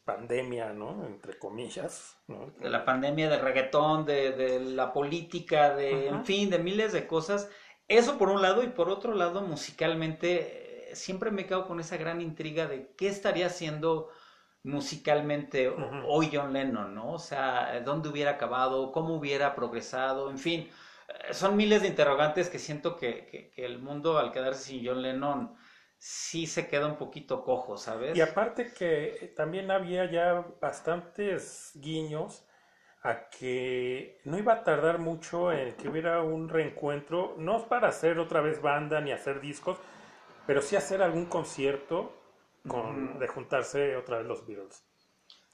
pandemia, 0.06 0.72
¿no? 0.72 1.06
Entre 1.06 1.38
comillas, 1.38 2.18
¿no? 2.28 2.52
de 2.60 2.70
la 2.70 2.86
pandemia 2.86 3.30
del 3.30 3.42
reggaetón, 3.42 4.06
de, 4.06 4.32
de 4.32 4.60
la 4.60 4.94
política, 4.94 5.76
de, 5.76 6.08
en 6.08 6.24
fin, 6.24 6.50
de 6.50 6.60
miles 6.60 6.94
de 6.94 7.08
cosas. 7.08 7.50
Eso 7.88 8.18
por 8.18 8.30
un 8.30 8.42
lado, 8.42 8.64
y 8.64 8.68
por 8.68 8.90
otro 8.90 9.14
lado, 9.14 9.42
musicalmente, 9.42 10.92
eh, 10.92 10.96
siempre 10.96 11.32
me 11.32 11.46
quedo 11.46 11.68
con 11.68 11.80
esa 11.80 11.98
gran 11.98 12.22
intriga 12.22 12.68
de 12.68 12.94
qué 12.96 13.08
estaría 13.08 13.48
haciendo 13.48 14.10
musicalmente 14.64 15.72
hoy 16.08 16.30
John 16.34 16.54
Lennon, 16.54 16.96
¿no? 16.96 17.14
O 17.14 17.20
sea, 17.20 17.80
dónde 17.82 18.10
hubiera 18.10 18.32
acabado, 18.32 18.92
cómo 18.92 19.16
hubiera 19.16 19.54
progresado, 19.54 20.32
en 20.32 20.40
fin. 20.40 20.70
Eh, 21.08 21.34
Son 21.34 21.56
miles 21.56 21.82
de 21.82 21.88
interrogantes 21.88 22.50
que 22.50 22.60
siento 22.60 22.96
que, 22.96 23.26
que- 23.26 23.52
que 23.52 23.66
el 23.66 23.80
mundo 23.80 24.18
al 24.18 24.32
quedarse 24.32 24.64
sin 24.64 24.86
John 24.86 25.02
Lennon 25.02 25.56
sí 25.98 26.46
se 26.48 26.68
queda 26.68 26.88
un 26.88 26.98
poquito 26.98 27.44
cojo, 27.44 27.78
¿sabes? 27.78 28.18
Y 28.18 28.22
aparte 28.22 28.74
que 28.74 29.34
también 29.36 29.72
había 29.72 30.10
ya 30.12 30.46
bastantes 30.62 31.72
guiños 31.76 32.46
a 33.04 33.30
que 33.30 34.20
no 34.26 34.38
iba 34.38 34.54
a 34.54 34.64
tardar 34.64 35.00
mucho 35.00 35.52
en 35.52 35.76
que 35.76 35.88
hubiera 35.90 36.22
un 36.22 36.50
reencuentro, 36.50 37.36
no 37.38 37.68
para 37.68 37.90
hacer 37.90 38.20
otra 38.20 38.42
vez 38.42 38.62
banda 38.62 39.00
ni 39.02 39.12
hacer 39.12 39.40
discos, 39.42 39.78
pero 40.48 40.62
sí 40.62 40.76
hacer 40.76 41.02
algún 41.02 41.26
concierto 41.28 42.14
con, 42.68 43.20
de 43.20 43.28
juntarse 43.28 43.96
otra 43.96 44.18
vez 44.20 44.28
los 44.28 44.46
Beatles. 44.48 44.84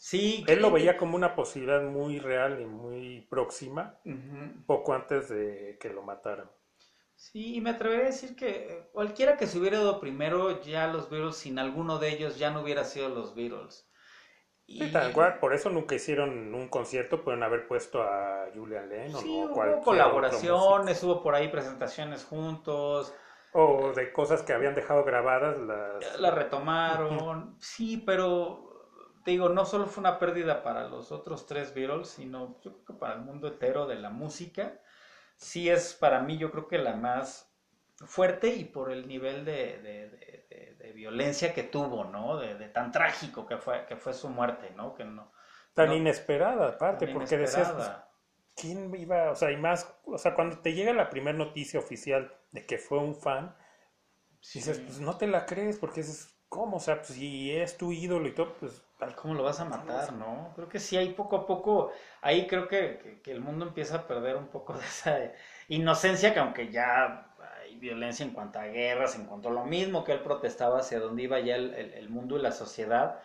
Sí, 0.03 0.43
Él 0.47 0.63
lo 0.63 0.71
veía 0.71 0.97
como 0.97 1.15
una 1.15 1.35
posibilidad 1.35 1.83
muy 1.83 2.17
real 2.17 2.59
y 2.59 2.65
muy 2.65 3.21
próxima, 3.29 3.99
poco 4.65 4.95
antes 4.95 5.29
de 5.29 5.77
que 5.79 5.89
lo 5.93 6.01
mataran. 6.01 6.49
Sí, 7.15 7.57
y 7.57 7.61
me 7.61 7.69
atrevería 7.69 8.05
a 8.05 8.07
decir 8.07 8.35
que 8.35 8.89
cualquiera 8.93 9.37
que 9.37 9.45
se 9.45 9.59
hubiera 9.59 9.77
ido 9.77 9.99
primero, 9.99 10.59
ya 10.63 10.87
los 10.87 11.07
Beatles, 11.11 11.35
sin 11.35 11.59
alguno 11.59 11.99
de 11.99 12.09
ellos, 12.09 12.39
ya 12.39 12.49
no 12.49 12.61
hubiera 12.61 12.83
sido 12.83 13.09
los 13.09 13.35
Beatles. 13.35 13.87
Sí, 14.65 14.79
Y- 14.79 14.91
tal 14.91 15.13
cual, 15.13 15.37
por 15.37 15.53
eso 15.53 15.69
nunca 15.69 15.93
hicieron 15.93 16.55
un 16.55 16.67
concierto, 16.67 17.23
pueden 17.23 17.43
haber 17.43 17.67
puesto 17.67 18.01
a 18.01 18.47
Julian 18.55 18.89
Lennon 18.89 19.23
Sí, 19.23 19.29
o 19.29 19.53
hubo 19.53 19.81
colaboraciones, 19.83 21.03
hubo 21.03 21.21
por 21.21 21.35
ahí 21.35 21.49
presentaciones 21.49 22.25
juntos, 22.25 23.13
O 23.53 23.91
de 23.93 24.11
cosas 24.11 24.41
que 24.41 24.53
habían 24.53 24.73
dejado 24.73 25.03
grabadas 25.03 25.59
las... 25.59 26.19
la 26.19 26.31
retomaron. 26.31 27.55
Sí, 27.59 28.01
pero 28.03 28.70
te 29.23 29.31
digo, 29.31 29.49
no 29.49 29.65
solo 29.65 29.85
fue 29.87 30.01
una 30.01 30.19
pérdida 30.19 30.63
para 30.63 30.87
los 30.87 31.11
otros 31.11 31.45
tres 31.45 31.73
Beatles, 31.73 32.09
sino 32.09 32.59
yo 32.61 32.73
creo 32.73 32.85
que 32.85 32.93
para 32.93 33.15
el 33.15 33.21
mundo 33.21 33.47
entero 33.47 33.87
de 33.87 33.95
la 33.95 34.09
música. 34.09 34.79
Sí 35.37 35.69
es 35.69 35.93
para 35.93 36.21
mí, 36.21 36.37
yo 36.37 36.51
creo 36.51 36.67
que 36.67 36.77
la 36.77 36.95
más 36.95 37.51
fuerte 38.05 38.47
y 38.49 38.65
por 38.65 38.91
el 38.91 39.07
nivel 39.07 39.45
de, 39.45 39.79
de- 39.81 40.09
de- 40.09 40.45
de- 40.49 40.75
de 40.75 40.91
violencia 40.93 41.53
que 41.53 41.63
tuvo, 41.63 42.03
¿no? 42.05 42.37
De, 42.37 42.55
tan 42.69 42.91
trágico 42.91 43.45
que 43.45 43.57
fue, 43.57 43.85
que 43.85 43.95
fue 43.95 44.13
su 44.13 44.29
muerte, 44.29 44.71
¿no? 44.75 44.93
Que 44.95 45.03
no, 45.05 45.31
tan 45.73 45.89
no- 45.89 45.95
inesperada 45.95 46.67
aparte, 46.69 47.05
tan 47.05 47.13
porque 47.13 47.37
decías, 47.37 47.71
pues. 47.71 47.91
¿quién 48.55 48.93
iba? 48.95 49.31
O 49.31 49.35
sea, 49.35 49.51
y 49.51 49.57
más, 49.57 49.87
o 50.05 50.17
sea, 50.17 50.33
cuando 50.35 50.59
te 50.59 50.73
llega 50.73 50.93
la 50.93 51.09
primera 51.09 51.37
noticia 51.37 51.79
oficial 51.79 52.33
de 52.51 52.65
que 52.65 52.77
fue 52.77 52.99
un 52.99 53.15
fan, 53.15 53.55
dices, 54.53 54.77
Sí. 54.77 54.83
pues 54.85 54.99
no 54.99 55.17
te 55.17 55.27
la 55.27 55.45
crees, 55.45 55.77
porque 55.79 56.01
dices, 56.01 56.35
¿cómo? 56.51 56.77
O 56.77 56.79
sea, 56.79 56.97
pues 56.97 57.09
si 57.09 57.51
es 57.51 57.77
tu 57.77 57.91
ídolo 57.91 58.27
y 58.27 58.33
todo, 58.33 58.53
pues... 58.59 58.83
Ay, 58.99 59.13
¿Cómo 59.19 59.33
lo 59.33 59.43
vas 59.43 59.59
a 59.59 59.65
matar, 59.65 60.13
no? 60.13 60.51
Creo 60.55 60.69
que 60.69 60.79
sí, 60.79 60.95
ahí 60.97 61.09
poco 61.13 61.35
a 61.37 61.47
poco, 61.47 61.91
ahí 62.21 62.45
creo 62.47 62.67
que, 62.67 62.99
que- 63.01 63.21
que 63.21 63.31
el 63.31 63.41
mundo 63.41 63.65
empieza 63.65 63.95
a 63.97 64.07
perder 64.07 64.35
un 64.35 64.49
poco 64.49 64.73
de 64.77 64.85
esa 64.85 65.17
inocencia, 65.69 66.33
que 66.33 66.39
aunque 66.39 66.71
ya 66.71 67.33
hay 67.63 67.77
violencia 67.79 68.25
en 68.25 68.33
cuanto 68.33 68.59
a 68.59 68.65
guerras, 68.67 69.15
en 69.15 69.25
cuanto 69.25 69.49
a 69.49 69.53
lo 69.53 69.65
mismo 69.65 70.03
que 70.03 70.11
él 70.13 70.21
protestaba 70.21 70.79
hacia 70.79 70.99
dónde 70.99 71.23
iba 71.23 71.39
ya 71.39 71.55
el, 71.55 71.73
el- 71.73 71.93
el 71.93 72.09
mundo 72.09 72.37
y 72.37 72.41
la 72.41 72.51
sociedad, 72.51 73.19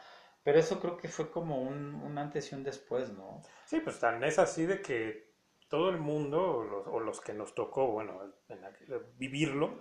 pero 0.44 0.58
eso 0.58 0.80
creo 0.80 0.96
que 0.96 1.08
fue 1.08 1.30
como 1.30 1.60
un, 1.60 1.94
un 1.96 2.18
antes 2.18 2.52
y 2.52 2.54
un 2.54 2.62
después, 2.62 3.10
¿no? 3.12 3.42
Sí, 3.66 3.80
pues 3.80 3.98
tan 3.98 4.22
es 4.24 4.38
así 4.38 4.64
de 4.64 4.80
que 4.80 5.34
todo 5.68 5.90
el 5.90 5.98
mundo, 5.98 6.58
o 6.58 6.64
los, 6.64 6.86
o 6.86 7.00
los 7.00 7.20
que 7.20 7.34
nos 7.34 7.54
tocó, 7.54 7.88
bueno, 7.88 8.22
en 8.48 8.64
aquel- 8.64 9.02
vivirlo, 9.18 9.78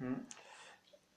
Ujú, 0.00 0.16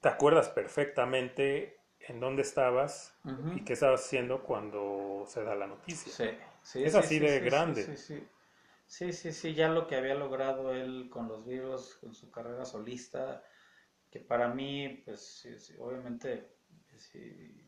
te 0.01 0.09
acuerdas 0.09 0.49
perfectamente 0.49 1.77
en 1.99 2.19
dónde 2.19 2.41
estabas 2.41 3.13
y 3.53 3.61
qué 3.61 3.73
estabas 3.73 4.05
haciendo 4.05 4.43
cuando 4.43 5.25
se 5.27 5.43
da 5.43 5.55
la 5.55 5.67
noticia. 5.67 6.13
Sí, 6.17 6.29
sí, 6.63 6.89
Es 6.89 6.95
sí, 6.95 7.03
así 7.03 7.19
sí, 7.19 7.27
de 7.27 7.39
grande. 7.41 7.89
Sí, 8.87 9.13
sí, 9.13 9.31
sí. 9.33 9.53
Ya 9.53 9.69
lo 9.69 9.87
que 9.87 9.95
había 9.95 10.15
logrado 10.15 10.73
él 10.73 11.09
con 11.11 11.27
los 11.27 11.45
Beatles, 11.45 11.95
con 12.01 12.13
su 12.13 12.29
carrera 12.31 12.65
solista, 12.65 13.43
que 14.11 14.19
para 14.21 14.49
mí, 14.49 14.89
pues 15.05 15.47
obviamente, 15.79 16.55
sí, 16.97 17.67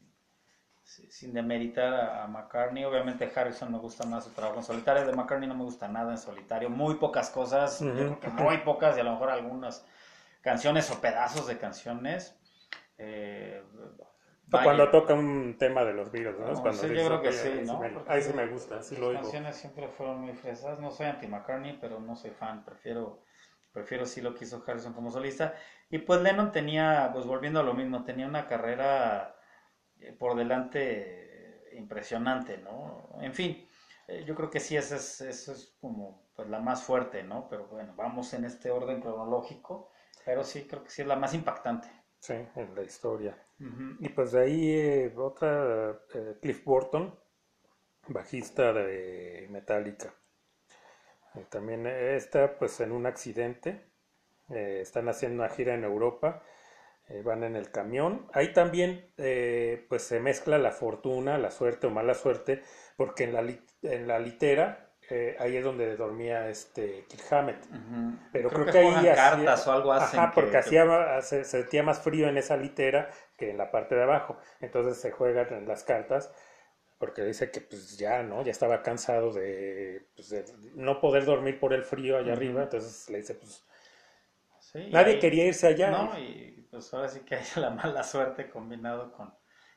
sí, 0.84 1.10
sin 1.12 1.34
demeritar 1.34 1.93
a, 1.93 2.24
a 2.24 2.28
McCartney, 2.28 2.86
obviamente 2.86 3.32
Harrison 3.36 3.72
me 3.72 3.80
gusta 3.80 4.06
más 4.06 4.26
su 4.26 4.32
trabajo 4.32 4.60
en 4.60 4.63
solitario, 4.65 5.06
de 5.06 5.13
McCartney 5.13 5.48
no 5.50 5.56
me 5.56 5.63
gusta 5.65 5.88
nada 5.88 6.12
en 6.12 6.17
solitario, 6.17 6.69
muy 6.69 6.96
pocas 6.96 7.30
cosas, 7.30 7.91
yo 7.96 8.06
Ujú, 8.06 8.06
creo 8.08 8.19
que 8.19 8.30
ujú. 8.30 8.43
muy 8.43 8.58
pocas 8.60 8.98
y 8.98 9.02
a 9.02 9.04
lo 9.04 9.12
mejor 9.13 9.30
algunas 9.32 9.86
canciones 10.44 10.92
o 10.92 11.02
pedazos 11.02 11.48
de 11.48 11.58
canciones. 11.58 12.38
eh, 13.00 13.64
vaya. 14.48 14.64
cuando 14.64 14.90
toca 14.92 15.14
un 15.14 15.56
tema 15.58 15.84
de 15.84 15.94
los 15.94 16.12
Beatles, 16.12 16.38
¿no? 16.40 16.54
No, 16.54 16.62
cuando 16.62 16.82
sí, 16.82 16.88
yo 16.90 16.94
creo 17.08 17.22
que 17.22 17.30
"Oye, 17.30 17.38
sí, 17.38 17.50
¿no? 17.66 17.80
me- 17.80 17.92
ahí 18.08 18.22
sí 18.22 18.34
me 18.34 18.48
gusta, 18.48 18.82
sí 18.84 18.96
lo 18.98 19.08
oigo. 19.08 19.22
canciones 19.22 19.56
siempre 19.56 19.88
fueron 19.88 20.22
muy 20.22 20.34
fresas. 20.34 20.80
No 20.80 20.92
soy 20.92 21.08
anti 21.08 21.28
McCartney, 21.28 21.78
pero 21.82 22.00
no 22.00 22.16
soy 22.16 22.32
fan. 22.32 22.64
Prefiero, 22.64 23.24
prefiero 23.72 24.06
sí 24.06 24.22
lo 24.22 24.36
que 24.36 24.46
hizo 24.46 24.64
Harrison 24.66 24.94
como 24.94 25.12
solista. 25.12 25.56
Y 25.90 26.00
pues 26.00 26.22
Lennon 26.22 26.52
tenía, 26.52 27.10
pues 27.14 27.26
volviendo 27.26 27.60
a 27.60 27.64
lo 27.64 27.74
mismo, 27.74 28.04
tenía 28.04 28.28
una 28.28 28.48
carrera 28.48 29.36
eh, 30.02 30.14
por 30.14 30.36
delante 30.36 31.72
eh, 31.74 31.78
impresionante, 31.78 32.58
¿no? 32.60 33.10
En 33.22 33.34
fin, 33.34 33.68
eh, 34.08 34.24
yo 34.26 34.36
creo 34.36 34.50
que 34.50 34.60
sí, 34.60 34.78
esa 34.78 34.98
es, 34.98 35.22
esa 35.22 35.54
es 35.54 35.78
como 35.82 36.28
pues, 36.36 36.50
la 36.50 36.60
más 36.60 36.84
fuerte, 36.84 37.24
¿no? 37.24 37.48
Pero 37.50 37.68
bueno, 37.68 37.94
vamos 37.98 38.34
en 38.34 38.46
este 38.46 38.72
orden 38.72 39.02
cronológico. 39.02 39.92
Pero 40.26 40.44
sí, 40.44 40.66
creo 40.68 40.84
que 40.84 40.90
sí 40.90 41.02
es 41.02 41.08
la 41.08 41.16
más 41.16 41.34
impactante. 41.34 41.90
Sí, 42.20 42.34
en 42.56 42.76
la 42.76 42.82
historia. 42.82 43.38
Y 44.00 44.10
pues 44.10 44.32
de 44.32 44.42
ahí 44.42 44.72
eh, 44.72 45.14
otra, 45.16 45.92
eh, 46.14 46.38
Cliff 46.42 46.64
Burton, 46.66 47.18
bajista 48.08 48.74
de 48.74 49.48
Metallica. 49.52 50.14
Eh, 51.36 51.46
también 51.50 51.88
está 51.88 52.58
pues 52.58 52.80
en 52.80 52.92
un 52.92 53.06
accidente, 53.06 53.92
eh, 54.50 54.80
están 54.82 55.10
haciendo 55.10 55.44
una 55.44 55.54
gira 55.54 55.74
en 55.74 55.84
Europa, 55.84 56.44
eh, 57.10 57.22
van 57.24 57.44
en 57.44 57.56
el 57.56 57.72
camión. 57.72 58.28
Ahí 58.34 58.54
también 58.54 59.14
pues 59.90 60.04
se 60.04 60.20
mezcla 60.20 60.58
la 60.58 60.72
fortuna, 60.72 61.38
la 61.38 61.52
suerte 61.52 61.88
o 61.88 61.92
mala 61.92 62.14
suerte, 62.14 62.64
porque 62.98 63.26
en 63.26 63.34
la, 63.34 63.42
en 63.84 64.08
la 64.08 64.20
litera, 64.20 64.93
eh, 65.10 65.36
ahí 65.39 65.58
es 65.58 65.63
donde 65.63 65.96
dormía 65.98 66.50
este 66.50 67.06
Kirk 67.10 67.32
Hammett. 67.34 67.66
Pero 68.32 68.50
creo, 68.50 68.66
que 68.66 68.72
que, 68.72 68.78
ahí 68.80 68.88
hacía- 68.96 69.16
cartas 69.16 69.68
o 69.68 69.72
algo 69.72 69.94
hacen. 69.94 70.20
Ajá, 70.20 70.30
que- 70.32 70.36
porque 70.36 70.52
que- 70.52 70.58
hacía, 70.58 71.22
se, 71.22 71.44
se 71.44 71.60
sentía 71.62 71.84
más 71.84 72.00
frío 72.02 72.28
en 72.28 72.38
esa 72.38 72.58
litera 72.58 73.10
que 73.38 73.50
en 73.52 73.58
la 73.58 73.70
parte 73.72 73.96
de 73.96 74.04
abajo. 74.04 74.38
Entonces 74.62 74.98
se 75.02 75.12
juegan 75.12 75.54
en 75.54 75.68
las 75.68 75.84
cartas 75.84 76.32
porque 77.00 77.24
dice 77.24 77.52
que 77.52 77.60
pues 77.62 77.98
ya, 77.98 78.24
¿no? 78.24 78.44
Ya 78.44 78.52
estaba 78.52 78.82
cansado 78.82 79.34
de, 79.34 80.08
pues, 80.16 80.30
de 80.30 80.46
no 80.76 81.02
poder 81.02 81.26
dormir 81.26 81.60
por 81.60 81.74
el 81.74 81.84
frío 81.84 82.18
allá 82.18 82.34
arriba. 82.34 82.63
Entonces 82.63 83.10
le 83.10 83.18
dice, 83.18 83.36
pues 83.36 83.63
Sí, 84.60 84.89
nadie 84.92 85.16
ahí- 85.16 85.20
quería 85.20 85.46
irse 85.46 85.68
allá. 85.68 85.92
No, 85.92 86.18
y 86.18 86.66
pues 86.72 86.92
ahora 86.94 87.10
sí 87.10 87.20
que 87.22 87.36
hay 87.36 87.44
la 87.58 87.70
mala 87.70 88.04
suerte 88.04 88.50
combinado 88.50 89.12
con 89.12 89.34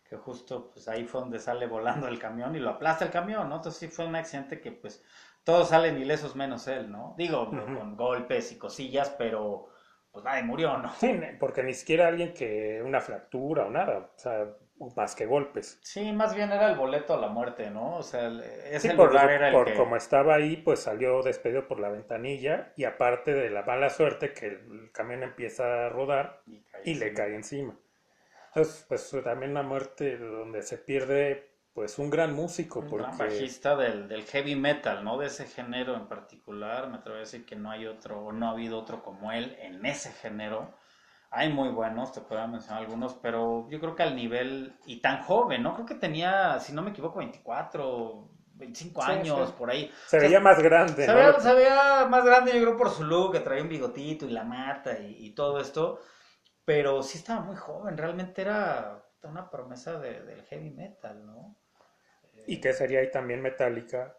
que 0.08 0.16
justo 0.16 0.70
pues 0.72 0.88
ahí 0.88 1.04
fue 1.04 1.20
donde 1.20 1.38
sale 1.38 1.66
volando 1.66 2.08
el 2.08 2.18
camión 2.18 2.54
y 2.56 2.60
lo 2.60 2.70
aplasta 2.70 3.04
el 3.04 3.10
camión, 3.10 3.48
¿no? 3.48 3.56
Entonces 3.56 3.78
sí 3.80 3.88
fue 3.88 4.06
un 4.06 4.16
accidente 4.16 4.60
que 4.60 4.72
pues 4.72 5.04
todos 5.44 5.68
salen 5.68 5.98
ilesos 5.98 6.36
menos 6.36 6.66
él, 6.68 6.90
¿no? 6.90 7.14
Digo, 7.18 7.50
con 7.72 7.96
golpes 7.96 8.52
y 8.52 8.58
cosillas, 8.58 9.10
pero 9.18 9.68
pues 10.12 10.24
nadie 10.24 10.42
murió, 10.42 10.78
¿no? 10.78 10.92
Sí, 11.00 11.20
porque 11.38 11.62
ni 11.62 11.74
siquiera 11.74 12.08
alguien 12.08 12.34
que 12.34 12.82
una 12.84 13.00
fractura 13.00 13.66
o 13.66 13.70
nada, 13.70 14.10
o 14.16 14.18
sea, 14.18 14.48
más 14.96 15.14
que 15.14 15.26
golpes. 15.26 15.80
Sí, 15.80 16.12
más 16.12 16.34
bien 16.34 16.52
era 16.52 16.68
el 16.70 16.76
boleto 16.76 17.14
a 17.14 17.16
la 17.16 17.28
muerte, 17.28 17.70
¿no? 17.70 17.96
O 17.96 18.02
sea, 18.02 18.26
el- 18.26 18.40
ese 18.40 18.88
Sí, 18.88 18.96
por, 18.96 19.10
lugar 19.10 19.30
era 19.30 19.48
el 19.48 19.54
por 19.54 19.64
que... 19.64 19.74
como 19.74 19.96
estaba 19.96 20.34
ahí, 20.34 20.56
pues 20.56 20.80
salió 20.80 21.22
despedido 21.22 21.66
por 21.66 21.80
la 21.80 21.88
ventanilla 21.88 22.72
y 22.76 22.84
aparte 22.84 23.32
de 23.34 23.50
la 23.50 23.62
mala 23.62 23.90
suerte 23.90 24.32
que 24.32 24.46
el 24.46 24.90
camión 24.92 25.22
empieza 25.22 25.86
a 25.86 25.88
rodar 25.88 26.42
y 26.84 26.94
le 26.94 27.12
cae 27.12 27.34
encima. 27.34 27.76
Entonces, 28.56 28.84
pues 28.88 29.10
también 29.22 29.52
una 29.52 29.62
muerte 29.62 30.16
donde 30.18 30.62
se 30.62 30.78
pierde 30.78 31.52
pues 31.74 31.98
un 31.98 32.08
gran 32.10 32.32
músico 32.34 32.80
Un 32.80 32.94
gran 32.94 33.16
bajista 33.18 33.76
del, 33.76 34.08
del 34.08 34.24
heavy 34.24 34.54
metal, 34.56 35.02
¿no? 35.04 35.18
De 35.18 35.26
ese 35.26 35.46
género 35.46 35.94
en 35.94 36.06
particular, 36.08 36.88
me 36.88 36.96
atrevo 36.98 37.16
a 37.16 37.20
decir 37.20 37.44
que 37.46 37.56
no 37.56 37.70
hay 37.70 37.86
otro, 37.86 38.20
o 38.26 38.32
no 38.32 38.48
ha 38.48 38.50
habido 38.52 38.78
otro 38.78 39.02
como 39.02 39.32
él 39.32 39.56
en 39.60 39.84
ese 39.86 40.12
género. 40.12 40.74
Hay 41.30 41.52
muy 41.52 41.68
buenos, 41.70 42.12
te 42.12 42.20
puedo 42.22 42.46
mencionar 42.48 42.82
algunos, 42.82 43.14
pero 43.14 43.68
yo 43.70 43.80
creo 43.80 43.94
que 43.96 44.02
al 44.04 44.16
nivel, 44.16 44.78
y 44.86 45.00
tan 45.00 45.22
joven, 45.22 45.62
¿no? 45.62 45.74
Creo 45.74 45.86
que 45.86 45.94
tenía, 45.96 46.58
si 46.60 46.72
no 46.72 46.82
me 46.82 46.90
equivoco, 46.90 47.18
24, 47.18 48.30
25 48.54 49.02
Sí, 49.02 49.12
años, 49.20 49.52
sí. 49.52 49.52
por 49.52 49.70
ahí. 49.70 49.92
se 50.04 50.18
O 50.18 50.20
sea, 50.20 50.30
veía 50.30 50.40
más 50.40 50.62
grande, 50.62 51.08
se 51.08 51.12
¿no? 51.12 51.14
veía, 51.14 51.40
se 51.40 51.54
veía 51.54 52.06
más 52.08 52.24
grande, 52.24 52.52
yo 52.54 52.60
creo, 52.62 52.76
por 52.76 52.90
su 52.90 53.04
look, 53.04 53.32
que 53.32 53.40
traía 53.40 53.62
un 53.62 53.68
bigotito 53.68 54.26
y 54.26 54.30
la 54.30 54.44
mata 54.44 54.98
y, 54.98 55.26
y 55.26 55.30
todo 55.34 55.60
esto, 55.60 56.00
pero 56.66 57.02
sí 57.02 57.18
estaba 57.18 57.40
muy 57.40 57.56
joven, 57.56 57.96
realmente 57.96 58.42
era 58.42 59.02
una 59.22 59.48
promesa 59.50 59.98
de- 59.98 60.22
del 60.22 60.42
heavy 60.42 60.70
metal, 60.70 61.24
¿no? 61.26 61.56
Y 62.46 62.60
que 62.60 62.72
sería 62.74 63.00
ahí 63.00 63.10
también 63.10 63.40
Metallica. 63.40 64.16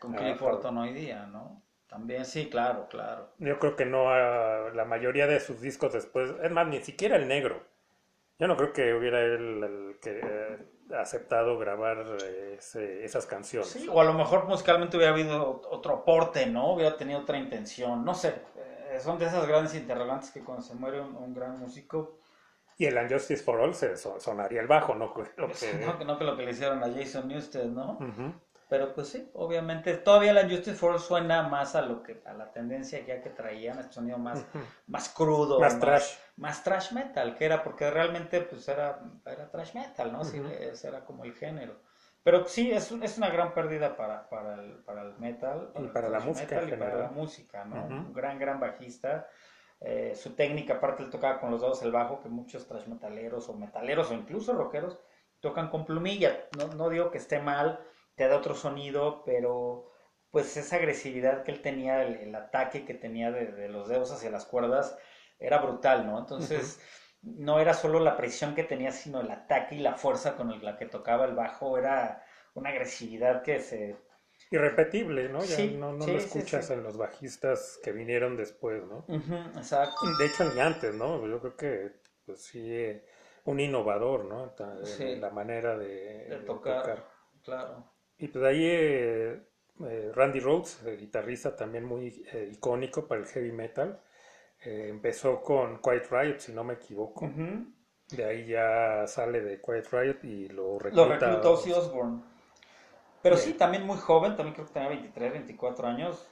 Con 0.00 0.14
Ah, 0.14 0.16
Cliff. 0.18 0.40
Burton 0.40 0.78
hoy 0.78 0.92
día, 0.92 1.26
¿no? 1.26 1.62
También, 1.88 2.24
sí, 2.24 2.48
claro, 2.48 2.88
claro. 2.88 3.28
Yo 3.38 3.58
creo 3.58 3.76
que 3.76 3.86
no, 3.86 4.10
ah, 4.10 4.70
la 4.74 4.84
mayoría 4.84 5.26
de 5.26 5.40
sus 5.40 5.60
discos 5.60 5.92
después, 5.92 6.32
es 6.42 6.50
más, 6.50 6.66
ni 6.68 6.80
siquiera 6.80 7.16
el 7.16 7.28
negro. 7.28 7.62
Yo 8.38 8.46
no 8.48 8.56
creo 8.56 8.72
que 8.72 8.94
hubiera 8.94 9.20
él 9.22 9.62
el 9.64 9.98
que, 10.00 10.20
eh, 10.22 10.58
aceptado 10.96 11.58
grabar 11.58 11.98
eh, 12.24 12.56
ese- 12.58 13.04
esas 13.04 13.26
canciones. 13.26 13.68
Sí, 13.68 13.86
o 13.90 14.00
a 14.00 14.04
lo 14.04 14.14
mejor 14.14 14.46
musicalmente 14.46 14.96
hubiera 14.96 15.12
habido 15.12 15.60
otro 15.70 15.94
aporte, 15.94 16.46
¿no? 16.46 16.72
Hubiera 16.74 16.96
tenido 16.96 17.20
otra 17.20 17.38
intención, 17.38 18.04
no 18.04 18.14
sé. 18.14 18.34
Son 19.00 19.18
de 19.18 19.26
esas 19.26 19.46
grandes 19.46 19.74
interrogantes 19.74 20.30
que 20.30 20.42
cuando 20.44 20.62
se 20.62 20.74
muere 20.74 21.00
un, 21.00 21.14
un 21.16 21.34
gran 21.34 21.58
músico, 21.58 22.18
Y 22.76 22.86
el 22.86 22.96
Unjustice 22.96 23.42
for 23.42 23.58
All 23.60 23.74
se 23.74 23.96
so- 23.96 24.20
sonaría 24.20 24.60
el 24.60 24.68
bajo, 24.68 24.94
¿no? 24.94 25.06
Lo 25.36 25.48
que- 25.48 25.84
no, 25.84 25.98
que- 25.98 26.04
no 26.04 26.18
que 26.18 26.24
lo 26.24 26.36
que 26.36 26.44
le 26.44 26.52
hicieron 26.52 26.82
a 26.84 26.92
Jason 26.92 27.26
Newsted, 27.28 27.66
¿no? 27.66 27.98
Pero 28.68 28.92
pues 28.94 29.08
sí, 29.08 29.30
obviamente 29.32 29.94
todavía 29.96 30.34
la 30.34 30.42
Justice 30.42 30.74
for 30.74 30.92
All 30.92 31.00
suena 31.00 31.42
más 31.48 31.74
a 31.74 31.80
lo 31.80 32.02
que 32.02 32.20
a 32.26 32.34
la 32.34 32.52
tendencia 32.52 33.00
ya 33.04 33.22
que 33.22 33.30
traían, 33.30 33.78
este 33.78 33.94
sonido 33.94 34.18
más, 34.18 34.44
más 34.86 35.08
crudo, 35.08 35.58
Más 35.58 35.80
trash. 35.80 36.12
más 36.36 36.62
trash 36.62 36.92
metal, 36.92 37.34
que 37.34 37.46
era 37.46 37.64
porque 37.64 37.90
realmente 37.90 38.42
pues 38.42 38.68
era, 38.68 39.00
era 39.24 39.50
trash 39.50 39.74
metal, 39.74 40.12
¿no? 40.12 40.22
Sí, 40.22 40.38
Ujú. 40.38 40.50
ese 40.50 40.86
era 40.88 41.04
como 41.06 41.24
el 41.24 41.32
género. 41.34 41.80
Pero 42.24 42.46
sí, 42.46 42.70
es, 42.70 42.90
un- 42.92 43.02
es 43.02 43.16
una 43.18 43.30
gran 43.30 43.54
pérdida 43.54 43.96
para, 43.96 44.28
para, 44.28 44.54
el, 44.62 44.72
para 44.84 45.02
el 45.02 45.14
metal. 45.18 45.70
Y 45.76 45.84
el 45.84 45.90
para 45.90 46.08
la 46.08 46.20
música 46.20 46.56
metal 46.56 46.62
en 46.64 46.68
y 46.68 46.72
para 46.72 46.90
general. 46.90 47.02
la 47.10 47.10
música, 47.10 47.64
¿no? 47.64 47.84
Un 47.86 48.12
gran, 48.12 48.38
gran 48.38 48.60
bajista. 48.60 49.28
Eh, 49.80 50.14
su 50.16 50.34
técnica, 50.34 50.74
aparte 50.74 51.04
él 51.04 51.10
tocaba 51.10 51.40
con 51.40 51.50
los 51.50 51.60
dedos 51.60 51.82
el 51.82 51.92
bajo, 51.92 52.20
que 52.20 52.28
muchos 52.28 52.66
trash 52.66 52.86
metaleros 52.86 53.48
o 53.48 53.54
metaleros 53.54 54.10
o 54.10 54.14
incluso 54.14 54.52
rockeros 54.52 54.98
tocan 55.40 55.70
con 55.70 55.84
plumilla. 55.86 56.48
No, 56.58 56.66
no 56.74 56.88
digo 56.90 57.10
que 57.10 57.18
esté 57.18 57.40
mal, 57.40 57.78
te 58.16 58.26
da 58.26 58.36
otro 58.36 58.54
sonido, 58.54 59.22
pero 59.24 59.90
pues 60.30 60.56
esa 60.56 60.76
agresividad 60.76 61.44
que 61.44 61.52
él 61.52 61.62
tenía, 61.62 62.02
el, 62.02 62.16
el 62.16 62.34
ataque 62.34 62.84
que 62.84 62.94
tenía 62.94 63.30
de, 63.30 63.46
de 63.52 63.68
los 63.68 63.88
dedos 63.88 64.10
hacia 64.12 64.30
las 64.30 64.44
cuerdas, 64.46 64.98
era 65.38 65.58
brutal, 65.58 66.06
¿no? 66.06 66.18
Entonces, 66.18 66.80
no 67.22 67.60
era 67.60 67.74
solo 67.74 68.00
la 68.00 68.16
presión 68.16 68.54
que 68.54 68.64
tenía, 68.64 68.92
sino 68.92 69.20
el 69.20 69.30
ataque 69.30 69.76
y 69.76 69.78
la 69.80 69.94
fuerza 69.94 70.36
con 70.36 70.62
la 70.62 70.76
que 70.76 70.86
tocaba 70.86 71.24
el 71.26 71.34
bajo, 71.34 71.78
era 71.78 72.24
una 72.54 72.70
agresividad 72.70 73.42
que 73.42 73.60
se... 73.60 73.96
Irrepetible, 74.50 75.28
¿no? 75.28 75.40
Ya 75.44 75.56
Sí, 75.56 75.74
no, 75.78 75.92
no 75.92 76.04
sí, 76.04 76.12
lo 76.12 76.18
escuchas 76.18 76.66
sí. 76.66 76.72
en 76.74 76.82
los 76.82 76.96
bajistas 76.96 77.78
que 77.82 77.92
vinieron 77.92 78.36
después, 78.36 78.82
¿no? 78.84 79.04
Exacto. 79.56 80.06
De 80.18 80.26
hecho, 80.26 80.44
ni 80.54 80.60
antes, 80.60 80.94
¿no? 80.94 81.26
Yo 81.26 81.40
creo 81.40 81.56
que, 81.56 81.92
pues 82.24 82.42
sí, 82.42 82.60
eh, 82.74 83.04
un 83.44 83.60
innovador, 83.60 84.24
¿no? 84.24 84.54
En 84.58 84.86
Sí. 84.86 85.20
la 85.20 85.30
manera 85.30 85.76
de, 85.78 85.86
De 86.28 86.36
de 86.36 86.46
tocar, 86.46 87.04
claro. 87.42 87.84
Y 88.18 88.28
pues 88.28 88.44
ahí 88.44 88.64
eh, 88.64 89.42
eh, 89.86 90.10
Randy 90.14 90.40
Rhoads, 90.40 90.82
el 90.86 90.98
guitarrista 90.98 91.56
también 91.56 91.84
muy 91.84 92.24
eh, 92.32 92.50
icónico 92.52 93.06
para 93.06 93.20
el 93.20 93.26
heavy 93.26 93.52
metal, 93.52 94.00
eh, 94.64 94.86
empezó 94.90 95.42
con 95.42 95.80
Quiet 95.80 96.08
Riot, 96.10 96.38
si 96.40 96.52
no 96.52 96.64
me 96.64 96.74
equivoco. 96.74 97.26
Ujú. 97.26 97.70
De 98.10 98.24
ahí 98.24 98.46
ya 98.48 99.06
sale 99.06 99.40
de 99.42 99.60
Quiet 99.60 99.86
Riot 99.92 100.24
y 100.24 100.48
lo 100.48 100.78
Lo 100.90 101.06
recluta. 101.06 101.46
reclutó 101.46 101.52
Ozzy 101.52 101.72
Osbourne. 101.72 102.20
Pero 103.22 103.36
Bien. 103.36 103.38
sí, 103.38 103.54
también 103.54 103.86
muy 103.86 103.98
joven, 103.98 104.36
también 104.36 104.54
creo 104.54 104.66
que 104.66 104.72
tenía 104.74 104.88
23, 104.88 105.32
24 105.32 105.86
años. 105.88 106.26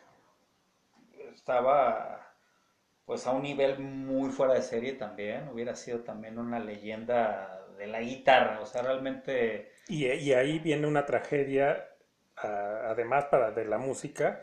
Estaba 1.34 2.32
pues 3.06 3.26
a 3.26 3.32
un 3.32 3.42
nivel 3.42 3.78
muy 3.80 4.30
fuera 4.30 4.54
de 4.54 4.62
serie 4.62 4.94
también. 4.94 5.48
Hubiera 5.48 5.76
sido 5.76 6.00
también 6.04 6.38
una 6.38 6.60
leyenda 6.60 7.66
de 7.78 7.86
la 7.88 8.00
guitarra. 8.00 8.60
O 8.62 8.66
sea, 8.66 8.82
realmente... 8.82 9.72
Y, 9.88 10.06
y 10.06 10.32
ahí 10.32 10.58
viene 10.58 10.86
una 10.86 11.06
tragedia, 11.06 11.88
además 12.36 13.26
para 13.26 13.50
de 13.52 13.64
la 13.64 13.78
música. 13.78 14.42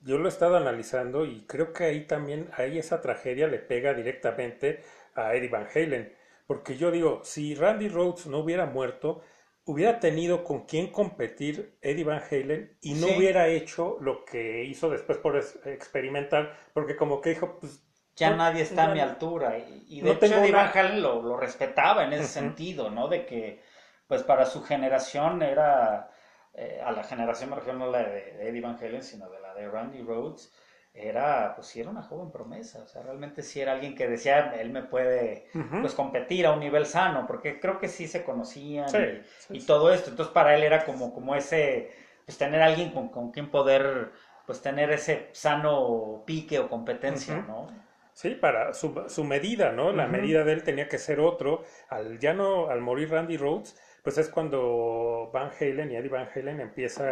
Yo 0.00 0.18
lo 0.18 0.26
he 0.26 0.28
estado 0.28 0.56
analizando 0.56 1.24
y 1.26 1.44
creo 1.46 1.72
que 1.72 1.84
ahí 1.84 2.06
también, 2.06 2.50
ahí 2.56 2.78
esa 2.78 3.00
tragedia 3.00 3.48
le 3.48 3.58
pega 3.58 3.94
directamente 3.94 4.82
a 5.14 5.34
Eddie 5.34 5.48
Van 5.48 5.66
Halen. 5.74 6.14
Porque 6.46 6.76
yo 6.76 6.90
digo, 6.90 7.20
si 7.24 7.54
Randy 7.54 7.88
Rhoads 7.88 8.26
no 8.26 8.38
hubiera 8.38 8.64
muerto, 8.66 9.22
hubiera 9.64 10.00
tenido 10.00 10.44
con 10.44 10.64
quién 10.66 10.90
competir 10.90 11.76
Eddie 11.82 12.04
Van 12.04 12.22
Halen 12.30 12.78
y 12.80 12.94
no 12.94 13.08
Sí. 13.08 13.14
hubiera 13.18 13.48
hecho 13.48 13.98
lo 14.00 14.24
que 14.24 14.64
hizo 14.64 14.88
después 14.88 15.18
por 15.18 15.36
experimentar, 15.66 16.56
porque 16.72 16.96
como 16.96 17.20
que 17.20 17.30
dijo, 17.30 17.58
pues 17.60 17.82
ya 18.16 18.30
no, 18.30 18.36
nadie 18.36 18.62
está 18.62 18.84
a 18.84 18.94
mi 18.94 19.00
altura. 19.00 19.58
Y, 19.58 19.84
y 19.88 20.00
de 20.00 20.06
No 20.06 20.12
hecho 20.14 20.26
Eddie 20.26 20.50
una- 20.50 20.64
Van 20.64 20.78
Halen 20.78 21.02
lo, 21.02 21.22
lo 21.22 21.36
respetaba 21.36 22.04
en 22.04 22.12
ese 22.14 22.26
sentido, 22.28 22.88
¿no? 22.90 23.08
De 23.08 23.26
que, 23.26 23.62
pues 24.06 24.22
para 24.22 24.46
su 24.46 24.62
generación 24.62 25.42
era, 25.42 26.10
eh, 26.54 26.80
a 26.82 26.90
la 26.92 27.04
generación 27.04 27.50
me 27.50 27.56
refiero 27.56 27.78
no 27.78 27.90
la 27.90 28.02
de, 28.04 28.32
de 28.38 28.48
Eddie 28.48 28.60
Van 28.62 28.76
Halen, 28.82 29.02
sino 29.02 29.28
de 29.28 29.38
la 29.40 29.47
de 29.58 29.68
Randy 29.68 30.02
Rhodes, 30.02 30.52
era, 30.92 31.54
pues 31.54 31.68
sí 31.68 31.80
era 31.80 31.90
una 31.90 32.02
joven 32.02 32.30
promesa, 32.32 32.82
o 32.82 32.88
sea, 32.88 33.02
realmente 33.02 33.42
sí 33.42 33.60
era 33.60 33.72
alguien 33.72 33.94
que 33.94 34.08
decía, 34.08 34.52
él 34.60 34.70
me 34.70 34.82
puede, 34.82 35.46
pues 35.80 35.94
competir 35.94 36.46
a 36.46 36.52
un 36.52 36.60
nivel 36.60 36.86
sano, 36.86 37.26
porque 37.26 37.60
creo 37.60 37.78
que 37.78 37.88
sí 37.88 38.08
se 38.08 38.24
conocían 38.24 38.88
Sí, 38.88 38.98
y, 38.98 39.22
sí, 39.38 39.54
y 39.58 39.60
sí. 39.60 39.66
todo 39.66 39.92
esto, 39.92 40.10
entonces 40.10 40.32
para 40.32 40.54
él 40.56 40.62
era 40.64 40.84
como, 40.84 41.12
como 41.14 41.34
ese, 41.34 41.90
pues 42.24 42.36
tener 42.38 42.62
alguien 42.62 42.90
con, 42.90 43.10
con 43.10 43.30
quien 43.30 43.50
poder, 43.50 44.10
pues 44.46 44.60
tener 44.62 44.90
ese 44.90 45.28
sano 45.32 46.22
pique 46.26 46.58
o 46.58 46.68
competencia. 46.68 47.44
¿no? 47.46 47.66
Sí, 48.12 48.34
para 48.34 48.74
su, 48.74 49.04
su 49.08 49.22
medida, 49.24 49.70
¿no? 49.72 49.92
La 49.92 50.08
medida 50.08 50.42
de 50.44 50.52
él 50.52 50.64
tenía 50.64 50.88
que 50.88 50.98
ser 50.98 51.20
otro. 51.20 51.62
Al 51.88 52.18
ya 52.18 52.34
no, 52.34 52.68
al 52.68 52.80
morir 52.80 53.10
Randy 53.10 53.36
Rhodes, 53.36 53.76
pues 54.02 54.18
es 54.18 54.28
cuando 54.28 55.30
Van 55.32 55.50
Halen 55.60 55.92
y 55.92 55.96
Eddie 55.96 56.08
Van 56.08 56.28
Halen 56.34 56.60
empieza 56.60 57.04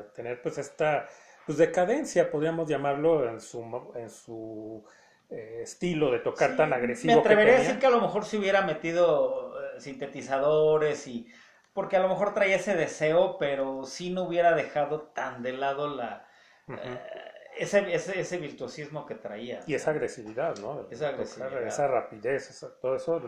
a 0.00 0.12
tener 0.14 0.42
pues 0.42 0.58
esta 0.58 1.06
pues 1.46 1.58
decadencia, 1.58 2.30
podríamos 2.30 2.68
llamarlo, 2.68 3.28
en 3.28 3.40
su 3.40 3.62
en 3.94 4.10
su 4.10 4.84
eh, 5.30 5.60
estilo 5.62 6.10
de 6.10 6.20
tocar 6.20 6.50
Sí, 6.50 6.56
tan 6.56 6.72
agresivo 6.72 7.14
Me 7.14 7.20
atrevería 7.20 7.54
a 7.54 7.58
decir 7.58 7.78
que 7.78 7.86
a 7.86 7.90
lo 7.90 8.00
mejor 8.00 8.24
se 8.24 8.38
hubiera 8.38 8.62
metido 8.62 9.54
eh, 9.76 9.80
sintetizadores 9.80 11.06
y 11.06 11.26
porque 11.72 11.96
a 11.96 12.00
lo 12.00 12.08
mejor 12.08 12.34
traía 12.34 12.56
ese 12.56 12.76
deseo, 12.76 13.36
pero 13.38 13.84
sí 13.84 14.10
no 14.10 14.22
hubiera 14.24 14.54
dejado 14.54 15.02
tan 15.14 15.42
de 15.42 15.52
lado 15.52 15.94
la 15.94 16.26
eh, 16.68 17.00
ese, 17.56 17.94
ese, 17.94 18.18
ese 18.20 18.38
virtuosismo 18.38 19.06
que 19.06 19.14
traía. 19.14 19.60
Y 19.66 19.74
esa 19.74 19.90
agresividad, 19.92 20.56
¿no? 20.58 20.86
Esa 20.90 21.10
tocar, 21.10 21.14
agresividad. 21.14 21.66
esa 21.66 21.86
rapidez, 21.88 22.50
esa- 22.50 22.78
todo 22.80 22.96
eso 22.96 23.20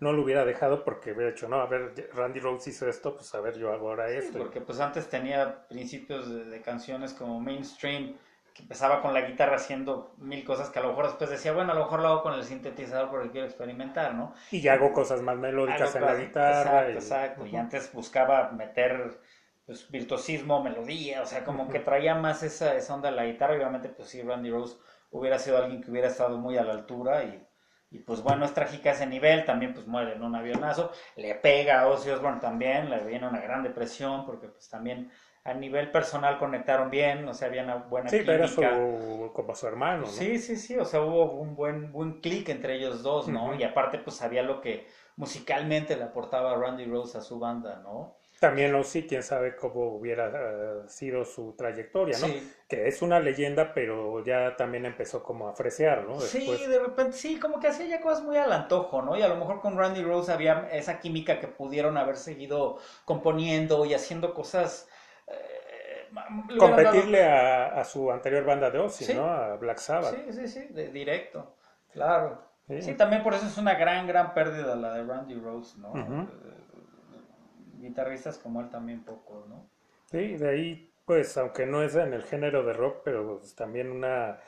no 0.00 0.12
lo 0.12 0.22
hubiera 0.22 0.44
dejado 0.44 0.84
porque 0.84 1.12
hubiera 1.12 1.30
dicho, 1.32 1.48
no, 1.48 1.60
a 1.60 1.66
ver, 1.66 2.10
Randy 2.14 2.40
Rhodes 2.40 2.66
hizo 2.68 2.88
esto, 2.88 3.14
pues 3.14 3.34
a 3.34 3.40
ver, 3.40 3.56
yo 3.58 3.72
hago 3.72 3.90
ahora 3.90 4.08
Sí, 4.08 4.16
esto. 4.16 4.38
porque 4.38 4.60
pues 4.60 4.80
antes 4.80 5.08
tenía 5.08 5.66
principios 5.68 6.28
de, 6.28 6.44
de 6.44 6.60
canciones 6.62 7.12
como 7.12 7.40
mainstream 7.40 8.16
que 8.54 8.62
empezaba 8.62 9.02
con 9.02 9.12
la 9.12 9.22
guitarra 9.22 9.56
haciendo 9.56 10.14
mil 10.18 10.44
cosas 10.44 10.70
que 10.70 10.78
a 10.78 10.82
lo 10.82 10.88
mejor 10.90 11.06
después 11.06 11.28
decía, 11.28 11.52
bueno, 11.52 11.72
a 11.72 11.74
lo 11.74 11.80
mejor 11.86 12.00
lo 12.00 12.06
hago 12.08 12.22
con 12.22 12.34
el 12.34 12.44
sintetizador 12.44 13.10
porque 13.10 13.30
quiero 13.30 13.46
experimentar, 13.48 14.14
¿no? 14.14 14.32
Y 14.52 14.60
ya 14.60 14.74
hago 14.74 14.92
cosas 14.92 15.22
más 15.22 15.36
melódicas 15.36 15.92
en 15.96 16.02
la 16.02 16.14
guitarra. 16.14 16.60
Exacto, 16.88 16.92
y- 16.92 16.94
exacto. 16.94 17.46
Y 17.46 17.56
antes 17.56 17.92
buscaba 17.92 18.52
meter 18.52 19.18
pues, 19.66 19.90
virtuosismo, 19.90 20.62
melodía, 20.62 21.22
o 21.22 21.26
sea, 21.26 21.44
como 21.44 21.68
que 21.68 21.80
traía 21.80 22.14
más 22.14 22.42
esa, 22.42 22.74
esa 22.76 22.94
onda 22.94 23.10
de 23.10 23.16
la 23.16 23.26
guitarra. 23.26 23.54
Y 23.54 23.58
obviamente, 23.58 23.88
pues 23.88 24.08
sí, 24.08 24.22
Randy 24.22 24.50
Rose 24.50 24.76
hubiera 25.10 25.38
sido 25.38 25.58
alguien 25.58 25.82
que 25.82 25.90
hubiera 25.90 26.08
estado 26.08 26.38
muy 26.38 26.56
a 26.58 26.64
la 26.64 26.72
altura. 26.72 27.24
Y, 27.24 27.46
y, 27.90 27.98
pues 28.00 28.22
bueno, 28.22 28.44
es 28.44 28.52
trágica 28.54 28.90
ese 28.92 29.06
nivel. 29.06 29.44
También 29.44 29.74
pues 29.74 29.86
muere 29.86 30.14
en 30.14 30.22
un 30.22 30.34
avionazo. 30.34 30.90
Le 31.16 31.34
pega 31.36 31.80
a 31.80 31.88
Ozzy 31.88 32.10
Osbourne 32.10 32.40
también, 32.40 32.90
le 32.90 33.04
viene 33.04 33.26
una 33.28 33.40
gran 33.40 33.62
depresión 33.62 34.26
porque 34.26 34.48
pues 34.48 34.68
también 34.68 35.10
a 35.44 35.52
nivel 35.54 35.90
personal 35.90 36.38
conectaron 36.38 36.90
bien, 36.90 37.28
o 37.28 37.34
sea, 37.34 37.48
había 37.48 37.64
una 37.64 37.76
buena 37.76 38.08
Sí, 38.08 38.20
pero 38.24 38.44
era 38.44 38.46
química. 38.46 38.88
su, 38.88 39.30
como 39.34 39.54
su 39.54 39.66
hermano, 39.66 40.06
¿no? 40.06 40.06
Sí, 40.06 40.38
sí, 40.38 40.56
sí, 40.56 40.76
o 40.78 40.84
sea, 40.86 41.02
hubo 41.02 41.32
un 41.32 41.54
buen, 41.54 41.92
buen 41.92 42.20
clic 42.20 42.48
entre 42.48 42.76
ellos 42.76 43.02
dos, 43.02 43.28
¿no? 43.28 43.54
Y 43.54 43.62
aparte, 43.62 43.98
pues 43.98 44.16
sabía 44.16 44.42
lo 44.42 44.62
que 44.62 44.86
musicalmente 45.16 45.96
le 45.96 46.04
aportaba 46.04 46.54
Randy 46.56 46.86
Rose 46.86 47.18
a 47.18 47.20
su 47.20 47.38
banda, 47.38 47.80
¿no? 47.82 48.16
También 48.40 48.74
Ozzy, 48.74 49.06
quién 49.06 49.22
sabe 49.22 49.56
cómo 49.56 49.86
hubiera 49.96 50.28
eh, 50.34 50.82
sido 50.88 51.24
su 51.24 51.52
trayectoria, 51.56 52.18
¿no? 52.18 52.26
Sí. 52.26 52.52
Que 52.68 52.88
es 52.88 53.00
una 53.00 53.18
leyenda, 53.20 53.72
pero 53.72 54.22
ya 54.22 54.54
también 54.56 54.84
empezó 54.84 55.22
como 55.22 55.48
a 55.48 55.54
fresear, 55.54 56.04
¿no? 56.04 56.20
Después, 56.20 56.30
Sí, 56.60 56.66
de 56.66 56.78
repente, 56.78 57.12
sí, 57.16 57.38
como 57.38 57.58
que 57.58 57.68
hacía 57.68 57.86
ya 57.86 58.00
cosas 58.02 58.22
muy 58.22 58.36
al 58.36 58.52
antojo, 58.52 59.00
¿no? 59.02 59.16
Y 59.16 59.22
a 59.22 59.28
lo 59.28 59.36
mejor 59.36 59.60
con 59.60 59.78
Randy 59.78 60.02
Rose 60.02 60.30
había 60.32 60.68
esa 60.72 60.98
química 61.00 61.40
que 61.40 61.48
pudieron 61.48 61.96
haber 61.96 62.16
seguido 62.16 62.78
componiendo 63.06 63.84
y 63.86 63.94
haciendo 63.94 64.34
cosas... 64.34 64.88
eh, 65.26 66.08
dado- 66.12 66.58
competirle 66.58 67.24
a, 67.24 67.80
a 67.80 67.84
su 67.84 68.10
anterior 68.10 68.44
banda 68.44 68.70
de 68.70 68.78
Ozzy, 68.78 69.04
Sí. 69.04 69.14
¿no? 69.14 69.26
A 69.26 69.56
Black 69.56 69.78
Sabbath. 69.78 70.14
Sí, 70.14 70.32
sí, 70.32 70.48
sí, 70.48 70.66
de 70.70 70.88
directo, 70.88 71.54
claro. 71.92 72.42
Sí. 72.66 72.80
Sí, 72.82 72.94
también 72.94 73.22
por 73.22 73.34
eso 73.34 73.46
es 73.46 73.56
una 73.58 73.74
gran, 73.74 74.06
gran 74.06 74.32
pérdida 74.34 74.74
la 74.74 74.94
de 74.94 75.04
Randy 75.04 75.34
Rose, 75.34 75.78
¿no? 75.78 75.92
Guitarristas 77.84 78.38
como 78.38 78.60
él 78.60 78.70
también 78.70 79.04
poco, 79.04 79.46
¿no? 79.48 79.68
Sí, 80.10 80.36
de 80.36 80.48
ahí, 80.48 80.92
pues, 81.04 81.36
aunque 81.36 81.66
no 81.66 81.82
es 81.82 81.94
en 81.94 82.12
el 82.14 82.22
género 82.22 82.64
de 82.64 82.72
rock, 82.72 83.02
pero 83.04 83.38
pues, 83.38 83.54
también 83.54 83.90
una 83.90 84.40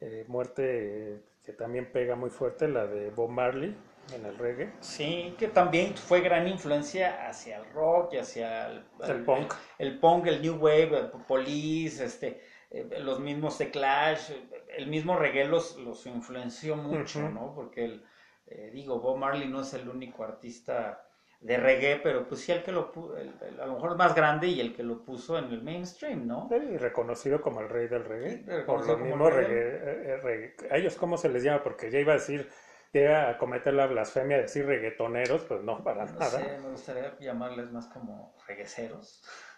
eh, 0.00 0.24
muerte 0.28 1.22
que 1.44 1.52
también 1.52 1.90
pega 1.92 2.16
muy 2.16 2.30
fuerte, 2.30 2.68
la 2.68 2.86
de 2.86 3.10
Bob 3.10 3.30
Marley 3.30 3.76
en 4.14 4.26
el 4.26 4.36
reggae. 4.36 4.72
Sí, 4.80 5.34
que 5.38 5.48
también 5.48 5.96
fue 5.96 6.20
gran 6.20 6.46
influencia 6.48 7.26
hacia 7.28 7.58
el 7.58 7.70
rock 7.72 8.14
y 8.14 8.18
hacia 8.18 8.68
el, 8.68 8.84
El 9.06 9.24
punk. 9.24 9.54
el, 9.78 9.98
punk, 9.98 10.26
el 10.26 10.42
new 10.42 10.56
wave, 10.56 10.98
el 10.98 11.08
police, 11.26 12.04
este, 12.04 12.42
eh, 12.70 12.88
los 13.00 13.20
mismos 13.20 13.58
de 13.58 13.70
Clash, 13.70 14.30
el 14.76 14.86
mismo 14.88 15.16
reggae 15.16 15.46
los, 15.46 15.76
los 15.76 16.06
influenció 16.06 16.76
mucho. 16.76 17.28
¿no? 17.30 17.54
Porque 17.54 17.84
el, 17.84 18.04
eh, 18.46 18.70
digo, 18.72 19.00
Bob 19.00 19.16
Marley 19.16 19.48
no 19.48 19.62
es 19.62 19.72
el 19.74 19.88
único 19.88 20.24
artista 20.24 21.06
de 21.44 21.56
reggae, 21.58 22.00
pero 22.02 22.26
pues 22.26 22.40
sí 22.40 22.52
el 22.52 22.62
que 22.62 22.72
lo 22.72 22.90
pu- 22.90 23.14
el- 23.18 23.34
el- 23.46 23.60
a 23.60 23.66
lo 23.66 23.74
mejor 23.74 23.96
más 23.96 24.14
grande 24.14 24.46
y 24.48 24.60
el 24.60 24.74
que 24.74 24.82
lo 24.82 25.04
puso 25.04 25.36
en 25.38 25.44
el 25.44 25.62
mainstream, 25.62 26.26
¿no? 26.26 26.48
Y 26.50 26.78
reconocido 26.78 27.40
como 27.42 27.60
el 27.60 27.68
rey 27.68 27.86
del 27.86 28.04
reggae. 28.04 28.30
Sí, 28.30 28.44
por 28.66 28.86
los 28.86 28.98
como 28.98 29.28
el 29.28 29.34
reggae, 29.34 29.58
eh, 29.58 30.02
eh, 30.06 30.20
reggae- 30.22 30.72
¿A 30.72 30.76
ellos 30.78 30.96
cómo 30.96 31.18
se 31.18 31.28
les 31.28 31.42
llama? 31.42 31.62
Porque 31.62 31.90
ya 31.90 31.98
iba 31.98 32.12
a 32.12 32.16
decir, 32.16 32.50
ya 32.94 33.00
iba 33.02 33.30
a 33.30 33.36
cometer 33.38 33.74
la 33.74 33.86
blasfemia 33.86 34.36
de 34.36 34.42
decir 34.44 34.64
reggaetoneros, 34.64 35.42
pues 35.42 35.62
no, 35.62 35.84
para 35.84 36.06
No 36.06 36.12
nada. 36.12 36.30
sé, 36.30 36.58
me 36.62 36.70
gustaría 36.70 37.14
llamarles 37.20 37.70
más 37.70 37.86
como 37.88 38.34
regueceros, 38.48 39.22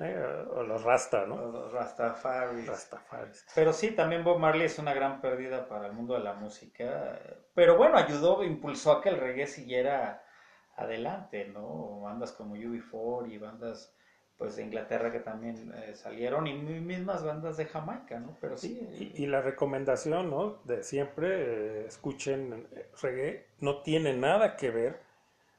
Eh, 0.00 0.44
o 0.54 0.62
los 0.62 0.84
rasta, 0.84 1.24
o 1.24 1.26
¿no? 1.26 1.36
los 1.50 1.72
Rastafaris. 1.72 2.68
Rastafaris. 2.68 3.44
Pero 3.54 3.72
sí, 3.72 3.90
también 3.92 4.22
Bob 4.22 4.38
Marley 4.38 4.66
es 4.66 4.78
una 4.78 4.94
gran 4.94 5.20
pérdida 5.20 5.66
para 5.68 5.86
el 5.86 5.92
mundo 5.92 6.14
de 6.14 6.20
la 6.20 6.34
música. 6.34 7.18
Pero 7.52 7.76
bueno, 7.76 7.96
ayudó, 7.96 8.44
impulsó 8.44 8.92
a 8.92 9.02
que 9.02 9.08
el 9.08 9.16
reggae 9.18 9.48
siguiera 9.48 10.22
adelante, 10.78 11.46
¿no? 11.46 12.00
Bandas 12.02 12.32
como 12.32 12.54
UB4 12.54 13.26
y 13.32 13.38
bandas 13.38 13.94
pues 14.38 14.56
de 14.56 14.62
Inglaterra 14.64 15.12
que 15.12 15.20
también 15.20 15.72
eh, 15.74 15.94
salieron 15.96 16.46
y 16.46 16.54
mi- 16.54 16.80
mismas 16.80 17.24
bandas 17.24 17.56
de 17.56 17.66
Jamaica, 17.66 18.20
¿no? 18.20 18.36
Pero 18.40 18.56
sí. 18.56 18.78
Y, 18.90 19.22
y 19.22 19.26
la 19.26 19.40
recomendación, 19.40 20.30
¿no? 20.30 20.58
De 20.64 20.82
siempre, 20.82 21.82
eh, 21.82 21.86
escuchen 21.86 22.66
eh, 22.72 22.86
reggae, 23.02 23.46
no 23.60 23.82
tiene 23.82 24.14
nada 24.14 24.56
que 24.56 24.70
ver, 24.70 25.00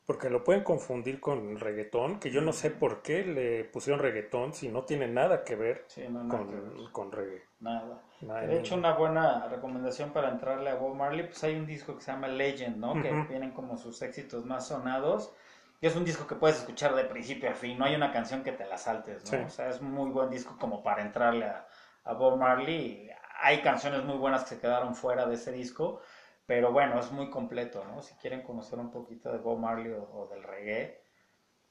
porque 0.06 0.30
lo 0.30 0.44
pueden 0.44 0.64
confundir 0.64 1.20
con 1.22 1.60
reggaetón, 1.60 2.20
que 2.20 2.32
yo 2.32 2.42
no 2.42 2.54
sé 2.54 2.72
por 2.72 3.02
qué 3.04 3.24
le 3.26 3.66
pusieron 3.66 4.02
reggaetón 4.02 4.54
si 4.54 4.70
no 4.70 4.84
tiene 4.86 5.08
nada 5.08 5.44
que 5.46 5.56
ver 5.56 5.86
sí, 5.88 6.08
no, 6.10 6.24
nada 6.24 6.46
que 6.48 6.56
ver, 6.56 6.74
con, 6.76 6.92
con 6.92 7.12
reggae. 7.12 7.44
nada. 7.60 8.04
De 8.22 8.60
hecho, 8.60 8.76
una 8.76 8.94
buena 8.94 9.48
recomendación 9.48 10.12
para 10.12 10.30
entrarle 10.30 10.70
a 10.70 10.76
Bob 10.76 10.96
Marley, 10.96 11.26
pues 11.28 11.44
hay 11.44 11.56
un 11.56 11.66
disco 11.66 11.96
que 11.96 12.02
se 12.02 12.12
llama 12.12 12.28
Legend, 12.28 12.78
¿no? 12.78 13.02
Que 13.02 13.12
vienen 13.30 13.52
como 13.52 13.78
sus 13.78 14.02
éxitos 14.02 14.46
más 14.46 14.68
sonados. 14.68 15.34
Y 15.82 15.88
es 15.88 15.96
un 15.96 16.04
disco 16.04 16.28
que 16.28 16.36
puedes 16.36 16.58
escuchar 16.58 16.94
de 16.94 17.06
principio 17.06 17.50
a 17.50 17.54
fin, 17.54 17.78
no 17.78 17.86
hay 17.86 17.96
una 17.96 18.12
canción 18.12 18.44
que 18.44 18.52
te 18.52 18.66
la 18.66 18.78
saltes, 18.78 19.24
¿no? 19.32 19.38
Sí. 19.38 19.44
O 19.46 19.50
sea, 19.50 19.70
es 19.70 19.82
muy 19.82 20.10
buen 20.10 20.30
disco 20.30 20.58
como 20.60 20.84
para 20.84 21.02
entrarle 21.02 21.46
a, 21.46 21.66
a 22.04 22.14
Bob 22.14 22.38
Marley. 22.38 23.10
Hay 23.42 23.62
canciones 23.62 24.04
muy 24.04 24.18
buenas 24.18 24.44
que 24.44 24.56
se 24.56 24.60
quedaron 24.60 24.94
fuera 24.96 25.26
de 25.26 25.36
ese 25.36 25.54
disco, 25.54 26.02
pero 26.46 26.74
bueno, 26.74 27.00
es 27.00 27.12
muy 27.12 27.30
completo, 27.30 27.86
¿no? 27.86 28.02
Si 28.02 28.14
quieren 28.16 28.42
conocer 28.42 28.78
un 28.80 28.92
poquito 28.92 29.32
de 29.32 29.38
Bob 29.38 29.60
Marley 29.60 29.94
o, 29.94 30.04
o 30.12 30.28
del 30.28 30.44
reggae, 30.44 31.02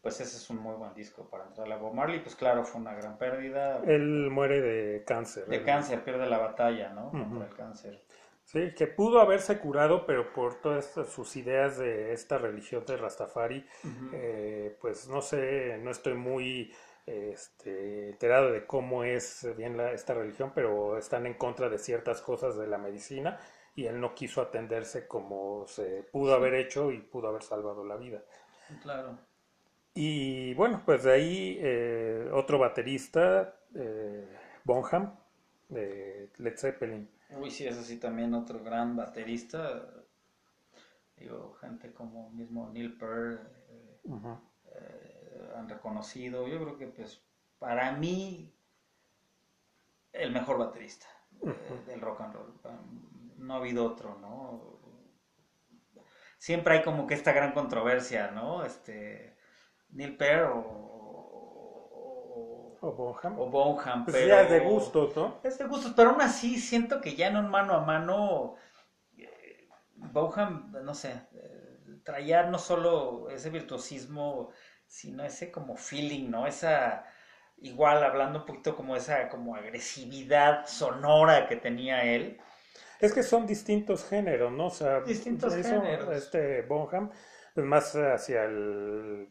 pues 0.02 0.20
ese 0.20 0.36
es 0.36 0.50
un 0.50 0.58
muy 0.58 0.74
buen 0.76 0.94
disco 0.94 1.28
para 1.28 1.44
entrarle 1.46 1.74
a 1.74 1.78
Bob 1.78 1.94
Marley. 1.94 2.20
Pues 2.20 2.36
claro, 2.36 2.64
fue 2.64 2.80
una 2.80 2.94
gran 2.94 3.18
pérdida. 3.18 3.82
Él 3.86 4.28
muere 4.30 4.60
de 4.60 5.04
cáncer. 5.04 5.46
De 5.46 5.56
él- 5.56 5.64
cáncer, 5.64 6.02
pierde 6.04 6.26
la 6.26 6.38
batalla, 6.38 6.90
¿no? 6.90 7.10
Contra 7.10 7.46
el 7.48 7.54
cáncer. 7.54 8.02
Sí, 8.44 8.72
que 8.74 8.86
pudo 8.86 9.20
haberse 9.20 9.58
curado, 9.58 10.06
pero 10.06 10.32
por 10.32 10.54
todas 10.62 10.86
sus 11.10 11.36
ideas 11.36 11.76
de 11.76 12.12
esta 12.14 12.38
religión 12.38 12.82
de 12.86 12.96
Rastafari, 12.96 13.66
eh, 14.14 14.74
pues 14.80 15.06
no 15.08 15.20
sé, 15.20 15.78
no 15.82 15.90
estoy 15.90 16.14
muy 16.14 16.72
este, 17.04 18.10
enterado 18.10 18.50
de 18.52 18.66
cómo 18.66 19.04
es 19.04 19.46
bien 19.56 19.76
la- 19.76 19.92
esta 19.92 20.14
religión, 20.14 20.52
pero 20.54 20.96
están 20.98 21.26
en 21.26 21.34
contra 21.34 21.68
de 21.68 21.78
ciertas 21.78 22.20
cosas 22.22 22.56
de 22.56 22.66
la 22.66 22.78
medicina 22.78 23.38
y 23.74 23.86
él 23.86 24.00
no 24.00 24.14
quiso 24.14 24.40
atenderse 24.42 25.06
como 25.06 25.66
se 25.66 26.02
pudo 26.10 26.34
haber 26.34 26.54
hecho 26.54 26.90
y 26.90 27.00
pudo 27.00 27.28
haber 27.28 27.42
salvado 27.42 27.84
la 27.84 27.96
vida. 27.96 28.22
Claro. 28.82 29.18
Y 29.94 30.54
bueno, 30.54 30.82
pues 30.84 31.04
de 31.04 31.12
ahí 31.12 31.58
eh, 31.60 32.30
otro 32.32 32.58
baterista, 32.58 33.56
eh, 33.74 34.28
Bonham, 34.64 35.14
de 35.68 36.30
Led 36.38 36.56
Zeppelin. 36.56 37.10
Uy, 37.30 37.50
sí, 37.50 37.66
ese 37.66 37.82
sí 37.82 37.98
también 37.98 38.32
otro 38.34 38.62
gran 38.62 38.96
baterista. 38.96 39.92
Digo, 41.16 41.54
gente 41.60 41.92
como 41.92 42.30
mismo 42.30 42.70
Neil 42.70 42.96
Peart 42.96 43.40
eh, 44.04 45.50
han 45.56 45.68
reconocido. 45.68 46.46
Yo 46.46 46.60
creo 46.62 46.78
que, 46.78 46.86
pues, 46.86 47.22
para 47.58 47.92
mí, 47.92 48.54
el 50.12 50.32
mejor 50.32 50.58
baterista 50.58 51.06
del 51.86 52.00
rock 52.00 52.20
and 52.20 52.34
roll. 52.34 52.54
No 53.36 53.54
ha 53.54 53.56
habido 53.58 53.84
otro, 53.84 54.16
¿no? 54.20 54.78
Siempre 56.38 56.74
hay 56.74 56.82
como 56.82 57.06
que 57.06 57.14
esta 57.14 57.32
gran 57.32 57.52
controversia, 57.52 58.30
¿no? 58.30 58.64
Este, 58.64 59.36
Neil 59.90 60.16
Peart 60.16 60.50
o, 60.54 60.78
o, 62.80 62.92
Bonham. 62.92 63.38
o 63.40 63.50
Bonham, 63.50 64.04
Pues 64.04 64.16
pero... 64.16 64.28
ya 64.28 64.42
es 64.42 64.50
de 64.50 64.60
gustos, 64.60 65.16
¿no? 65.16 65.40
Es 65.42 65.58
de 65.58 65.64
gustos, 65.66 65.92
pero 65.96 66.10
aún 66.10 66.20
así 66.20 66.58
siento 66.60 67.00
que 67.00 67.14
ya 67.16 67.28
en 67.28 67.36
un 67.36 67.48
mano 67.50 67.74
a 67.74 67.84
mano, 67.84 68.54
eh, 69.16 69.68
Boham, 69.96 70.72
no 70.84 70.94
sé, 70.94 71.10
eh, 71.34 71.78
traía 72.04 72.44
no 72.44 72.58
solo 72.58 73.30
ese 73.30 73.50
virtuosismo, 73.50 74.50
sino 74.86 75.24
ese 75.24 75.50
como 75.52 75.76
feeling, 75.76 76.30
¿no? 76.30 76.46
Esa, 76.46 77.04
igual 77.58 78.02
hablando 78.04 78.40
un 78.40 78.46
poquito 78.46 78.76
como 78.76 78.96
esa 78.96 79.28
como 79.28 79.54
agresividad 79.56 80.66
sonora 80.66 81.46
que 81.48 81.56
tenía 81.56 82.04
él. 82.04 82.38
Es 83.00 83.12
que 83.12 83.22
son 83.22 83.46
distintos 83.46 84.04
géneros, 84.08 84.52
¿no? 84.52 84.66
O 84.66 84.70
sea, 84.70 85.00
Distintos 85.00 85.54
eso, 85.54 85.80
géneros. 85.80 86.14
Este 86.16 86.62
Bonham 86.62 87.10
más 87.56 87.94
hacia 87.94 88.44
el, 88.44 89.28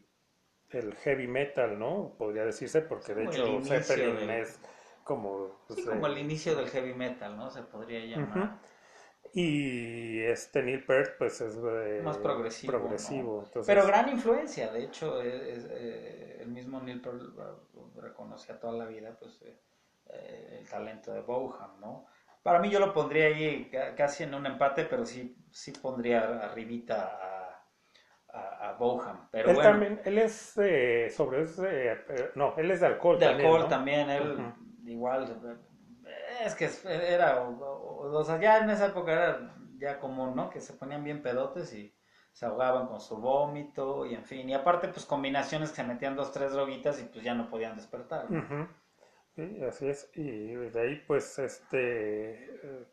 el 0.70 0.94
heavy 0.96 1.26
metal, 1.26 1.78
¿no? 1.78 2.14
Podría 2.18 2.44
decirse, 2.44 2.82
porque 2.82 3.14
de 3.14 3.24
hecho 3.24 3.60
Zeppelin 3.62 4.16
del- 4.16 4.30
es 4.30 4.60
como... 5.04 5.62
pues, 5.66 5.80
Sí, 5.80 5.86
como 5.86 6.06
el 6.06 6.18
inicio 6.18 6.54
del 6.56 6.68
heavy 6.68 6.94
metal, 6.94 7.36
¿no? 7.36 7.50
Se 7.50 7.62
podría 7.62 8.04
llamar. 8.04 8.58
Y 9.34 10.20
este 10.22 10.62
Neil 10.62 10.84
Peart, 10.84 11.18
pues 11.18 11.40
es 11.40 11.54
eh, 11.56 12.00
Más 12.02 12.16
progresivo, 12.18 12.72
progresivo, 12.72 13.42
entonces- 13.44 13.66
Pero 13.66 13.86
gran 13.86 14.08
influencia, 14.08 14.72
de 14.72 14.84
hecho, 14.84 15.20
es- 15.20 15.42
es, 15.42 15.66
eh, 15.70 16.38
el 16.40 16.48
mismo 16.48 16.80
Neil 16.80 17.00
Peart 17.00 17.20
reconocía 17.96 18.58
toda 18.58 18.72
la 18.72 18.86
vida 18.86 19.16
pues, 19.18 19.42
eh, 19.42 20.58
el 20.60 20.68
talento 20.68 21.12
de 21.12 21.20
Boham, 21.20 21.78
¿no? 21.80 22.06
Para 22.42 22.60
mí 22.60 22.70
yo 22.70 22.80
lo 22.80 22.94
pondría 22.94 23.26
ahí 23.26 23.68
ca- 23.70 23.94
casi 23.94 24.22
en 24.24 24.34
un 24.34 24.46
empate, 24.46 24.84
pero 24.86 25.04
sí, 25.04 25.36
sí 25.50 25.72
pondría 25.72 26.40
arribita 26.40 27.18
a, 27.20 27.37
a, 28.32 28.70
a 28.70 28.72
Boham. 28.74 29.28
Pero 29.30 29.50
él 29.50 29.54
bueno, 29.56 29.70
también, 29.70 30.00
él 30.04 30.18
es 30.18 30.56
eh, 30.58 31.10
sobre 31.10 31.42
ese, 31.42 31.92
eh, 31.92 32.30
no, 32.34 32.54
él 32.56 32.70
es 32.70 32.80
de 32.80 32.86
alcohol 32.86 33.18
de 33.18 33.26
también, 33.26 33.46
alcohol 33.46 33.62
¿no? 33.62 33.68
también, 33.68 34.10
él 34.10 34.52
igual, 34.84 35.24
eh, 36.04 36.44
es 36.44 36.54
que 36.54 36.68
era, 36.86 37.42
o, 37.42 37.50
o- 37.58 38.18
o 38.18 38.24
sea, 38.24 38.40
ya 38.40 38.58
en 38.58 38.70
esa 38.70 38.86
época 38.86 39.12
era 39.12 39.54
ya 39.78 39.98
común, 40.00 40.34
¿no? 40.34 40.50
Que 40.50 40.60
se 40.60 40.72
ponían 40.74 41.04
bien 41.04 41.22
pedotes 41.22 41.72
y 41.74 41.94
se 42.32 42.46
ahogaban 42.46 42.86
con 42.88 43.00
su 43.00 43.16
vómito 43.20 44.06
y 44.06 44.14
en 44.14 44.24
fin, 44.24 44.48
y 44.48 44.54
aparte 44.54 44.88
pues 44.88 45.04
combinaciones 45.06 45.70
que 45.70 45.76
se 45.76 45.84
metían 45.84 46.16
dos, 46.16 46.32
tres 46.32 46.52
droguitas 46.52 47.00
y 47.00 47.04
pues 47.04 47.24
ya 47.24 47.34
no 47.34 47.48
podían 47.50 47.76
despertar. 47.76 48.30
¿no? 48.30 48.68
Sí, 49.34 49.58
así 49.68 49.88
es. 49.88 50.10
Y 50.14 50.52
de 50.54 50.80
ahí, 50.80 50.96
pues, 51.06 51.38
este 51.38 52.34
eh, 52.44 52.86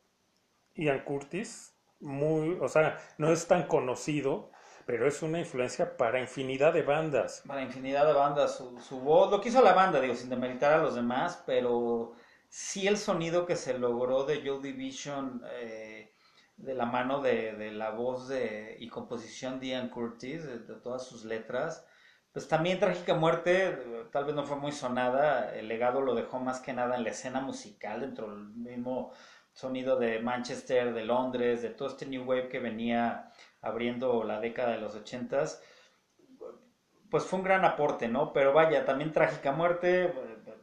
Ian 0.75 1.03
Curtis, 1.03 1.75
muy, 1.99 2.57
o 2.61 2.67
sea, 2.67 2.97
no 3.17 3.31
es 3.31 3.47
tan 3.47 3.63
conocido, 3.67 4.51
pero 4.85 5.07
es 5.07 5.21
una 5.21 5.39
influencia 5.39 5.97
para 5.97 6.19
infinidad 6.19 6.73
de 6.73 6.83
bandas. 6.83 7.43
Para 7.47 7.61
infinidad 7.61 8.05
de 8.05 8.13
bandas, 8.13 8.55
su, 8.57 8.79
su 8.79 8.99
voz, 8.99 9.31
lo 9.31 9.41
que 9.41 9.49
hizo 9.49 9.61
la 9.61 9.73
banda, 9.73 9.99
digo, 9.99 10.15
sin 10.15 10.29
demeritar 10.29 10.73
a 10.73 10.77
los 10.77 10.95
demás, 10.95 11.43
pero 11.45 12.13
sí 12.49 12.87
el 12.87 12.97
sonido 12.97 13.45
que 13.45 13.55
se 13.55 13.77
logró 13.77 14.25
de 14.25 14.41
Joe 14.45 14.61
Division 14.61 15.41
eh, 15.53 16.13
de 16.57 16.73
la 16.73 16.85
mano 16.85 17.21
de, 17.21 17.53
de 17.53 17.71
la 17.71 17.91
voz 17.91 18.27
de, 18.27 18.77
y 18.79 18.87
composición 18.87 19.59
de 19.59 19.67
Ian 19.67 19.89
Curtis, 19.89 20.45
de, 20.45 20.59
de 20.59 20.75
todas 20.75 21.05
sus 21.05 21.25
letras, 21.25 21.85
pues 22.35 22.49
también 22.49 22.79
Trágica 22.79 23.13
Muerte, 23.13 23.77
tal 24.11 24.25
vez 24.25 24.35
no 24.35 24.43
fue 24.43 24.57
muy 24.57 24.73
sonada, 24.73 25.55
el 25.55 25.69
legado 25.69 26.01
lo 26.01 26.13
dejó 26.13 26.37
más 26.37 26.59
que 26.59 26.73
nada 26.73 26.97
en 26.97 27.05
la 27.05 27.11
escena 27.11 27.39
musical, 27.39 28.01
dentro 28.01 28.29
del 28.29 28.49
mismo 28.49 29.13
sonido 29.53 29.95
de 29.97 30.19
Manchester, 30.19 30.93
de 30.93 31.05
Londres, 31.05 31.61
de 31.61 31.69
todo 31.69 31.87
este 31.87 32.05
New 32.05 32.25
Wave 32.25 32.49
que 32.49 32.59
venía 32.59 33.31
abriendo 33.65 34.23
la 34.23 34.39
década 34.39 34.71
de 34.71 34.77
los 34.77 34.95
ochentas, 34.95 35.61
pues 37.09 37.23
fue 37.25 37.39
un 37.39 37.45
gran 37.45 37.65
aporte, 37.65 38.07
¿no? 38.07 38.33
Pero 38.33 38.53
vaya, 38.53 38.85
también 38.85 39.11
trágica 39.11 39.51
muerte, 39.51 40.13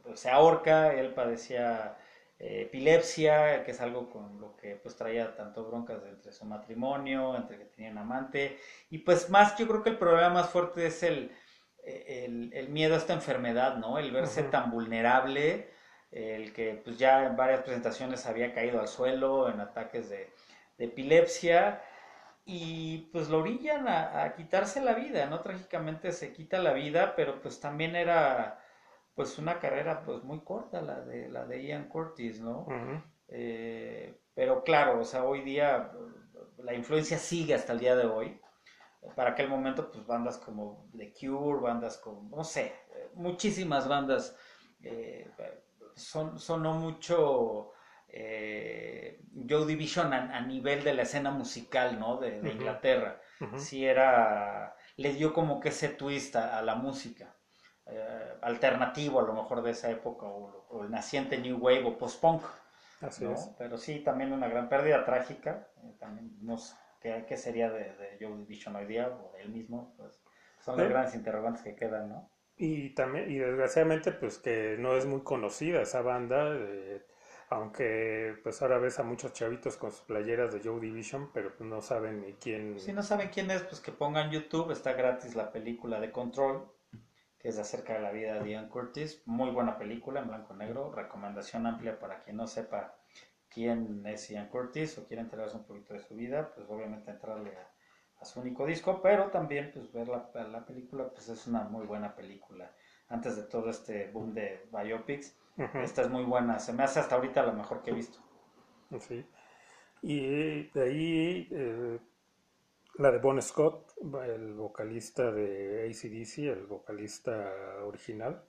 pues, 0.03 0.19
se 0.19 0.29
ahorca, 0.29 0.93
él 0.93 1.13
padecía 1.13 1.97
eh, 2.39 2.63
epilepsia, 2.63 3.63
que 3.63 3.71
es 3.71 3.81
algo 3.81 4.09
con 4.09 4.39
lo 4.39 4.55
que 4.57 4.75
pues 4.75 4.95
traía 4.95 5.35
tanto 5.35 5.65
broncas 5.65 6.03
entre 6.05 6.31
su 6.31 6.45
matrimonio, 6.45 7.35
entre 7.35 7.57
que 7.57 7.65
tenía 7.65 7.91
un 7.91 7.97
amante, 7.97 8.57
y 8.89 8.99
pues 8.99 9.29
más, 9.29 9.57
yo 9.57 9.67
creo 9.67 9.83
que 9.83 9.91
el 9.91 9.97
problema 9.97 10.29
más 10.29 10.49
fuerte 10.49 10.85
es 10.87 11.03
el, 11.03 11.31
el, 11.85 12.51
el 12.53 12.69
miedo 12.69 12.95
a 12.95 12.97
esta 12.97 13.13
enfermedad, 13.13 13.77
¿no? 13.77 13.97
El 13.97 14.11
verse 14.11 14.43
tan 14.43 14.71
vulnerable, 14.71 15.69
el 16.11 16.53
que 16.53 16.79
pues 16.83 16.97
ya 16.97 17.25
en 17.25 17.35
varias 17.35 17.61
presentaciones 17.61 18.25
había 18.27 18.53
caído 18.53 18.79
al 18.79 18.87
suelo 18.87 19.49
en 19.49 19.59
ataques 19.59 20.09
de, 20.09 20.29
de 20.77 20.85
epilepsia, 20.85 21.81
y 22.45 23.09
pues 23.11 23.29
lo 23.29 23.39
orillan 23.39 23.87
a, 23.87 24.23
a 24.23 24.35
quitarse 24.35 24.81
la 24.81 24.93
vida, 24.93 25.25
¿no? 25.27 25.41
Trágicamente 25.41 26.11
se 26.11 26.33
quita 26.33 26.59
la 26.59 26.73
vida, 26.73 27.15
pero 27.15 27.41
pues 27.41 27.59
también 27.59 27.95
era 27.95 28.59
pues 29.15 29.37
una 29.37 29.59
carrera 29.59 30.03
pues 30.03 30.23
muy 30.23 30.41
corta 30.41 30.81
la 30.81 31.01
de 31.01 31.29
la 31.29 31.45
de 31.45 31.63
Ian 31.63 31.87
Curtis, 31.87 32.41
¿no? 32.41 32.65
Eh, 33.27 34.19
pero 34.33 34.63
claro, 34.63 34.99
o 34.99 35.03
sea, 35.03 35.23
hoy 35.23 35.41
día 35.41 35.91
la 36.57 36.73
influencia 36.73 37.17
sigue 37.17 37.53
hasta 37.53 37.73
el 37.73 37.79
día 37.79 37.95
de 37.95 38.05
hoy. 38.05 38.39
Para 39.15 39.31
aquel 39.31 39.49
momento, 39.49 39.91
pues 39.91 40.05
bandas 40.05 40.37
como 40.37 40.89
The 40.97 41.13
Cure, 41.13 41.61
bandas 41.61 41.97
como, 41.97 42.35
no 42.35 42.43
sé, 42.43 42.73
muchísimas 43.13 43.87
bandas 43.87 44.35
eh, 44.81 45.29
son, 45.95 46.39
sonó 46.39 46.73
mucho 46.73 47.73
eh, 48.13 49.21
Joe 49.49 49.65
Division 49.65 50.13
a, 50.13 50.37
a 50.37 50.41
nivel 50.41 50.83
de 50.83 50.93
la 50.93 51.03
escena 51.03 51.31
musical, 51.31 51.99
¿no? 51.99 52.17
De, 52.17 52.41
de. 52.41 52.51
Inglaterra. 52.51 53.21
Ujú. 53.41 53.57
Sí 53.57 53.85
era, 53.85 54.75
le 54.97 55.13
dio 55.13 55.33
como 55.33 55.59
que 55.59 55.69
ese 55.69 55.89
twist 55.89 56.35
a, 56.35 56.57
a 56.59 56.61
la 56.61 56.75
música. 56.75 57.35
eh, 57.87 58.33
alternativo 58.41 59.19
a 59.19 59.23
lo 59.23 59.33
mejor 59.33 59.61
de 59.63 59.71
esa 59.71 59.89
época, 59.91 60.25
o, 60.27 60.65
o 60.69 60.83
el 60.83 60.91
naciente 60.91 61.37
New 61.37 61.57
Wave 61.59 61.83
o 61.85 61.97
post-punk. 61.97 62.43
Así 63.01 63.25
¿no? 63.25 63.33
es. 63.33 63.49
Pero 63.57 63.77
sí, 63.77 63.99
también 63.99 64.31
una 64.33 64.47
gran 64.47 64.69
pérdida 64.69 65.05
trágica. 65.05 65.67
eh, 65.83 65.95
también 65.99 66.31
no 66.41 66.57
sé 66.57 66.75
qué, 67.01 67.25
qué 67.27 67.37
sería 67.37 67.69
de, 67.71 67.93
de 67.95 68.17
Joe 68.19 68.37
Division 68.37 68.75
hoy 68.75 68.85
día 68.85 69.07
o 69.09 69.31
de 69.33 69.41
él 69.41 69.49
mismo. 69.49 69.93
Pues, 69.97 70.21
son 70.59 70.77
los 70.77 70.85
Sí. 70.85 70.91
grandes 70.93 71.15
interrogantes 71.15 71.63
que 71.63 71.75
quedan, 71.75 72.09
¿no? 72.09 72.29
Y 72.55 72.91
también, 72.95 73.31
y 73.31 73.37
desgraciadamente, 73.39 74.11
pues 74.11 74.37
que 74.37 74.75
no 74.79 74.95
es 74.95 75.05
muy 75.05 75.21
conocida 75.23 75.81
esa 75.81 76.01
banda, 76.01 76.49
eh, 76.55 77.03
aunque 77.49 78.35
pues 78.43 78.61
ahora 78.61 78.77
ves 78.77 78.99
a 78.99 79.03
muchos 79.03 79.33
chavitos 79.33 79.77
con 79.77 79.91
sus 79.91 80.01
playeras 80.01 80.53
de 80.53 80.61
Joe 80.63 80.79
Division, 80.79 81.31
pero 81.33 81.55
pues 81.55 81.69
no 81.69 81.81
saben 81.81 82.21
ni 82.21 82.33
quién. 82.33 82.79
Si 82.79 82.93
no 82.93 83.03
saben 83.03 83.29
quién 83.29 83.51
es, 83.51 83.61
pues 83.63 83.79
que 83.81 83.91
pongan 83.91 84.31
YouTube. 84.31 84.71
Está 84.71 84.93
gratis 84.93 85.35
la 85.35 85.51
película 85.51 85.99
de 85.99 86.11
Control, 86.11 86.71
que 87.39 87.49
es 87.49 87.57
acerca 87.57 87.93
de 87.93 88.01
la 88.01 88.11
vida 88.11 88.39
de 88.39 88.51
Ian 88.51 88.69
Curtis. 88.69 89.21
Muy 89.25 89.51
buena 89.51 89.77
película 89.77 90.21
en 90.21 90.27
blanco 90.27 90.53
y 90.53 90.57
negro. 90.57 90.91
Recomendación 90.91 91.67
amplia 91.67 91.99
para 91.99 92.23
quien 92.23 92.37
no 92.37 92.47
sepa 92.47 92.95
quién 93.49 94.05
es 94.05 94.29
Ian 94.29 94.49
Curtis 94.49 94.97
o 94.97 95.05
quiere 95.07 95.21
enterarse 95.21 95.57
un 95.57 95.65
poquito 95.65 95.93
de 95.93 95.99
su 95.99 96.15
vida. 96.15 96.53
Pues 96.55 96.67
obviamente 96.69 97.11
entrarle 97.11 97.51
a, 97.55 97.71
a 98.19 98.25
su 98.25 98.39
único 98.39 98.65
disco, 98.65 99.01
pero 99.01 99.29
también 99.29 99.71
pues 99.73 99.91
ver 99.91 100.07
la, 100.07 100.29
la 100.49 100.65
película, 100.65 101.09
pues 101.09 101.29
es 101.29 101.45
una 101.47 101.63
muy 101.63 101.85
buena 101.85 102.15
película. 102.15 102.71
Antes 103.09 103.35
de 103.35 103.43
todo 103.43 103.69
este 103.69 104.09
boom 104.11 104.33
de 104.33 104.67
biopics, 104.71 105.37
Esta 105.57 106.01
es 106.01 106.09
muy 106.09 106.23
buena. 106.23 106.59
Se 106.59 106.73
me 106.73 106.83
hace 106.83 106.99
hasta 106.99 107.15
ahorita 107.15 107.43
la 107.43 107.51
mejor 107.51 107.81
que 107.81 107.91
he 107.91 107.93
visto. 107.93 108.19
Sí. 108.99 109.25
Y 110.01 110.63
de 110.71 110.81
ahí 110.83 111.47
eh, 111.51 111.99
la 112.95 113.11
de 113.11 113.19
Bon 113.19 113.41
Scott, 113.41 113.93
el 114.25 114.53
vocalista 114.53 115.31
de 115.31 115.87
ACDC, 115.89 116.37
el 116.57 116.65
vocalista 116.67 117.51
original. 117.85 118.43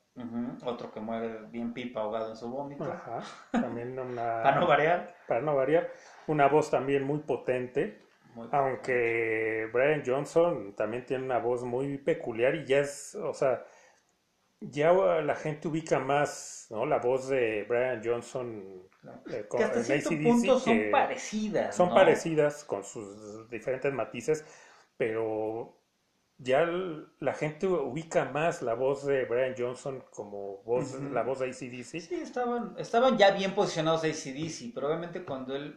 Otro 0.65 0.93
que 0.93 1.01
muere 1.01 1.41
bien 1.51 1.73
pipa 1.75 2.01
ahogado 2.01 2.31
en 2.31 2.37
su 2.37 2.49
vómito. 2.49 2.85
Ajá. 2.85 3.21
También 3.51 3.99
una. 3.99 4.15
Para 4.43 4.61
no 4.61 4.67
variar. 4.67 5.15
para 5.27 5.41
no 5.41 5.57
variar, 5.57 5.91
una 6.29 6.47
voz 6.49 6.71
también 6.71 7.03
muy 7.05 7.19
potente. 7.21 8.01
Muy- 8.35 8.49
Aunque 8.53 9.69
Brian 9.73 10.03
Johnson 10.05 10.75
también 10.77 11.05
tiene 11.07 11.25
una 11.25 11.39
voz 11.39 11.63
muy 11.65 11.99
peculiar 11.99 12.55
y 12.57 12.65
ya 12.65 12.79
es, 12.81 13.15
o 13.17 13.33
sea, 13.33 13.65
ya 14.71 14.93
la 14.93 15.35
gente 15.35 15.69
ubica 15.69 15.99
más, 15.99 16.67
¿no? 16.71 16.87
La 16.87 16.99
voz 16.99 17.29
de 17.29 17.65
Brian 17.69 18.01
Johnson 18.05 18.83
eh, 19.31 19.47
con- 19.49 19.59
que 19.59 19.65
hasta 19.65 19.79
en 19.79 19.85
cierto 19.85 20.11
punto 20.23 20.59
son 20.61 20.79
que 20.79 20.91
parecidas. 20.91 21.77
son 21.77 21.89
¿no? 21.91 21.95
parecidas 21.95 22.65
con 22.65 22.85
sus 22.85 23.49
diferentes 23.51 23.93
matices, 23.93 24.45
pero 24.97 25.77
ya 26.39 26.67
la 27.21 27.33
gente 27.35 27.67
ubica 27.67 28.25
más 28.27 28.63
la 28.63 28.75
voz 28.75 29.07
de 29.07 29.25
Brian 29.25 29.55
Johnson 29.57 30.03
como 30.11 30.63
voz, 30.65 30.95
la 31.01 31.23
voz 31.23 31.39
de 31.41 31.47
ACDC. 31.47 32.01
Sí, 32.01 32.15
estaban, 32.17 32.75
estaban 32.79 33.17
ya 33.17 33.31
bien 33.31 33.55
posicionados 33.55 34.05
ACDC, 34.05 34.73
pero 34.75 34.89
obviamente 34.89 35.25
cuando 35.25 35.55
él 35.55 35.77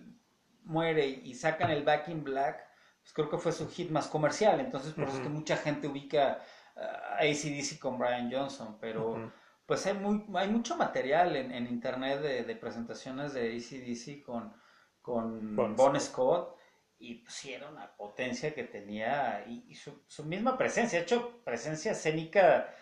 muere 0.64 1.08
y 1.08 1.34
sacan 1.36 1.72
el 1.72 1.84
Back 1.84 2.10
in 2.10 2.24
Black, 2.24 2.66
pues 3.02 3.14
creo 3.14 3.30
que 3.30 3.38
fue 3.38 3.52
su 3.52 3.70
hit 3.70 3.90
más 3.92 4.08
comercial. 4.08 4.60
Entonces, 4.60 4.94
por 4.94 5.06
eso 5.06 5.18
es 5.18 5.24
que 5.24 5.30
mucha 5.30 5.56
gente 5.58 5.88
ubica 5.88 6.42
a 6.78 7.18
ACDC 7.18 7.80
con 7.80 7.98
Brian 7.98 8.32
Johnson, 8.32 8.78
pero 8.80 9.32
pues 9.66 9.86
hay, 9.86 9.96
muy, 9.96 10.26
hay 10.36 10.50
mucho 10.50 10.78
material 10.78 11.36
en, 11.36 11.52
en 11.52 11.68
internet 11.68 12.22
de, 12.22 12.44
de 12.44 12.56
presentaciones 12.56 13.34
de 13.34 13.56
ACDC 13.56 14.24
con, 14.24 14.54
con 15.02 15.56
Bon 15.56 15.76
Bon 15.76 16.00
Scott. 16.00 16.56
Y 17.00 17.16
pues 17.16 17.36
sí 17.36 17.54
era 17.54 17.70
una 17.70 17.96
potencia 17.96 18.56
que 18.56 18.64
tenía 18.64 19.46
y, 19.48 19.66
y 19.68 19.76
su, 19.76 20.02
su 20.08 20.26
misma 20.26 20.58
presencia, 20.58 20.98
de 20.98 21.04
hecho 21.04 21.44
presencia 21.44 21.92
escénica 21.92 22.74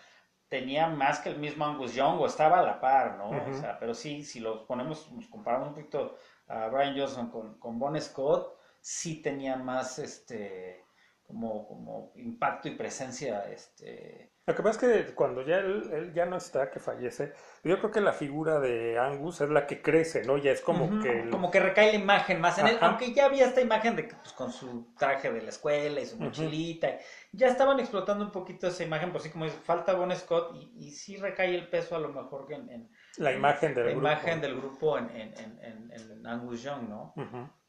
tenía 0.48 0.86
más 0.86 1.18
que 1.18 1.28
el 1.28 1.38
mismo 1.38 1.66
Angus 1.66 1.94
Young 1.94 2.20
o 2.20 2.26
estaba 2.26 2.60
a 2.60 2.62
la 2.62 2.80
par, 2.80 3.16
¿no? 3.18 3.30
O 3.30 3.52
sea, 3.52 3.78
pero 3.78 3.94
sí, 3.94 4.22
si 4.22 4.40
los 4.40 4.60
ponemos, 4.60 5.10
nos 5.12 5.26
comparamos 5.26 5.68
un 5.68 5.74
poquito 5.74 6.16
a 6.46 6.68
Brian 6.68 6.96
Johnson 6.96 7.30
con, 7.30 7.58
con 7.58 7.78
Bon 7.78 8.00
Scott, 8.00 8.56
sí 8.80 9.20
tenía 9.20 9.56
más 9.56 9.98
este 9.98 10.85
como, 11.26 11.66
como 11.66 12.12
impacto 12.16 12.68
y 12.68 12.76
presencia 12.76 13.44
este 13.50 14.32
Lo 14.46 14.54
que 14.54 14.62
pasa 14.62 14.94
es 14.94 15.06
que 15.08 15.14
cuando 15.14 15.42
ya 15.42 15.58
él, 15.58 15.90
él 15.92 16.12
ya 16.14 16.24
no 16.24 16.36
está, 16.36 16.70
que 16.70 16.78
fallece, 16.78 17.32
yo 17.64 17.78
creo 17.78 17.90
que 17.90 18.00
la 18.00 18.12
figura 18.12 18.60
de 18.60 18.96
Angus 18.96 19.40
es 19.40 19.50
la 19.50 19.66
que 19.66 19.82
crece, 19.82 20.24
¿no? 20.24 20.38
Ya 20.38 20.52
es 20.52 20.60
como 20.60 21.00
que... 21.00 21.22
el- 21.22 21.30
como 21.30 21.50
que 21.50 21.58
recae 21.58 21.90
la 21.92 21.98
imagen 21.98 22.40
más 22.40 22.56
en 22.58 22.68
él, 22.68 22.78
aunque 22.80 23.12
ya 23.12 23.24
había 23.26 23.46
esta 23.46 23.60
imagen 23.60 23.96
de 23.96 24.06
que 24.06 24.14
pues, 24.14 24.32
con 24.32 24.52
su 24.52 24.94
traje 24.96 25.32
de 25.32 25.42
la 25.42 25.48
escuela 25.48 26.00
y 26.00 26.06
su 26.06 26.16
mochilita, 26.18 26.96
ya 27.32 27.48
estaban 27.48 27.80
explotando 27.80 28.24
un 28.24 28.30
poquito 28.30 28.68
esa 28.68 28.84
imagen, 28.84 29.10
por 29.10 29.20
así 29.20 29.30
como 29.30 29.46
dice, 29.46 29.58
falta 29.58 29.94
Bon 29.94 30.14
Scott 30.14 30.54
y, 30.54 30.86
y 30.86 30.90
sí 30.92 31.16
recae 31.16 31.52
el 31.54 31.68
peso 31.68 31.96
a 31.96 31.98
lo 31.98 32.10
mejor 32.10 32.46
que 32.46 32.54
en, 32.54 32.70
en 32.70 32.90
la 33.18 33.32
imagen 33.32 33.74
del 33.74 33.84
la 33.84 33.90
grupo. 33.90 34.06
imagen 34.06 34.40
del 34.40 34.56
grupo 34.56 34.98
en, 34.98 35.10
en, 35.10 35.58
en, 35.92 36.26
Angus 36.26 36.62
Young, 36.62 36.88
¿no? 36.88 37.14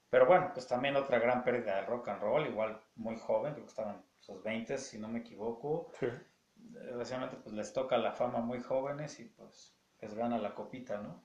Pero 0.10 0.26
bueno, 0.26 0.52
pues 0.54 0.68
también 0.68 0.96
otra 0.96 1.20
gran 1.20 1.44
pérdida 1.44 1.78
del 1.78 1.86
rock 1.88 2.10
and 2.10 2.22
roll, 2.22 2.46
igual 2.48 2.82
muy 2.96 3.18
joven, 3.18 3.54
creo 3.54 3.66
que 3.66 3.70
estaban 3.70 3.96
en 3.98 4.04
sus 4.20 4.44
20, 4.44 4.78
si 4.78 5.00
no 5.00 5.08
me 5.08 5.20
equivoco. 5.20 5.92
Sí. 6.00 6.08
Desgraciadamente 6.56 7.38
pues 7.38 7.56
les 7.56 7.74
toca 7.74 7.98
la 7.98 8.14
fama 8.14 8.40
muy 8.42 8.62
jóvenes 8.62 9.20
y 9.20 9.26
pues 9.26 9.76
les 10.02 10.14
gana 10.16 10.38
la 10.40 10.54
copita, 10.56 11.00
¿no? 11.02 11.24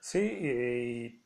Sí, 0.00 0.18
y- 0.20 1.22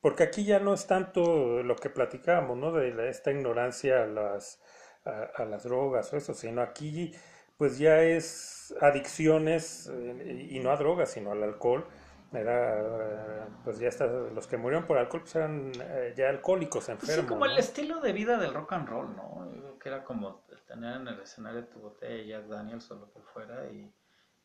porque 0.00 0.24
aquí 0.24 0.44
ya 0.44 0.60
no 0.60 0.74
es 0.74 0.86
tanto 0.86 1.62
lo 1.62 1.76
que 1.76 1.90
platicábamos, 1.90 2.56
¿no? 2.58 2.72
De 2.72 2.92
la- 2.94 3.08
esta 3.08 3.32
ignorancia 3.32 4.04
a 4.04 4.06
las, 4.06 4.60
a, 5.04 5.22
a 5.42 5.44
las 5.46 5.64
drogas 5.64 6.12
o 6.12 6.16
eso, 6.16 6.34
sino 6.34 6.62
aquí 6.62 7.14
pues 7.58 7.78
ya 7.78 8.02
es 8.02 8.74
adicciones, 8.82 9.88
eh, 9.92 10.48
y 10.50 10.60
no 10.60 10.70
a 10.72 10.76
drogas, 10.76 11.10
sino 11.12 11.32
al 11.32 11.42
alcohol. 11.42 11.88
Era, 12.32 13.48
pues 13.64 13.78
ya 13.78 13.88
está, 13.88 14.06
los 14.06 14.46
que 14.46 14.56
murieron 14.56 14.86
por 14.86 14.98
alcohol 14.98 15.22
pues 15.22 15.36
eran 15.36 15.72
eh, 15.80 16.12
ya 16.16 16.28
alcohólicos, 16.28 16.88
Pues 16.98 17.18
enfermos. 17.18 17.26
sí, 17.26 17.26
como 17.26 17.46
¿no? 17.46 17.52
el 17.52 17.58
estilo 17.58 18.00
de 18.00 18.12
vida 18.12 18.36
del 18.38 18.52
rock 18.52 18.72
and 18.72 18.88
roll, 18.88 19.16
¿no? 19.16 19.78
Que 19.78 19.88
era 19.88 20.04
como 20.04 20.44
tener 20.66 20.96
en 21.00 21.08
el 21.08 21.20
escenario 21.20 21.66
tu 21.68 21.78
botella 21.80 22.38
Jack 22.40 22.48
Daniels 22.48 22.90
o 22.90 22.96
lo 22.96 23.12
que 23.12 23.20
fuera 23.20 23.66
y, 23.70 23.94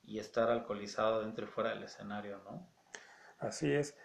y 0.03 0.19
estar 0.19 0.49
alcoholizado 0.49 1.21
dentro 1.21 1.45
y 1.45 1.47
fuera 1.47 1.71
del 1.71 1.83
escenario, 1.83 2.39
¿no? 2.45 2.67
Así 3.39 3.71
es. 3.73 3.97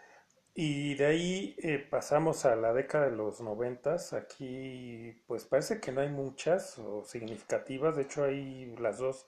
Y 0.55 0.95
de 0.95 1.05
ahí 1.07 1.57
eh, 1.59 1.79
pasamos 1.79 2.47
a 2.47 2.57
la 2.57 2.72
década 2.72 3.11
de 3.11 3.16
los 3.16 3.43
noventas. 3.43 4.14
Aquí, 4.14 5.22
pues 5.27 5.45
parece 5.45 5.81
que 5.81 5.93
no 5.93 6.01
hay 6.01 6.09
muchas 6.09 6.79
o 6.79 7.05
significativas. 7.05 7.97
De 7.97 8.03
hecho, 8.03 8.24
hay 8.24 8.74
las 8.77 8.99
dos 8.99 9.27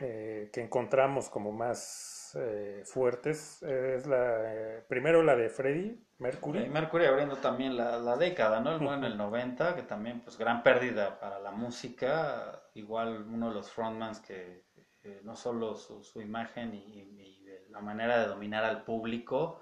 eh, 0.00 0.50
que 0.52 0.60
encontramos 0.62 1.30
como 1.30 1.50
más 1.52 2.17
eh, 2.34 2.82
fuertes. 2.84 3.62
Eh, 3.62 3.94
es 3.96 4.06
la 4.06 4.54
eh, 4.54 4.84
primero 4.88 5.22
la 5.22 5.36
de 5.36 5.48
Freddie 5.48 5.86
Y 5.86 6.06
Mercury. 6.18 6.68
Mercury 6.68 7.06
abriendo 7.06 7.36
también 7.36 7.76
la, 7.76 7.98
la 7.98 8.16
década, 8.16 8.60
¿no? 8.60 8.72
El 8.72 8.80
muere 8.80 8.98
en 8.98 9.04
el 9.04 9.16
90, 9.16 9.74
que 9.76 9.82
también, 9.82 10.20
pues, 10.20 10.36
gran 10.36 10.62
pérdida 10.62 11.18
para 11.20 11.38
la 11.38 11.50
música. 11.52 12.62
Igual 12.74 13.26
uno 13.28 13.48
de 13.48 13.54
los 13.54 13.70
frontmans 13.70 14.20
que 14.20 14.66
eh, 15.02 15.20
no 15.24 15.36
solo 15.36 15.76
su, 15.76 16.02
su 16.02 16.20
imagen 16.20 16.74
y, 16.74 16.78
y 16.78 17.46
la 17.70 17.80
manera 17.80 18.18
de 18.18 18.26
dominar 18.26 18.64
al 18.64 18.84
público, 18.84 19.60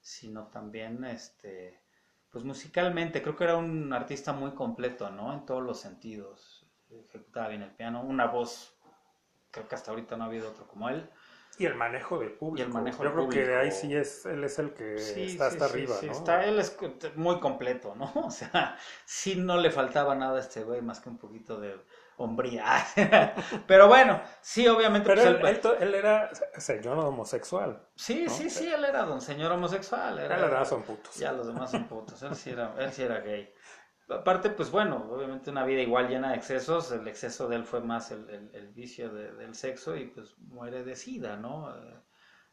sino 0.00 0.48
también, 0.48 1.04
este, 1.04 1.82
pues, 2.30 2.44
musicalmente. 2.44 3.22
Creo 3.22 3.36
que 3.36 3.44
era 3.44 3.56
un 3.56 3.92
artista 3.92 4.32
muy 4.32 4.52
completo, 4.52 5.10
¿no? 5.10 5.32
En 5.34 5.44
todos 5.44 5.62
los 5.62 5.80
sentidos. 5.80 6.66
Ejecutaba 6.90 7.48
bien 7.48 7.62
el 7.62 7.74
piano, 7.74 8.02
una 8.02 8.26
voz, 8.26 8.78
creo 9.50 9.68
que 9.68 9.74
hasta 9.74 9.90
ahorita 9.90 10.16
no 10.16 10.24
ha 10.24 10.28
habido 10.28 10.50
otro 10.50 10.66
como 10.66 10.88
él. 10.88 11.10
Y 11.58 11.66
el 11.66 11.74
manejo 11.74 12.18
del 12.18 12.32
público. 12.32 12.70
manejo 12.72 13.02
Yo 13.02 13.12
creo 13.12 13.28
que 13.28 13.44
de 13.44 13.56
ahí 13.56 13.70
público. 13.70 13.80
sí 13.80 13.94
es, 13.96 14.26
él 14.26 14.44
es 14.44 14.58
el 14.58 14.72
que 14.74 14.94
Sí, 15.14 15.24
está 15.32 15.44
sí, 15.44 15.52
hasta 15.52 15.64
sí, 15.64 15.70
arriba, 15.70 15.96
sí, 16.00 16.06
¿no? 16.06 16.12
está, 16.12 16.44
él 16.44 16.58
es 16.58 16.76
muy 17.16 17.38
completo, 17.40 17.94
¿no? 17.94 18.12
O 18.26 18.30
sea, 18.30 18.76
sí 19.04 19.36
no 19.36 19.56
le 19.56 19.70
faltaba 19.70 20.14
nada 20.14 20.36
a 20.36 20.40
este 20.40 20.62
güey 20.64 20.82
más 20.82 21.00
que 21.00 21.08
un 21.08 21.18
poquito 21.18 21.60
de 21.60 21.76
hombría. 22.16 22.64
Pero 23.66 23.86
bueno, 23.88 24.20
sí, 24.40 24.66
obviamente. 24.66 25.08
Pero 25.08 25.22
pues, 25.40 25.58
él, 25.58 25.66
él- 25.66 25.76
él 25.80 25.88
él 25.88 25.94
era 25.94 26.30
señor 26.58 26.98
homosexual. 26.98 27.80
sí, 27.96 28.24
¿no? 28.26 28.30
sí, 28.30 28.50
sí, 28.50 28.66
él 28.72 28.84
era 28.84 29.02
don 29.04 29.20
señor 29.20 29.52
homosexual. 29.52 30.18
Era, 30.18 30.38
las 30.38 30.50
demás 30.50 30.68
son 30.68 30.82
putos. 30.82 31.16
Ya 31.16 31.32
los 31.32 31.46
demás 31.46 31.70
son 31.70 31.84
putos. 31.88 32.22
Él 32.22 32.34
sí 32.36 32.50
era, 32.50 32.74
él 32.78 32.92
sí 32.92 33.02
era 33.02 33.20
gay. 33.20 33.52
Aparte, 34.10 34.50
pues 34.50 34.70
bueno, 34.70 35.06
obviamente 35.10 35.50
una 35.50 35.64
vida 35.64 35.82
igual 35.82 36.08
llena 36.08 36.30
de 36.30 36.36
excesos. 36.36 36.90
El 36.92 37.06
exceso 37.08 37.46
de 37.48 37.56
él 37.56 37.64
fue 37.64 37.80
más 37.82 38.10
el, 38.10 38.28
el- 38.54 38.68
vicio 38.72 39.12
de- 39.12 39.32
del 39.34 39.54
sexo 39.54 39.96
y 39.96 40.06
pues 40.06 40.36
muere 40.38 40.82
de 40.84 40.96
sida, 40.96 41.36
¿no? 41.36 41.74
Eh, 41.76 41.94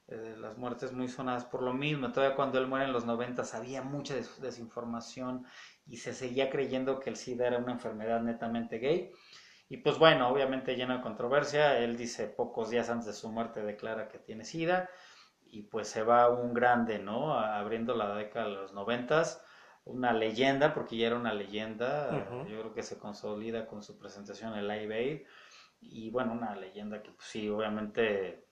eh, 0.10 0.36
las 0.39 0.58
muertes 0.58 0.91
muy 0.93 1.08
sonadas 1.08 1.45
por 1.45 1.64
lo 1.64 1.74
mismo. 1.74 2.12
Todavía 2.12 2.36
cuando 2.36 2.60
él 2.60 2.68
muere 2.68 2.86
en 2.86 2.93
los 2.93 3.06
90 3.06 3.43
había 3.53 3.82
mucha 3.84 4.16
des- 4.16 4.41
desinformación 4.41 5.45
y 5.88 5.97
se 5.97 6.14
seguía 6.14 6.49
creyendo 6.49 6.99
que 6.99 7.10
el 7.12 7.16
SIDA 7.18 7.47
era 7.47 7.58
una 7.60 7.74
enfermedad 7.74 8.22
netamente 8.22 8.80
gay. 8.80 9.12
Y 9.70 9.78
pues 9.78 9.97
bueno, 9.97 10.30
obviamente 10.30 10.76
lleno 10.76 10.95
de 10.95 11.01
controversia. 11.01 11.80
Él 11.80 11.97
dice 11.97 12.28
pocos 12.28 12.70
días 12.70 12.89
antes 12.89 13.08
de 13.08 13.14
su 13.14 13.32
muerte 13.32 13.64
declara 13.64 14.08
que 14.08 14.20
tiene 14.20 14.43
SIDA 14.45 14.89
y 15.43 15.64
pues 15.64 15.88
se 15.88 16.03
va 16.03 16.30
un 16.30 16.53
grande, 16.53 16.99
¿no? 16.99 17.34
Abriendo 17.39 17.95
la 17.95 18.16
década 18.16 18.45
de 18.47 18.56
los 18.56 18.74
noventas. 18.74 19.41
Una 19.86 20.14
leyenda, 20.14 20.74
porque 20.74 20.98
ya 20.98 21.08
era 21.08 21.16
una 21.16 21.34
leyenda. 21.34 22.28
Yo 22.50 22.60
creo 22.60 22.74
que 22.74 22.84
se 22.84 22.98
consolida 22.98 23.68
con 23.68 23.84
su 23.84 23.98
presentación 23.98 24.56
en 24.58 24.68
Live 24.68 24.96
Aid. 24.96 25.22
Y 25.82 26.10
bueno, 26.10 26.34
una 26.34 26.56
leyenda 26.56 27.02
que 27.04 27.12
pues, 27.12 27.28
sí, 27.28 27.48
obviamente 27.50 28.44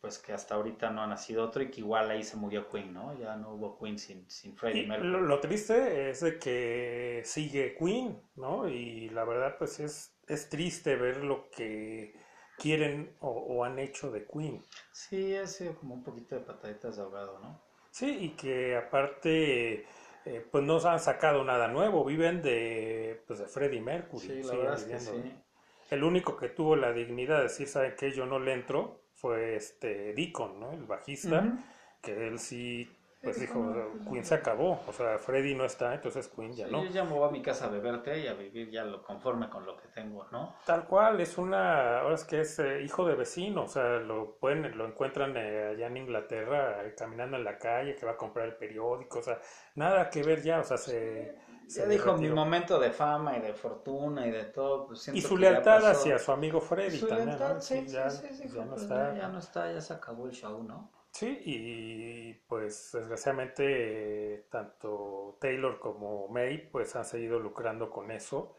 pues 0.00 0.18
que 0.18 0.32
hasta 0.32 0.54
ahorita 0.54 0.90
no 0.90 1.02
ha 1.02 1.06
nacido 1.06 1.44
otro 1.44 1.62
y 1.62 1.70
que 1.70 1.80
igual 1.80 2.10
ahí 2.10 2.22
se 2.22 2.36
murió 2.36 2.68
Queen, 2.68 2.92
¿no? 2.92 3.18
Ya 3.18 3.36
no 3.36 3.54
hubo 3.54 3.78
Queen 3.78 3.98
sin, 3.98 4.30
sin 4.30 4.56
Freddie 4.56 4.86
Mercury. 4.86 5.10
lo, 5.10 5.20
lo 5.20 5.40
triste 5.40 6.10
es 6.10 6.20
de 6.20 6.38
que 6.38 7.22
sigue 7.24 7.76
Queen, 7.78 8.20
¿no? 8.36 8.68
Y 8.68 9.08
la 9.10 9.24
verdad, 9.24 9.56
pues 9.58 9.80
es, 9.80 10.16
es 10.28 10.48
triste 10.48 10.96
ver 10.96 11.18
lo 11.24 11.50
que 11.50 12.14
quieren 12.58 13.16
o, 13.20 13.30
o 13.30 13.64
han 13.64 13.78
hecho 13.78 14.10
de 14.10 14.26
Queen. 14.26 14.62
Sí, 14.90 15.36
ha 15.36 15.46
sido 15.46 15.76
como 15.76 15.94
un 15.94 16.02
poquito 16.02 16.34
de 16.34 16.40
pataditas 16.40 16.96
de 16.96 17.02
ahogado, 17.02 17.38
¿no? 17.38 17.62
Sí, 17.90 18.06
y 18.20 18.28
que 18.36 18.76
aparte, 18.76 19.86
eh, 20.26 20.44
pues 20.50 20.64
no 20.64 20.76
han 20.84 21.00
sacado 21.00 21.44
nada 21.44 21.68
nuevo, 21.68 22.04
viven 22.04 22.42
de, 22.42 23.22
pues 23.26 23.38
de 23.38 23.46
Freddie 23.46 23.80
Mercury. 23.80 24.26
Sí, 24.26 24.34
la 24.34 24.42
siguen 24.42 24.58
verdad 24.58 24.74
es 24.74 24.84
que 24.84 24.96
viviendo, 24.96 25.12
sí. 25.12 25.34
¿no? 25.34 25.46
El 25.90 26.04
único 26.04 26.36
que 26.36 26.48
tuvo 26.48 26.74
la 26.74 26.92
dignidad 26.92 27.36
de 27.36 27.42
decir, 27.44 27.68
¿saben 27.68 27.94
qué? 27.96 28.10
Yo 28.10 28.26
no 28.26 28.40
le 28.40 28.52
entro, 28.52 29.04
fue 29.14 29.54
este 29.54 30.14
Deacon, 30.14 30.58
¿no? 30.58 30.72
El 30.72 30.84
bajista, 30.84 31.64
que 32.02 32.26
él 32.26 32.40
sí, 32.40 32.90
pues 33.32 33.40
dijo, 33.40 33.60
bueno. 33.60 34.10
Queen 34.10 34.24
se 34.24 34.34
acabó, 34.34 34.80
o 34.86 34.92
sea, 34.92 35.18
Freddie 35.18 35.54
no 35.54 35.64
está, 35.64 35.94
entonces 35.94 36.28
Queen 36.28 36.52
ya 36.54 36.66
Sí, 36.66 36.72
no. 36.72 36.84
Yo 36.84 36.90
ya 36.90 37.04
me 37.04 37.12
voy 37.12 37.28
a 37.28 37.32
mi 37.32 37.42
casa 37.42 37.66
a 37.66 37.68
beber 37.68 38.02
té 38.02 38.20
y 38.20 38.26
a 38.26 38.34
vivir 38.34 38.70
ya 38.70 38.84
lo 38.84 39.02
conforme 39.02 39.48
con 39.50 39.66
lo 39.66 39.76
que 39.76 39.88
tengo, 39.88 40.26
¿no? 40.32 40.54
Tal 40.64 40.86
cual, 40.86 41.20
es 41.20 41.38
una, 41.38 42.00
ahora 42.00 42.14
es 42.14 42.24
que 42.24 42.40
es 42.40 42.58
eh, 42.58 42.82
hijo 42.82 43.06
de 43.06 43.14
vecino, 43.14 43.64
o 43.64 43.68
sea, 43.68 43.98
lo 43.98 44.36
pueden, 44.38 44.76
lo 44.76 44.86
encuentran 44.86 45.36
eh, 45.36 45.68
allá 45.74 45.86
en 45.86 45.96
Inglaterra, 45.96 46.84
eh, 46.84 46.94
caminando 46.96 47.36
en 47.36 47.44
la 47.44 47.58
calle, 47.58 47.94
que 47.94 48.04
va 48.06 48.12
a 48.12 48.16
comprar 48.16 48.46
el 48.46 48.56
periódico, 48.56 49.18
o 49.20 49.22
sea, 49.22 49.40
nada 49.74 50.10
que 50.10 50.22
ver 50.22 50.42
ya, 50.42 50.60
o 50.60 50.64
sea, 50.64 50.76
se, 50.76 51.34
Ya 51.68 51.82
se 51.82 51.88
dijo 51.88 52.16
mi 52.16 52.28
momento 52.30 52.78
de 52.78 52.90
fama 52.92 53.36
y 53.36 53.40
de 53.40 53.52
fortuna 53.54 54.26
y 54.26 54.30
de 54.30 54.44
todo, 54.44 54.86
pues 54.86 55.08
Y 55.08 55.20
su 55.20 55.36
ya 55.38 55.40
lealtad 55.50 55.84
hacia 55.86 56.18
su 56.18 56.32
amigo 56.32 56.60
Freddy 56.60 57.00
Su 57.00 57.08
también, 57.08 57.38
lealtad, 57.38 57.54
¿no? 57.54 57.60
sí, 57.60 57.86
Sí, 57.86 57.88
ya, 57.88 58.10
sí, 58.10 58.28
sí, 58.30 58.48
sí, 58.48 58.48
ya 58.54 58.64
no 58.64 58.70
pues, 58.70 58.82
está. 58.82 59.14
ya 59.16 59.28
no 59.28 59.38
está, 59.38 59.72
ya 59.72 59.80
se 59.80 59.92
acabó 59.94 60.26
el 60.26 60.32
show, 60.32 60.62
¿no? 60.62 60.90
Sí, 61.16 61.40
y 61.46 62.34
pues 62.46 62.90
desgraciadamente 62.92 64.44
tanto 64.50 65.38
Taylor 65.40 65.78
como 65.78 66.28
May 66.28 66.68
pues 66.70 66.94
han 66.94 67.06
seguido 67.06 67.38
lucrando 67.38 67.88
con 67.88 68.10
eso. 68.10 68.54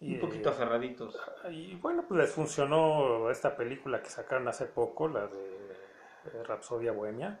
Y, 0.00 0.14
Un 0.14 0.20
poquito 0.20 0.48
eh, 0.48 0.52
aferraditos. 0.52 1.16
Y 1.48 1.76
bueno, 1.76 2.04
pues 2.08 2.22
les 2.22 2.32
funcionó 2.32 3.30
esta 3.30 3.56
película 3.56 4.02
que 4.02 4.10
sacaron 4.10 4.48
hace 4.48 4.66
poco, 4.66 5.06
la 5.06 5.28
de 5.28 6.42
Rapsodia 6.42 6.90
Bohemia. 6.90 7.38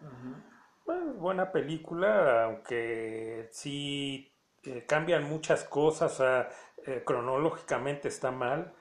Bueno, 0.84 1.14
buena 1.14 1.50
película, 1.50 2.44
aunque 2.44 3.48
sí 3.50 4.32
eh, 4.62 4.84
cambian 4.86 5.24
muchas 5.24 5.64
cosas, 5.64 6.12
o 6.12 6.16
sea, 6.18 6.50
eh, 6.86 7.02
cronológicamente 7.04 8.06
está 8.06 8.30
mal. 8.30 8.72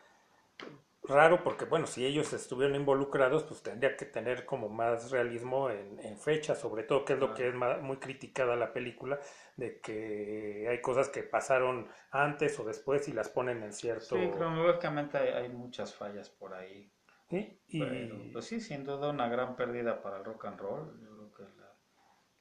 Raro 1.07 1.43
porque, 1.43 1.65
bueno, 1.65 1.87
si 1.87 2.05
ellos 2.05 2.33
estuvieron 2.33 2.75
involucrados, 2.75 3.43
pues 3.43 3.61
tendría 3.63 3.95
que 3.97 4.05
tener 4.05 4.45
como 4.45 4.69
más 4.69 5.11
realismo 5.11 5.69
en, 5.69 5.99
en 5.99 6.17
fecha, 6.17 6.55
sobre 6.55 6.83
todo, 6.83 7.05
que 7.05 7.13
es 7.13 7.19
lo 7.19 7.33
que 7.33 7.47
es 7.49 7.53
ma- 7.55 7.77
muy 7.77 7.97
criticada 7.97 8.55
la 8.55 8.73
película, 8.73 9.19
de 9.55 9.79
que 9.79 10.67
hay 10.69 10.81
cosas 10.81 11.09
que 11.09 11.23
pasaron 11.23 11.87
antes 12.11 12.59
o 12.59 12.63
después 12.65 13.07
y 13.07 13.13
las 13.13 13.29
ponen 13.29 13.63
en 13.63 13.73
cierto... 13.73 14.15
Sí, 14.17 14.31
cronológicamente 14.31 15.17
hay, 15.17 15.29
hay 15.29 15.49
muchas 15.49 15.93
fallas 15.93 16.29
por 16.29 16.53
ahí. 16.53 16.91
¿sí? 17.29 17.59
Y 17.67 17.79
Pero, 17.79 18.15
pues 18.33 18.45
sí, 18.45 18.59
sin 18.59 18.83
duda 18.83 19.09
una 19.09 19.27
gran 19.29 19.55
pérdida 19.55 20.01
para 20.01 20.17
el 20.17 20.25
rock 20.25 20.45
and 20.45 20.59
roll. 20.59 20.99
Yo 21.01 21.09
creo 21.15 21.31
que 21.33 21.43
la, 21.57 21.73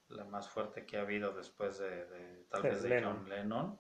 la 0.09 0.25
más 0.25 0.49
fuerte 0.49 0.85
que 0.87 0.97
ha 0.99 1.03
habido 1.03 1.33
después 1.33 1.79
de, 1.79 2.07
de- 2.07 2.45
tal 2.51 2.63
vez 2.63 2.83
de 2.83 2.89
Lennon. 2.91 3.17
John 3.19 3.29
Lennon. 3.29 3.79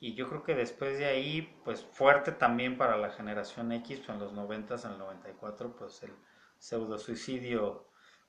Y 0.00 0.14
yo 0.14 0.28
creo 0.28 0.42
que 0.42 0.54
después 0.54 0.98
de 0.98 1.06
ahí, 1.06 1.58
pues 1.64 1.84
fuerte 1.84 2.32
también 2.32 2.76
para 2.76 2.96
la 2.96 3.10
generación 3.10 3.72
X, 3.72 4.00
pues 4.00 4.10
en 4.10 4.18
los 4.18 4.32
90, 4.32 4.74
en 4.74 4.90
el 4.92 4.98
94, 4.98 5.76
pues 5.76 6.02
el 6.02 6.12
pseudo 6.58 6.98
suicidio, 6.98 7.88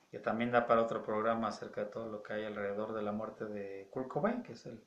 que 0.10 0.20
también 0.20 0.52
da 0.52 0.68
para 0.68 0.82
otro 0.82 1.04
programa 1.04 1.50
acerca 1.50 1.82
de 1.82 1.88
todo 1.88 2.10
lo 2.10 2.24
que 2.24 2.34
hay 2.34 2.46
alrededor 2.46 2.94
de 2.94 3.02
la 3.02 3.12
muerte 3.12 3.46
de 3.46 3.90
Kurt 3.92 4.08
Cobain, 4.08 4.44
que 4.44 4.54
es 4.54 4.66
el, 4.66 4.84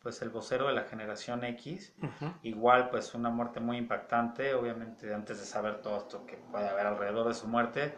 pues 0.00 0.22
el 0.22 0.30
vocero 0.30 0.68
de 0.68 0.72
la 0.72 0.84
generación 0.84 1.44
X. 1.44 1.94
Igual, 2.42 2.88
pues 2.88 3.14
una 3.14 3.28
muerte 3.28 3.60
muy 3.60 3.76
impactante, 3.76 4.54
obviamente 4.54 5.12
antes 5.12 5.38
de 5.38 5.44
saber 5.44 5.82
todo 5.82 5.98
esto 5.98 6.24
que 6.24 6.36
puede 6.38 6.68
haber 6.68 6.86
alrededor 6.86 7.28
de 7.28 7.34
su 7.34 7.48
muerte, 7.48 7.94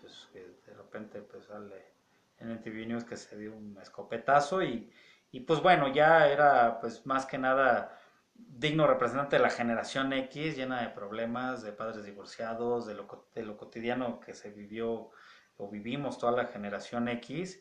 pues 0.00 0.28
de 0.32 0.74
repente 0.74 1.22
pues 1.22 1.44
sale 1.44 1.94
en 2.38 2.50
el 2.50 2.60
TV 2.60 2.86
News 2.86 3.04
que 3.04 3.16
se 3.16 3.36
dio 3.38 3.54
un 3.54 3.78
escopetazo 3.80 4.62
y, 4.62 4.90
y 5.34 5.40
pues 5.40 5.60
bueno, 5.60 5.92
ya 5.92 6.28
era 6.28 6.78
pues 6.78 7.04
más 7.06 7.26
que 7.26 7.38
nada 7.38 7.98
digno 8.34 8.86
representante 8.86 9.34
de 9.34 9.42
la 9.42 9.50
generación 9.50 10.12
X, 10.12 10.56
llena 10.56 10.82
de 10.82 10.90
problemas, 10.90 11.64
de 11.64 11.72
padres 11.72 12.04
divorciados, 12.04 12.86
de 12.86 12.94
lo, 12.94 13.28
de 13.34 13.42
lo 13.42 13.56
cotidiano 13.56 14.20
que 14.20 14.32
se 14.32 14.52
vivió 14.52 15.10
o 15.56 15.68
vivimos 15.68 16.18
toda 16.18 16.30
la 16.30 16.46
generación 16.46 17.08
X. 17.08 17.60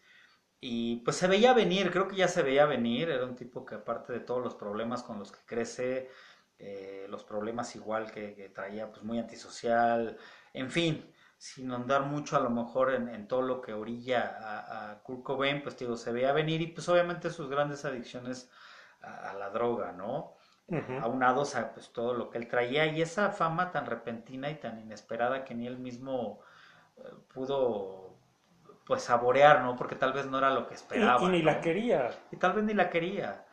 Y 0.60 0.98
pues 0.98 1.18
se 1.18 1.28
veía 1.28 1.54
venir, 1.54 1.90
creo 1.90 2.08
que 2.08 2.16
ya 2.16 2.28
se 2.28 2.44
veía 2.44 2.68
venir, 2.68 3.10
era 3.10 3.26
un 3.26 3.36
tipo 3.36 3.66
que 3.66 3.74
aparte 3.74 4.14
de 4.14 4.20
todos 4.20 4.44
los 4.44 4.54
problemas 4.54 5.02
con 5.02 5.18
los 5.18 5.32
que 5.32 5.44
crece, 5.44 6.12
eh, 6.60 7.08
los 7.10 7.24
problemas 7.24 7.76
igual 7.76 8.12
que, 8.12 8.36
que 8.36 8.50
traía, 8.50 8.92
pues 8.92 9.02
muy 9.02 9.18
antisocial, 9.18 10.16
en 10.54 10.70
fin, 10.70 11.12
sin 11.48 11.72
andar 11.72 12.04
mucho 12.04 12.38
a 12.38 12.40
lo 12.40 12.50
mejor 12.50 12.94
en, 12.94 13.10
en 13.10 13.28
todo 13.28 13.42
lo 13.42 13.62
que 13.62 13.74
orilla 13.74 14.22
a, 14.40 14.92
a 14.92 15.04
Kurt 15.04 15.24
Cobain, 15.24 15.62
pues 15.64 15.78
digo, 15.78 15.96
se 15.98 16.12
veía 16.12 16.32
venir 16.34 16.62
y 16.62 16.68
pues 16.68 16.88
obviamente 16.90 17.30
sus 17.30 17.50
grandes 17.50 17.86
adicciones 17.86 18.50
a, 19.02 19.32
a 19.32 19.34
la 19.34 19.50
droga, 19.50 19.92
¿no? 19.92 20.36
Ujú. 20.68 21.04
aunados 21.04 21.56
a 21.56 21.74
pues 21.74 21.92
todo 21.94 22.14
lo 22.14 22.30
que 22.30 22.38
él 22.40 22.48
traía 22.48 22.86
y 22.88 23.02
esa 23.02 23.32
fama 23.32 23.72
tan 23.72 23.86
repentina 23.88 24.50
y 24.52 24.56
tan 24.60 24.80
inesperada 24.80 25.46
que 25.46 25.56
ni 25.56 25.68
él 25.68 25.78
mismo 25.80 26.42
eh, 26.98 27.04
pudo 27.34 28.18
pues 28.86 29.04
saborear, 29.04 29.62
¿no? 29.64 29.76
Porque 29.78 29.96
tal 29.96 30.14
vez 30.14 30.26
no 30.28 30.38
era 30.40 30.52
lo 30.52 30.68
que 30.68 30.76
Y- 30.76 30.76
esperaba. 30.76 31.22
y, 31.26 31.30
ni 31.30 31.42
¿no? 31.42 31.44
la 31.44 31.62
quería. 31.62 32.10
Y 32.32 32.38
tal 32.38 32.54
vez 32.54 32.64
ni 32.66 32.74
la 32.74 32.90
quería. 32.90 33.46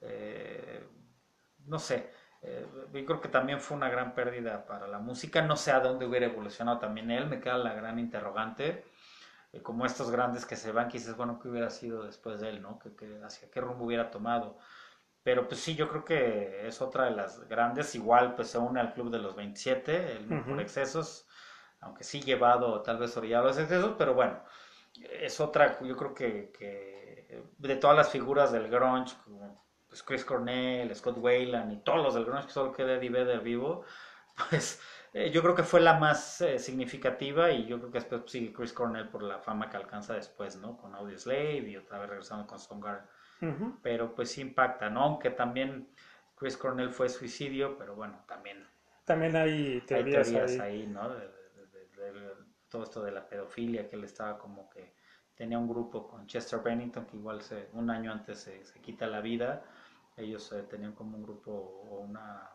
Eh, 0.00 0.88
no 1.66 1.78
sé. 1.78 2.10
Eh, 2.44 2.66
yo 2.92 3.04
creo 3.06 3.20
que 3.20 3.28
también 3.28 3.60
fue 3.60 3.76
una 3.76 3.88
gran 3.90 4.14
pérdida 4.14 4.66
para 4.66 4.86
la 4.88 4.98
música. 4.98 5.42
No 5.42 5.56
sé 5.56 5.72
a 5.72 5.80
dónde 5.80 6.06
hubiera 6.06 6.26
evolucionado 6.26 6.78
también 6.78 7.10
él. 7.10 7.26
Me 7.28 7.40
queda 7.40 7.58
la 7.58 7.74
gran 7.74 7.98
interrogante. 7.98 8.84
Eh, 9.52 9.62
como 9.62 9.86
estos 9.86 10.10
grandes 10.10 10.46
que 10.46 10.56
se 10.56 10.72
van, 10.72 10.88
que 10.88 10.98
dices, 10.98 11.16
bueno, 11.16 11.38
¿qué 11.40 11.48
hubiera 11.48 11.70
sido 11.70 12.04
después 12.04 12.40
de 12.40 12.50
él, 12.50 12.62
no? 12.62 12.78
¿Qué, 12.80 12.94
qué- 12.96 13.20
hacia 13.24 13.50
qué 13.50 13.60
rumbo 13.60 13.86
hubiera 13.86 14.10
tomado? 14.10 14.58
Pero 15.22 15.48
pues 15.48 15.60
sí, 15.60 15.74
yo 15.76 15.88
creo 15.88 16.04
que 16.04 16.66
es 16.68 16.80
otra 16.82 17.06
de 17.06 17.12
las 17.12 17.48
grandes. 17.48 17.94
Igual 17.94 18.34
pues 18.36 18.48
se 18.50 18.58
une 18.58 18.80
al 18.80 18.92
club 18.94 19.10
de 19.10 19.18
los 19.18 19.34
27, 19.36 20.12
el 20.16 20.42
por 20.46 20.60
excesos, 20.60 21.26
aunque 21.80 22.04
sí 22.04 22.20
llevado, 22.22 22.82
tal 22.82 22.98
vez 22.98 23.16
orillado 23.16 23.44
a 23.46 23.48
los 23.48 23.58
excesos, 23.58 23.94
pero 23.98 24.14
bueno, 24.14 24.40
es 25.10 25.40
otra, 25.40 25.78
yo 25.82 25.96
creo 25.96 26.14
que, 26.14 26.52
que 26.58 27.44
de 27.58 27.76
todas 27.76 27.96
las 27.96 28.10
figuras 28.10 28.52
del 28.52 28.68
grunge, 28.68 29.16
como 29.24 29.63
pues 29.94 30.02
Chris 30.02 30.24
Cornell, 30.24 30.94
Scott 30.96 31.18
Weiland 31.18 31.72
y 31.72 31.76
todos 31.78 32.02
los 32.02 32.14
del 32.14 32.24
grunge 32.24 32.46
que 32.46 32.52
solo 32.52 32.72
queda 32.72 32.94
Eddie 32.94 33.10
Vedder 33.10 33.40
vivo, 33.40 33.84
pues 34.50 34.80
eh, 35.12 35.30
yo 35.30 35.40
creo 35.42 35.54
que 35.54 35.62
fue 35.62 35.80
la 35.80 35.94
más 35.98 36.40
eh, 36.40 36.58
significativa 36.58 37.50
y 37.52 37.66
yo 37.66 37.78
creo 37.78 37.92
que 37.92 37.98
después 38.00 38.22
sigue 38.26 38.52
Chris 38.52 38.72
Cornell 38.72 39.08
por 39.08 39.22
la 39.22 39.38
fama 39.38 39.70
que 39.70 39.76
alcanza 39.76 40.14
después, 40.14 40.56
¿no? 40.56 40.76
Con 40.76 40.94
Audio 40.96 41.16
Slave 41.18 41.68
y 41.70 41.76
otra 41.76 41.98
vez 42.00 42.10
regresando 42.10 42.46
con 42.46 42.58
Soundgarden 42.58 43.06
Ujú. 43.42 43.76
pero 43.82 44.14
pues 44.14 44.32
sí 44.32 44.40
impacta, 44.42 44.90
¿no? 44.90 45.02
Aunque 45.02 45.30
también 45.30 45.88
Chris 46.36 46.56
Cornell 46.56 46.90
fue 46.90 47.08
suicidio, 47.08 47.78
pero 47.78 47.94
bueno, 47.96 48.24
también 48.28 48.66
También 49.06 49.34
hay 49.36 49.80
hay 49.90 50.04
teorías, 50.10 50.58
ahí. 50.58 50.60
ahí, 50.60 50.86
¿no? 50.86 51.08
De, 51.08 51.20
de- 51.28 51.66
de- 51.66 51.86
de- 52.12 52.12
de 52.20 52.34
todo 52.68 52.82
esto 52.84 53.02
de 53.02 53.12
la 53.12 53.28
pedofilia, 53.28 53.88
que 53.88 53.96
él 53.96 54.04
estaba 54.04 54.38
como 54.38 54.68
que 54.70 54.94
tenía 55.34 55.58
un 55.58 55.68
grupo 55.68 56.06
con 56.08 56.26
Chester 56.26 56.60
Bennington, 56.60 57.06
que 57.06 57.16
igual 57.16 57.42
se, 57.42 57.68
un 57.72 57.90
año 57.90 58.12
antes 58.12 58.40
se, 58.40 58.64
se 58.64 58.80
quita 58.80 59.06
la 59.06 59.20
vida, 59.20 59.64
ellos 60.16 60.52
eh, 60.52 60.62
tenían 60.64 60.92
como 60.92 61.16
un 61.16 61.22
grupo 61.22 61.50
o 61.52 62.00
una 62.00 62.50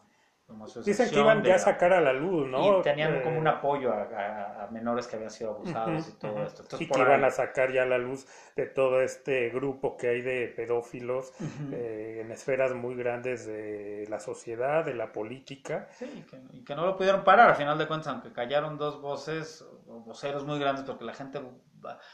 como 0.48 0.66
Dicen 0.68 1.10
que 1.12 1.20
iban 1.20 1.44
de 1.44 1.50
ya 1.50 1.56
a 1.56 1.60
sacar 1.60 1.94
a 1.94 2.02
la 2.02 2.12
luz, 2.14 2.48
¿no? 2.48 2.80
y 2.80 2.82
tenían 2.82 3.12
Eh, 3.20 3.24
como 3.24 3.38
un 3.40 3.48
apoyo 3.48 3.94
a, 3.94 4.02
a- 4.04 4.64
a 4.64 4.68
menores 4.72 5.06
que 5.08 5.16
habían 5.16 5.30
sido 5.30 5.52
abusados 5.52 6.08
y 6.10 6.14
todo 6.20 6.44
esto. 6.44 6.64
Entonces, 6.64 6.88
y 6.88 6.90
por 6.90 6.98
que 6.98 7.04
iban 7.04 7.24
a 7.24 7.30
sacar 7.32 7.72
ya 7.72 7.86
la 7.86 7.98
luz 7.98 8.26
de 8.56 8.66
todo 8.66 9.02
este 9.02 9.50
grupo 9.50 9.96
que 9.98 10.08
hay 10.10 10.22
de 10.22 10.48
pedófilos 10.48 11.34
eh, 11.72 12.22
en 12.24 12.32
esferas 12.32 12.74
muy 12.74 12.96
grandes 12.96 13.46
de 13.46 14.06
la 14.10 14.20
sociedad, 14.20 14.84
de 14.86 14.96
la 14.96 15.12
política. 15.12 15.88
Sí, 15.92 16.06
y 16.06 16.24
que, 16.24 16.42
y 16.54 16.64
que 16.64 16.76
no 16.76 16.86
lo 16.86 16.96
pudieron 16.98 17.24
parar, 17.24 17.50
al 17.50 17.56
final 17.56 17.78
de 17.78 17.88
cuentas, 17.88 18.08
aunque 18.08 18.32
callaron 18.32 18.78
dos 18.78 19.02
voces, 19.02 19.66
voceros 19.86 20.46
muy 20.46 20.60
grandes, 20.60 20.86
porque 20.86 21.04
la 21.04 21.14
gente 21.14 21.42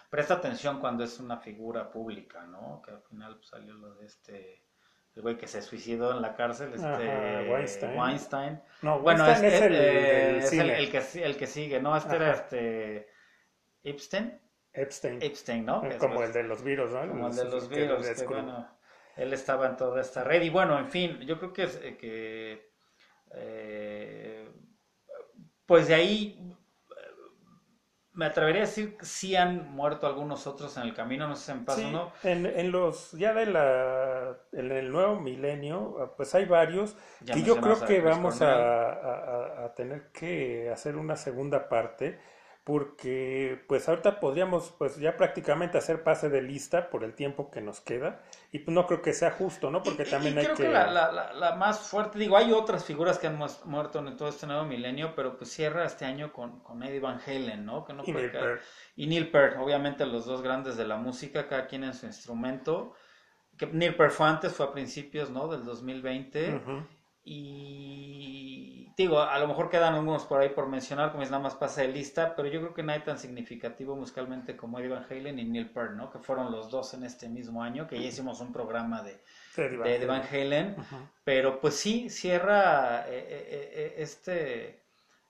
presta 0.09 0.35
atención 0.35 0.79
cuando 0.79 1.03
es 1.03 1.19
una 1.19 1.37
figura 1.37 1.91
pública, 1.91 2.45
¿no? 2.47 2.81
Que 2.83 2.91
al 2.91 3.01
final 3.03 3.35
pues, 3.37 3.49
salió 3.49 3.73
lo 3.75 3.93
de 3.95 4.05
este, 4.05 4.64
el 5.15 5.21
güey 5.21 5.37
que 5.37 5.47
se 5.47 5.61
suicidó 5.61 6.11
en 6.11 6.21
la 6.21 6.35
cárcel, 6.35 6.73
este 6.73 6.85
Ajá, 6.85 7.51
Weinstein. 7.51 7.97
Weinstein. 7.99 8.61
No, 8.81 8.99
Bueno, 8.99 9.23
Weinstein 9.23 9.47
es, 9.51 9.53
es 9.53 9.61
el, 9.61 9.75
eh, 9.75 9.77
del 9.79 10.35
es 10.37 10.43
el, 10.43 10.49
cine. 10.49 10.77
el 10.79 10.91
que, 10.91 11.23
el 11.23 11.37
que 11.37 11.47
sigue, 11.47 11.81
¿no? 11.81 11.95
Este 11.95 12.15
era 12.17 12.31
este 12.33 13.07
Epstein, 13.83 14.39
Epstein, 14.73 15.21
Epstein, 15.21 15.65
¿no? 15.65 15.75
Como 15.79 15.89
después- 15.89 16.27
el 16.27 16.33
de 16.33 16.43
los 16.43 16.63
virus, 16.63 16.91
¿no? 16.91 17.07
como 17.07 17.27
el 17.29 17.35
de 17.35 17.45
los 17.45 17.69
virus, 17.69 18.07
que 18.09 18.25
bueno, 18.25 18.67
él 19.15 19.31
estaba 19.31 19.67
en 19.67 19.77
toda 19.77 20.01
esta 20.01 20.23
red 20.25 20.41
y 20.41 20.49
bueno, 20.49 20.77
en 20.77 20.87
fin, 20.89 21.19
yo 21.21 21.37
creo 21.39 21.53
que, 21.53 21.63
eh, 21.63 21.97
que 21.97 22.71
eh, 23.35 24.49
pues 25.65 25.87
de 25.87 25.93
ahí 25.95 26.54
me 28.15 28.25
atrevería 28.25 28.63
a 28.63 28.65
decir 28.65 28.97
que 28.97 29.05
sí 29.05 29.35
han 29.35 29.71
muerto 29.71 30.07
algunos 30.07 30.47
otros 30.47 30.75
en 30.77 30.83
el 30.83 30.93
camino, 30.93 31.27
no 31.27 31.35
sé 31.35 31.51
si 31.51 31.57
me 31.59 31.65
pasa 31.65 31.81
Sí, 31.81 31.91
no. 31.91 32.11
en, 32.23 32.45
en 32.45 32.71
los 32.71 33.11
ya 33.13 33.33
de 33.33 33.45
la 33.47 34.37
en 34.53 34.71
el 34.71 34.91
nuevo 34.91 35.19
milenio, 35.19 35.97
ah, 36.01 36.13
pues 36.15 36.33
hay 36.35 36.45
varios 36.45 36.95
Ya 37.21 37.33
que 37.33 37.41
yo 37.43 37.59
creo 37.61 37.79
que 37.83 38.01
vamos 38.01 38.41
a- 38.41 39.65
a 39.65 39.73
tener 39.75 40.11
que 40.11 40.69
hacer 40.71 40.95
una 40.95 41.15
segunda 41.15 41.67
parte 41.69 42.19
porque 42.65 43.63
pues 43.67 43.87
ahorita 43.87 44.19
podríamos 44.19 44.73
pues 44.77 44.97
ya 44.97 45.15
prácticamente 45.17 45.77
hacer 45.77 46.03
pase 46.03 46.29
de 46.29 46.41
lista 46.41 46.89
por 46.89 47.03
el 47.03 47.13
tiempo 47.13 47.51
que 47.51 47.61
nos 47.61 47.79
queda 47.79 48.23
y 48.51 48.59
pues 48.59 48.73
no 48.73 48.87
creo 48.87 49.03
que 49.03 49.13
sea 49.13 49.31
justo, 49.31 49.69
¿no? 49.71 49.83
Porque 49.83 50.03
Y- 50.03 50.09
también 50.09 50.35
y 50.35 50.39
hay 50.39 50.45
creo 50.45 50.57
que... 50.57 50.63
que 50.63 50.69
la, 50.69 50.89
la- 50.91 51.55
más 51.55 51.79
fuerte, 51.79 52.17
digo, 52.19 52.35
hay 52.37 52.51
otras 52.51 52.83
figuras 52.83 53.19
que 53.19 53.27
han 53.27 53.39
muerto 53.65 53.99
en 53.99 54.17
todo 54.17 54.27
este 54.29 54.47
nuevo 54.47 54.65
milenio, 54.65 55.13
pero 55.15 55.37
pues 55.37 55.51
cierra 55.51 55.85
este 55.85 56.05
año 56.05 56.33
con, 56.33 56.59
con 56.61 56.81
Eddie 56.83 56.99
Van 56.99 57.21
Halen, 57.25 57.65
¿no? 57.65 57.85
Que 57.85 57.93
no 57.93 58.03
y 58.03 58.11
Neil. 58.11 58.31
Peart. 58.31 58.61
Y 58.95 59.07
Neil 59.07 59.29
Peart, 59.29 59.57
obviamente 59.59 60.05
los 60.07 60.25
dos 60.25 60.41
grandes 60.41 60.75
de 60.75 60.85
la 60.87 60.97
música, 60.97 61.47
cada 61.47 61.67
quien 61.67 61.83
en 61.83 61.93
su 61.93 62.07
instrumento. 62.07 62.93
Que 63.57 63.67
Neil 63.67 63.95
Peart 63.95 64.11
fue 64.11 64.27
antes, 64.27 64.53
fue 64.53 64.65
a 64.65 64.71
principios, 64.73 65.29
¿no? 65.29 65.47
Del 65.47 65.63
2020. 65.63 66.55
Ujú. 66.55 66.83
Y 67.23 68.84
digo, 68.97 69.19
a 69.19 69.37
lo 69.39 69.47
mejor 69.47 69.69
quedan 69.69 69.93
algunos 69.93 70.23
por 70.25 70.41
ahí 70.41 70.49
por 70.49 70.67
mencionar, 70.67 71.11
como 71.11 71.23
es 71.23 71.29
nada 71.29 71.43
más 71.43 71.55
pasa 71.55 71.81
de 71.81 71.89
lista, 71.89 72.35
pero 72.35 72.47
yo 72.47 72.61
creo 72.61 72.73
que 72.73 72.83
nadie 72.83 73.01
tan 73.01 73.19
significativo 73.19 73.95
musicalmente 73.95 74.55
como 74.55 74.79
Eddie 74.79 74.89
Van 74.89 75.05
Halen 75.09 75.39
y 75.39 75.43
Neil 75.43 75.69
Peart, 75.69 75.93
¿no? 75.93 76.09
Que 76.09 76.19
fueron 76.19 76.51
los 76.51 76.71
dos 76.71 76.93
en 76.93 77.03
este 77.03 77.27
mismo 77.27 77.61
año, 77.61 77.87
que 77.87 77.99
ya 77.99 78.07
hicimos 78.07 78.39
un 78.39 78.53
programa 78.53 79.03
de, 79.03 79.21
Van 79.57 79.83
de 79.83 79.95
Eddie 79.95 80.05
Van 80.05 80.23
Halen. 80.23 80.75
Pero 81.23 81.59
pues 81.59 81.75
sí, 81.75 82.09
cierra 82.09 83.07
eh, 83.09 83.25
eh, 83.27 83.71
eh, 83.73 83.93
este, 83.97 84.83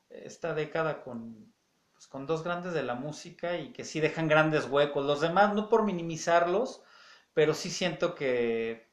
esta 0.09 0.53
década 0.53 1.01
con, 1.01 1.51
pues, 1.93 2.07
con 2.07 2.28
dos 2.28 2.43
grandes 2.43 2.74
de 2.74 2.84
la 2.84 2.95
música 2.95 3.57
y 3.57 3.74
que 3.74 3.84
sí 3.84 3.99
dejan 3.99 4.28
grandes 4.28 4.66
huecos. 4.66 5.05
Los 5.05 5.22
demás, 5.22 5.55
no 5.55 5.70
por 5.70 5.84
minimizarlos, 5.84 6.84
pero 7.34 7.53
sí 7.53 7.72
siento 7.72 8.13
que 8.13 8.84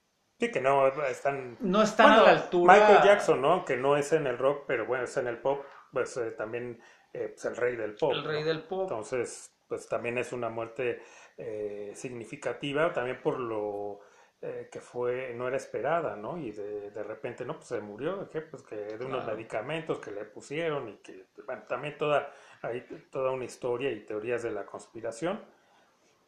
Sí, 0.42 0.50
que 0.50 0.60
no 0.60 0.88
están... 1.04 1.56
no 1.60 1.82
están 1.82 2.08
Bueno, 2.08 2.22
a 2.22 2.32
la 2.32 2.40
altura. 2.40 2.74
Michael 2.74 3.04
Jackson, 3.04 3.40
¿no? 3.40 3.64
Que 3.64 3.76
no 3.76 3.96
es 3.96 4.12
en 4.12 4.26
el 4.26 4.36
rock, 4.38 4.64
pero 4.66 4.86
bueno, 4.86 5.04
es 5.04 5.16
en 5.16 5.28
el 5.28 5.38
pop, 5.38 5.64
pues 5.92 6.16
eh, 6.16 6.32
también 6.32 6.80
eh, 7.12 7.28
pues, 7.32 7.44
el 7.44 7.56
rey 7.56 7.76
del 7.76 7.94
pop. 7.94 8.10
El 8.12 8.24
rey 8.24 8.40
¿no? 8.40 8.46
del 8.48 8.62
pop. 8.64 8.82
Entonces, 8.82 9.54
pues 9.68 9.88
también 9.88 10.18
es 10.18 10.32
una 10.32 10.48
muerte 10.48 11.00
eh, 11.38 11.92
significativa, 11.94 12.92
también 12.92 13.22
por 13.22 13.38
lo 13.38 14.00
eh, 14.40 14.68
que 14.72 14.80
fue, 14.80 15.32
no 15.36 15.46
era 15.46 15.56
esperada, 15.58 16.16
¿no? 16.16 16.36
Y 16.36 16.50
de, 16.50 16.90
de 16.90 17.02
repente, 17.04 17.44
no, 17.44 17.54
pues 17.54 17.68
se 17.68 17.80
murió, 17.80 18.28
¿qué? 18.28 18.40
Pues 18.40 18.64
que 18.64 18.74
de 18.74 19.04
unos 19.06 19.22
Claro. 19.22 19.36
medicamentos 19.36 20.00
que 20.00 20.10
le 20.10 20.24
pusieron 20.24 20.88
y 20.88 20.96
que, 20.96 21.26
bueno, 21.46 21.62
también 21.68 21.96
toda, 21.96 22.32
hay 22.62 22.80
toda 23.12 23.30
una 23.30 23.44
historia 23.44 23.92
y 23.92 24.00
teorías 24.00 24.42
de 24.42 24.50
la 24.50 24.66
conspiración. 24.66 25.40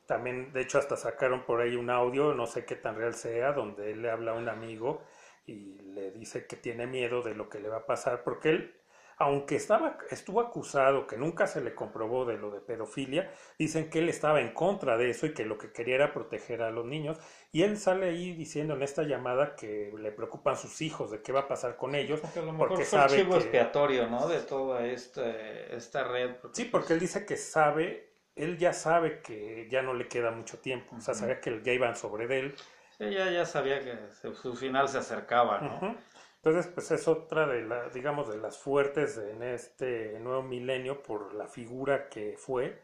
También, 0.07 0.52
de 0.52 0.62
hecho, 0.62 0.78
hasta 0.78 0.96
sacaron 0.96 1.44
por 1.46 1.61
ahí 1.61 1.76
un 1.76 1.90
audio, 1.90 2.34
no 2.34 2.46
sé 2.46 2.64
qué 2.64 2.76
tan 2.76 2.96
real 2.96 3.14
sea, 3.14 3.52
donde 3.52 3.90
él 3.92 4.02
le 4.02 4.11
habla 4.11 4.32
a 4.32 4.34
un 4.34 4.48
amigo 4.48 5.02
y 5.46 5.78
le 5.80 6.11
dice 6.12 6.46
que 6.46 6.57
tiene 6.57 6.86
miedo 6.86 7.22
de 7.22 7.34
lo 7.34 7.48
que 7.48 7.59
le 7.61 7.68
va 7.68 7.78
a 7.78 7.86
pasar, 7.86 8.22
porque 8.24 8.50
él, 8.50 8.74
aunque 9.18 9.57
estaba, 9.57 9.98
estuvo 10.11 10.40
acusado, 10.40 11.07
que 11.07 11.16
nunca 11.16 11.46
se 11.46 11.61
le 11.61 11.74
comprobó 11.74 12.24
de 12.24 12.36
lo 12.38 12.50
de 12.50 12.61
pedofilia, 12.61 13.30
dicen 13.59 13.90
que 13.90 14.00
él 14.00 14.09
estaba 14.09 14.40
en 14.40 14.52
contra 14.52 14.96
de 14.96 15.11
eso 15.11 15.26
y 15.26 15.34
que 15.34 15.44
lo 15.44 15.59
que 15.59 15.72
quería 15.72 15.96
era 15.96 16.12
proteger 16.12 16.62
a 16.62 16.70
los 16.70 16.84
niños. 16.86 17.18
Y 17.52 17.62
él 17.62 17.76
sale 17.78 18.09
ahí 18.09 18.32
diciendo 18.32 18.74
en 18.74 18.82
esta 18.82 19.02
llamada 19.05 19.55
que 19.57 19.92
le 19.98 20.12
preocupan 20.12 20.57
sus 20.57 20.80
hijos, 20.82 21.11
de 21.11 21.22
qué 21.22 21.32
va 21.32 21.40
a 21.40 21.48
pasar 21.48 21.76
con 21.76 21.94
ellos, 21.94 22.20
Porque 22.20 22.40
a 22.40 22.42
lo 22.42 22.52
mejor 22.52 22.68
porque 22.68 22.84
fue 22.84 23.00
el 23.00 23.07
sabe 23.07 23.09
chivo 23.09 23.36
que... 23.38 23.38
expiatorio, 23.38 24.09
¿no? 24.09 24.26
De 24.28 24.40
toda 24.40 24.86
esta, 24.86 25.30
esta 25.70 26.05
red. 26.05 26.36
porque, 26.40 26.57
Sí, 26.57 26.64
porque 26.64 26.94
él 26.94 27.00
dice 27.00 27.26
que 27.26 27.36
sabe, 27.36 28.13
él 28.37 28.59
ya 28.59 28.72
sabe 28.72 29.20
que 29.20 29.68
ya 29.70 29.82
no 29.82 29.95
le 29.95 30.09
queda 30.09 30.30
mucho 30.30 30.59
tiempo, 30.59 30.97
o 30.97 31.01
sea, 31.01 31.14
sabía 31.14 31.41
que 31.41 31.61
ya 31.62 31.72
iban 31.72 31.97
sobre 31.97 32.26
de 32.26 32.41
él. 32.41 32.55
Sí, 32.99 33.11
ya, 33.11 33.30
ya 33.30 33.45
sabía 33.45 33.80
que 33.80 33.97
su 34.35 34.55
final 34.55 34.89
se 34.89 34.99
acercaba, 34.99 35.61
¿no? 35.61 35.97
Entonces, 36.37 36.70
pues 36.72 36.91
es 36.91 37.09
otra 37.09 37.47
de 37.47 37.62
las, 37.62 37.95
digamos, 37.95 38.28
de 38.28 38.37
las 38.37 38.59
fuertes 38.59 39.16
en 39.18 39.43
este 39.43 40.18
nuevo 40.20 40.43
milenio 40.43 41.03
por 41.03 41.35
la 41.35 41.49
figura 41.49 42.09
que 42.09 42.37
fue 42.37 42.82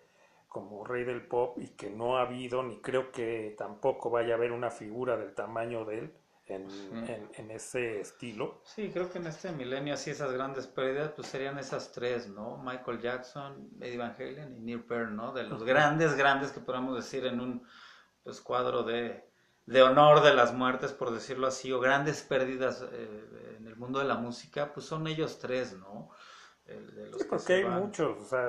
como 0.49 0.85
rey 0.85 1.05
del 1.05 1.27
pop 1.27 1.59
y 1.59 1.69
que 1.69 1.91
no 1.91 2.17
ha 2.17 2.23
habido, 2.23 2.63
ni 2.63 2.81
creo 2.81 3.13
que 3.13 3.55
tampoco 3.57 4.11
vaya 4.11 4.35
a 4.35 4.37
haber 4.37 4.53
una 4.53 4.71
figura 4.71 5.17
del 5.17 5.35
tamaño 5.35 5.85
de 5.85 5.99
él 5.99 6.20
en, 6.51 6.69
en- 7.09 7.31
en 7.37 7.51
ese 7.51 8.01
estilo. 8.01 8.63
Sí, 8.63 8.91
creo 8.93 9.11
que 9.11 9.19
en 9.19 9.27
este 9.27 9.51
milenio 9.53 9.95
así 9.95 10.11
esas 10.11 10.33
grandes 10.33 10.67
pérdidas 10.67 11.13
pues 11.17 11.27
serían 11.29 11.59
esas 11.59 11.93
tres, 11.93 12.29
¿no? 12.29 12.59
Michael 12.63 13.01
Jackson, 13.01 13.71
Eddie 13.81 13.99
Van 13.99 14.15
Halen 14.19 14.55
y 14.57 14.61
Neil 14.61 14.85
Peart, 14.85 15.11
¿no? 15.11 15.33
De 15.33 15.43
los 15.45 15.65
grandes, 15.65 16.15
grandes 16.15 16.53
que 16.53 16.61
podamos 16.61 16.95
decir 16.97 17.27
en 17.27 17.41
un 17.41 17.67
pues 18.23 18.41
cuadro 18.41 18.83
de, 18.85 19.25
de 19.67 19.83
honor 19.83 20.23
de 20.23 20.35
las 20.35 20.55
muertes, 20.55 20.93
por 20.93 21.11
decirlo 21.13 21.47
así, 21.49 21.73
o 21.73 21.81
grandes 21.81 22.23
pérdidas 22.23 22.85
eh, 22.93 23.57
en 23.59 23.67
el 23.67 23.77
mundo 23.77 23.99
de 23.99 24.05
la 24.07 24.17
música, 24.17 24.73
pues 24.73 24.87
son 24.87 25.07
ellos 25.07 25.39
tres, 25.39 25.75
¿no? 25.79 26.11
De 26.67 27.09
los 27.09 27.25
Sí, 27.25 27.29
que 27.45 27.53
porque 27.53 27.53
hay 27.55 27.65
van. 27.65 27.83
muchos, 27.83 28.19
o 28.21 28.25
sea, 28.25 28.49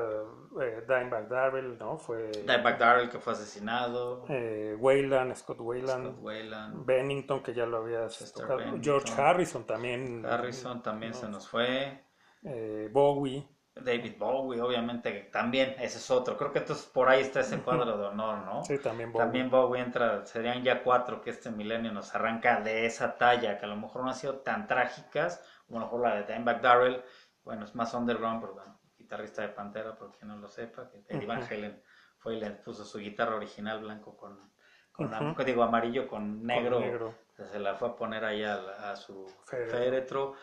eh, 0.62 0.84
Dimebag 0.88 1.28
Darrell, 1.30 1.78
¿no? 1.78 1.98
Fue 1.98 2.30
Dimebag 2.32 2.78
Darrell 2.78 3.10
que 3.10 3.20
fue 3.20 3.34
asesinado, 3.34 4.26
eh, 4.30 4.76
Wayland, 4.80 5.36
Scott 5.36 5.60
Wayland, 5.60 6.12
Scott 6.14 6.24
Weiland, 6.24 6.86
Bennington, 6.86 7.42
que 7.44 7.54
ya 7.54 7.66
lo 7.66 7.78
habías 7.78 8.34
tocado, 8.34 8.58
Bennington. 8.58 8.84
George 8.84 9.22
Harrison 9.22 9.66
también, 9.66 10.26
Harrison 10.26 10.82
también 10.82 11.12
¿no? 11.14 11.18
se 11.18 11.30
nos 11.30 11.48
fue. 11.48 12.04
eh, 12.44 12.90
Bowie. 12.92 13.48
David 13.74 14.18
Bowie, 14.20 14.60
obviamente, 14.62 15.30
también, 15.32 15.76
ese 15.80 15.98
es 15.98 16.12
otro. 16.12 16.36
Creo 16.36 16.52
que 16.52 16.60
entonces 16.60 16.86
por 16.88 17.08
ahí 17.08 17.22
está 17.22 17.40
ese 17.40 17.58
cuadro 17.62 17.98
de 17.98 18.06
honor, 18.08 18.40
¿no? 18.40 18.66
Sí, 18.66 18.78
también 18.80 19.14
Bowie. 19.14 19.24
También 19.26 19.50
Bowie 19.50 19.82
entra, 19.82 20.26
serían 20.26 20.62
ya 20.62 20.84
cuatro 20.84 21.22
que 21.22 21.30
este 21.30 21.52
milenio 21.52 21.94
nos 21.94 22.14
arranca 22.14 22.60
de 22.60 22.86
esa 22.86 23.16
talla, 23.18 23.58
que 23.58 23.66
a 23.66 23.70
lo 23.70 23.78
mejor 23.78 24.02
no 24.04 24.10
han 24.10 24.16
sido 24.16 24.40
tan 24.40 24.68
trágicas, 24.68 25.42
como 25.66 25.80
a 25.80 25.84
lo 25.84 25.86
mejor 25.88 26.02
la 26.02 26.16
de 26.22 26.34
Dimebag 26.34 26.62
Darrell, 26.62 27.02
bueno, 27.46 27.64
es 27.64 27.74
más 27.74 27.94
underground, 27.94 28.42
pero 28.42 28.54
bueno, 28.56 28.71
guitarrista 29.12 29.42
de 29.42 29.50
Pantera, 29.50 29.96
por 29.98 30.12
quien 30.12 30.30
no 30.30 30.38
lo 30.38 30.48
sepa, 30.48 30.90
que 30.90 31.04
Eddie 31.08 31.26
Van. 31.28 31.44
Halen 31.44 31.82
fue 32.18 32.36
y 32.36 32.40
le 32.40 32.52
puso 32.52 32.86
su 32.86 33.00
guitarra 33.00 33.36
original 33.36 33.82
blanco 33.82 34.16
con, 34.16 34.54
con 34.92 35.14
am- 35.14 35.34
Ujú. 35.34 35.44
digo, 35.44 35.64
amarillo 35.64 36.08
con 36.08 36.38
Con 36.38 36.48
negro, 36.48 36.80
negro. 36.80 37.14
se 37.36 37.60
la 37.60 37.76
fue 37.76 37.90
a 37.90 37.96
poner 37.96 38.24
ahí 38.24 38.44
a, 38.44 38.92
a 38.92 38.96
su 38.96 39.28
Féretro. 39.46 39.78
féretro. 39.80 40.34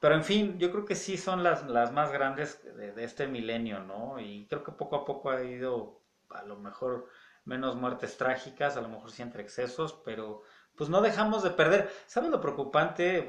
Pero 0.00 0.14
en 0.14 0.24
fin, 0.24 0.58
yo 0.58 0.70
creo 0.70 0.84
que 0.84 0.94
sí 0.94 1.16
son 1.16 1.42
las, 1.42 1.66
las 1.66 1.92
más 1.92 2.12
grandes 2.12 2.62
de, 2.76 2.92
de 2.92 3.04
este 3.04 3.26
milenio, 3.26 3.80
¿no? 3.80 4.18
Y 4.20 4.46
creo 4.48 4.62
que 4.62 4.72
poco 4.72 4.96
a 4.96 5.04
poco 5.04 5.30
ha 5.30 5.42
ido, 5.42 6.02
a 6.30 6.42
lo 6.42 6.56
mejor, 6.56 7.08
menos 7.44 7.76
muertes 7.76 8.16
trágicas, 8.16 8.76
a 8.76 8.80
lo 8.80 8.88
mejor 8.88 9.10
sí 9.10 9.22
entre 9.22 9.42
excesos, 9.42 9.92
pero 10.04 10.42
pues 10.76 10.88
no 10.88 11.00
dejamos 11.00 11.42
de 11.42 11.50
perder. 11.50 11.90
¿Sabes 12.06 12.30
lo 12.30 12.40
preocupante? 12.40 13.26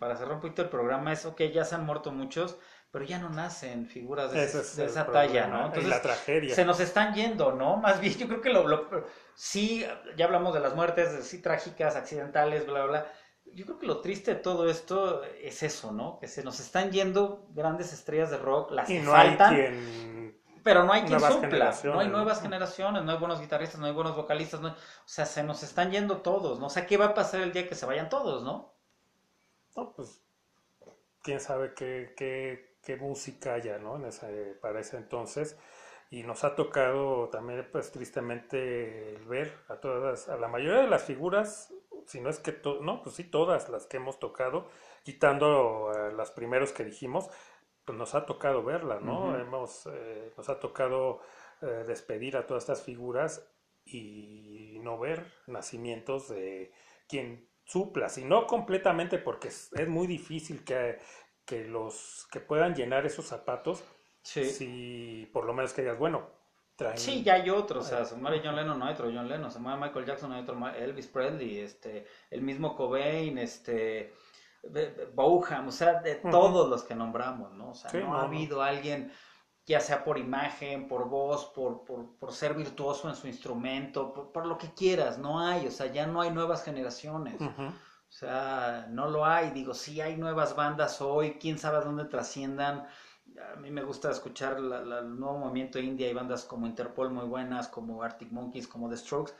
Para 0.00 0.16
cerrar 0.16 0.34
un 0.34 0.40
poquito 0.40 0.62
el 0.62 0.68
programa, 0.68 1.12
es, 1.12 1.24
ok, 1.24 1.40
ya 1.52 1.64
se 1.64 1.76
han 1.76 1.86
muerto 1.86 2.10
muchos, 2.10 2.58
pero 2.90 3.04
ya 3.04 3.18
no 3.18 3.30
nacen 3.30 3.86
figuras 3.86 4.32
de, 4.32 4.44
Ese 4.44 4.58
ese- 4.60 4.66
es 4.70 4.76
de 4.76 4.82
el 4.84 4.88
esa 4.90 5.04
problema, 5.06 5.28
talla, 5.28 5.46
¿no? 5.46 5.66
Entonces, 5.66 5.90
la 5.90 6.02
tragedia. 6.02 6.54
se 6.54 6.64
nos 6.64 6.80
están 6.80 7.14
yendo, 7.14 7.52
¿no? 7.52 7.76
Más 7.84 8.00
bien, 8.00 8.14
yo 8.14 8.26
creo 8.28 8.40
que 8.40 8.50
lo, 8.50 8.66
lo- 8.66 9.04
sí, 9.34 9.84
ya 10.16 10.24
hablamos 10.26 10.54
de 10.54 10.60
las 10.60 10.74
muertes, 10.74 11.12
de- 11.12 11.22
sí, 11.22 11.40
trágicas, 11.42 11.96
accidentales, 11.96 12.66
bla, 12.66 12.84
bla, 12.84 12.86
bla. 12.86 13.12
Yo 13.54 13.64
creo 13.64 13.78
que 13.78 13.86
lo 13.86 14.00
triste 14.00 14.34
de 14.34 14.40
todo 14.40 14.68
esto 14.68 15.22
es 15.24 15.62
eso, 15.62 15.92
¿no? 15.92 16.18
Que 16.18 16.28
se 16.28 16.42
nos 16.44 16.60
están 16.60 16.90
yendo 16.92 17.46
grandes 17.54 17.92
estrellas 17.94 18.30
de 18.30 18.36
rock, 18.38 18.72
las 18.72 18.90
Y 18.90 18.94
que 18.98 19.00
no 19.02 19.14
hay 19.14 19.36
quien... 19.36 20.38
pero 20.62 20.84
no 20.84 20.92
hay 20.92 21.02
quien 21.02 21.18
supla, 21.20 21.74
no 21.84 22.00
hay 22.00 22.08
¿no? 22.08 22.12
nuevas 22.18 22.42
generaciones, 22.42 23.02
no 23.04 23.12
hay 23.12 23.18
buenos 23.18 23.40
guitarristas, 23.40 23.80
no 23.80 23.86
hay 23.86 23.92
buenos 23.92 24.16
vocalistas, 24.16 24.60
no 24.60 24.68
hay- 24.68 24.74
o 24.74 25.08
sea, 25.08 25.24
se 25.24 25.42
nos 25.44 25.62
están 25.62 25.90
yendo 25.90 26.18
todos, 26.18 26.58
¿no? 26.60 26.66
O 26.66 26.70
sea, 26.70 26.86
¿qué 26.86 26.96
va 26.98 27.06
a 27.06 27.14
pasar 27.14 27.40
el 27.40 27.52
día 27.52 27.66
que 27.68 27.74
se 27.74 27.86
vayan 27.86 28.10
todos, 28.10 28.42
no? 28.42 28.74
No, 29.76 29.92
pues, 29.94 30.20
quién 31.22 31.40
sabe 31.40 31.72
qué, 31.74 32.12
qué, 32.16 32.67
qué 32.88 32.96
música 32.96 33.54
haya, 33.54 33.78
¿no? 33.78 33.96
En 33.96 34.06
ese, 34.06 34.56
para 34.62 34.80
ese 34.80 34.96
entonces. 34.96 35.58
Y 36.10 36.22
nos 36.22 36.44
ha 36.44 36.56
tocado 36.56 37.28
también, 37.30 37.68
pues, 37.70 37.92
tristemente 37.92 39.18
ver 39.28 39.52
a 39.68 39.76
todas, 39.80 40.28
a 40.30 40.38
la 40.38 40.48
mayoría 40.48 40.80
de 40.82 40.88
las 40.88 41.04
figuras, 41.04 41.74
si 42.06 42.20
no 42.20 42.30
es 42.30 42.38
que, 42.40 42.52
to- 42.52 42.80
no, 42.82 43.02
pues 43.02 43.16
sí, 43.16 43.24
todas 43.24 43.68
las 43.68 43.86
que 43.86 43.98
hemos 43.98 44.18
tocado, 44.18 44.68
quitando 45.04 45.90
a 45.90 46.10
las 46.12 46.30
primeros 46.30 46.72
que 46.72 46.84
dijimos, 46.84 47.28
pues 47.84 47.96
nos 47.98 48.14
ha 48.14 48.26
tocado 48.26 48.62
verla, 48.64 49.00
¿no? 49.00 49.36
Hemos, 49.38 49.86
eh, 49.92 50.32
nos 50.36 50.48
ha 50.48 50.60
tocado 50.60 51.20
eh, 51.62 51.84
despedir 51.86 52.36
a 52.36 52.46
todas 52.46 52.64
estas 52.64 52.82
figuras 52.82 53.50
y 53.84 54.78
no 54.82 54.98
ver 54.98 55.32
nacimientos 55.46 56.28
de 56.28 56.72
quien 57.08 57.48
supla, 57.64 58.08
si 58.08 58.24
no 58.24 58.46
completamente 58.46 59.18
porque 59.18 59.48
es, 59.48 59.70
es 59.74 59.88
muy 59.88 60.06
difícil 60.06 60.64
que, 60.64 60.98
que 61.48 61.64
los 61.64 62.28
que 62.30 62.40
puedan 62.40 62.74
llenar 62.74 63.06
esos 63.06 63.24
zapatos, 63.24 63.82
Sí. 64.22 64.44
si 64.44 65.30
por 65.32 65.46
lo 65.46 65.54
menos 65.54 65.72
que 65.72 65.80
digas, 65.80 65.98
bueno, 65.98 66.28
traen... 66.76 66.98
Sí, 66.98 67.22
ya 67.22 67.34
hay 67.34 67.48
otros, 67.48 67.86
o 67.86 67.88
sea, 67.88 68.04
se 68.04 68.16
muere 68.16 68.42
John 68.44 68.54
Lennon, 68.54 68.78
no 68.78 68.84
hay 68.84 68.92
otro 68.92 69.06
John 69.06 69.26
Lennon, 69.26 69.50
se 69.50 69.58
muere 69.58 69.80
Michael 69.80 70.04
Jackson, 70.04 70.28
no 70.28 70.36
hay 70.36 70.42
otro 70.42 70.68
Elvis 70.68 71.06
Presley, 71.06 71.58
este, 71.60 72.06
el 72.30 72.42
mismo 72.42 72.76
Cobain, 72.76 73.38
este, 73.38 74.12
Boham, 75.14 75.68
o 75.68 75.72
sea, 75.72 76.02
de 76.02 76.16
todos 76.16 76.68
los 76.68 76.82
que 76.84 76.94
nombramos, 76.94 77.54
¿no? 77.54 77.70
O 77.70 77.74
sea, 77.74 77.90
Sí, 77.90 77.96
no, 77.96 78.08
no, 78.08 78.18
ha 78.18 78.24
habido 78.24 78.60
alguien, 78.62 79.10
ya 79.64 79.80
sea 79.80 80.04
por 80.04 80.18
imagen, 80.18 80.86
por 80.86 81.08
voz, 81.08 81.46
por, 81.46 81.84
por, 81.86 82.18
por 82.18 82.32
ser 82.32 82.52
virtuoso 82.52 83.08
en 83.08 83.16
su 83.16 83.26
instrumento, 83.26 84.12
por, 84.12 84.32
por 84.32 84.44
lo 84.46 84.58
que 84.58 84.74
quieras, 84.74 85.16
no 85.16 85.40
hay, 85.40 85.66
o 85.66 85.70
sea, 85.70 85.86
ya 85.86 86.06
no 86.06 86.20
hay 86.20 86.30
nuevas 86.30 86.62
generaciones. 86.62 87.40
Ujú. 87.40 87.72
O 88.08 88.12
sea, 88.12 88.86
no 88.90 89.08
lo 89.08 89.24
hay. 89.24 89.50
Digo, 89.50 89.74
sí 89.74 90.00
hay 90.00 90.16
nuevas 90.16 90.56
bandas 90.56 91.00
hoy, 91.00 91.38
quién 91.40 91.58
sabe 91.58 91.84
dónde 91.84 92.04
trasciendan. 92.06 92.86
A 93.52 93.56
mí 93.56 93.70
me 93.70 93.82
gusta 93.82 94.10
escuchar 94.10 94.58
la- 94.60 94.98
el 95.00 95.18
nuevo 95.18 95.38
movimiento 95.38 95.78
indie. 95.78 96.08
Hay 96.08 96.14
bandas 96.14 96.44
como 96.44 96.66
Interpol 96.66 97.10
muy 97.10 97.26
buenas, 97.26 97.68
como 97.68 98.02
Arctic 98.02 98.30
Monkeys, 98.32 98.66
como 98.68 98.88
The 98.88 98.96
Strokes, 98.96 99.34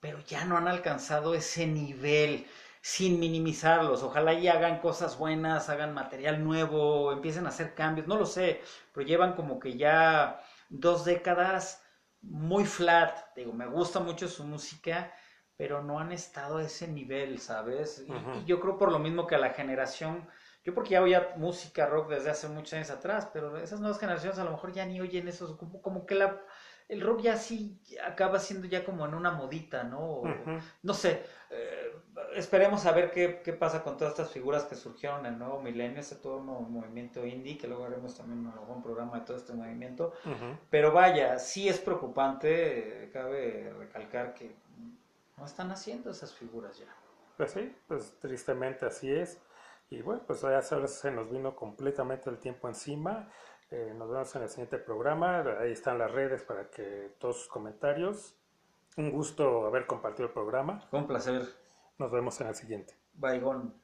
pero 0.00 0.20
ya 0.20 0.44
no 0.44 0.56
han 0.56 0.68
alcanzado 0.68 1.34
ese 1.34 1.66
nivel 1.66 2.46
sin 2.82 3.20
minimizarlos. 3.20 4.02
Ojalá 4.02 4.34
y 4.34 4.48
hagan 4.48 4.80
cosas 4.80 5.18
buenas, 5.18 5.68
hagan 5.70 5.94
material 5.94 6.42
nuevo, 6.44 7.12
empiecen 7.12 7.46
a 7.46 7.50
hacer 7.50 7.74
cambios. 7.74 8.06
No 8.08 8.16
lo 8.18 8.26
sé, 8.26 8.62
pero 8.92 9.06
llevan 9.06 9.34
como 9.34 9.60
que 9.60 9.76
ya 9.78 10.40
dos 10.70 11.04
décadas 11.04 11.82
muy 12.22 12.64
flat. 12.66 13.18
Digo, 13.36 13.52
me 13.52 13.66
gusta 13.66 14.00
mucho 14.00 14.28
su 14.28 14.44
música, 14.44 15.12
pero 15.56 15.82
no 15.82 15.98
han 15.98 16.12
estado 16.12 16.58
a 16.58 16.64
ese 16.64 16.88
nivel, 16.88 17.38
¿sabes? 17.38 18.04
Y, 18.06 18.44
yo 18.44 18.60
creo 18.60 18.78
por 18.78 18.90
lo 18.90 18.98
mismo 18.98 19.26
que 19.26 19.34
a 19.34 19.38
la 19.38 19.50
generación, 19.50 20.26
yo 20.64 20.74
porque 20.74 20.90
ya 20.90 21.02
oía 21.02 21.34
música 21.36 21.86
rock 21.86 22.10
desde 22.10 22.30
hace 22.30 22.48
muchos 22.48 22.72
años 22.74 22.90
atrás, 22.90 23.28
pero 23.32 23.56
esas 23.58 23.80
nuevas 23.80 23.98
generaciones 23.98 24.38
a 24.38 24.44
lo 24.44 24.52
mejor 24.52 24.72
ya 24.72 24.86
ni 24.86 25.00
oyen 25.00 25.28
eso, 25.28 25.56
como, 25.56 25.82
como 25.82 26.06
que 26.06 26.14
la, 26.14 26.40
el 26.88 27.00
rock 27.00 27.22
ya 27.22 27.36
sí 27.36 27.80
acaba 28.04 28.38
siendo 28.38 28.66
ya 28.66 28.84
como 28.84 29.06
en 29.06 29.14
una 29.14 29.30
modita, 29.30 29.84
¿no? 29.84 30.00
O- 30.00 30.44
no 30.82 30.94
sé, 30.94 31.22
eh, 31.50 31.92
esperemos 32.34 32.86
a 32.86 32.92
ver 32.92 33.10
qué, 33.10 33.40
qué 33.44 33.52
pasa 33.52 33.82
con 33.82 33.96
todas 33.96 34.12
estas 34.12 34.30
figuras 34.30 34.64
que 34.64 34.74
surgieron 34.74 35.26
en 35.26 35.34
el 35.34 35.38
nuevo 35.38 35.60
milenio, 35.60 36.00
ese 36.00 36.16
todo 36.16 36.38
un 36.38 36.46
nuevo 36.46 36.62
movimiento 36.62 37.24
indie, 37.26 37.58
que 37.58 37.68
luego 37.68 37.84
haremos 37.84 38.16
también 38.16 38.46
un 38.68 38.82
programa 38.82 39.20
de 39.20 39.26
todo 39.26 39.36
este 39.36 39.52
movimiento. 39.52 40.12
Ujú. 40.24 40.56
Pero 40.70 40.92
vaya, 40.92 41.38
sí 41.38 41.68
es 41.68 41.78
preocupante, 41.78 43.04
eh, 43.04 43.10
cabe 43.10 43.72
recalcar 43.78 44.34
que 44.34 44.54
no 45.42 45.46
están 45.46 45.72
haciendo 45.72 46.08
esas 46.08 46.32
figuras 46.32 46.78
ya. 46.78 46.86
Pues 47.36 47.50
sí, 47.50 47.74
pues 47.88 48.16
tristemente 48.20 48.86
así 48.86 49.10
es. 49.10 49.42
Y 49.90 50.00
bueno, 50.00 50.22
pues 50.24 50.40
ya 50.42 50.62
sabes, 50.62 50.94
se 50.94 51.10
nos 51.10 51.28
vino 51.32 51.56
completamente 51.56 52.30
el 52.30 52.38
tiempo 52.38 52.68
encima. 52.68 53.28
Eh, 53.68 53.92
nos 53.96 54.08
vemos 54.08 54.32
en 54.36 54.42
el 54.42 54.48
siguiente 54.48 54.78
programa. 54.78 55.40
Ahí 55.58 55.72
están 55.72 55.98
las 55.98 56.12
redes 56.12 56.44
para 56.44 56.70
que 56.70 57.16
todos 57.18 57.38
sus 57.38 57.48
comentarios. 57.48 58.38
Un 58.96 59.10
gusto 59.10 59.66
haber 59.66 59.88
compartido 59.88 60.28
el 60.28 60.32
programa. 60.32 60.88
Un 60.92 61.08
placer. 61.08 61.42
Nos 61.98 62.12
vemos 62.12 62.40
en 62.40 62.46
el 62.46 62.54
siguiente. 62.54 62.96
Baigón. 63.14 63.81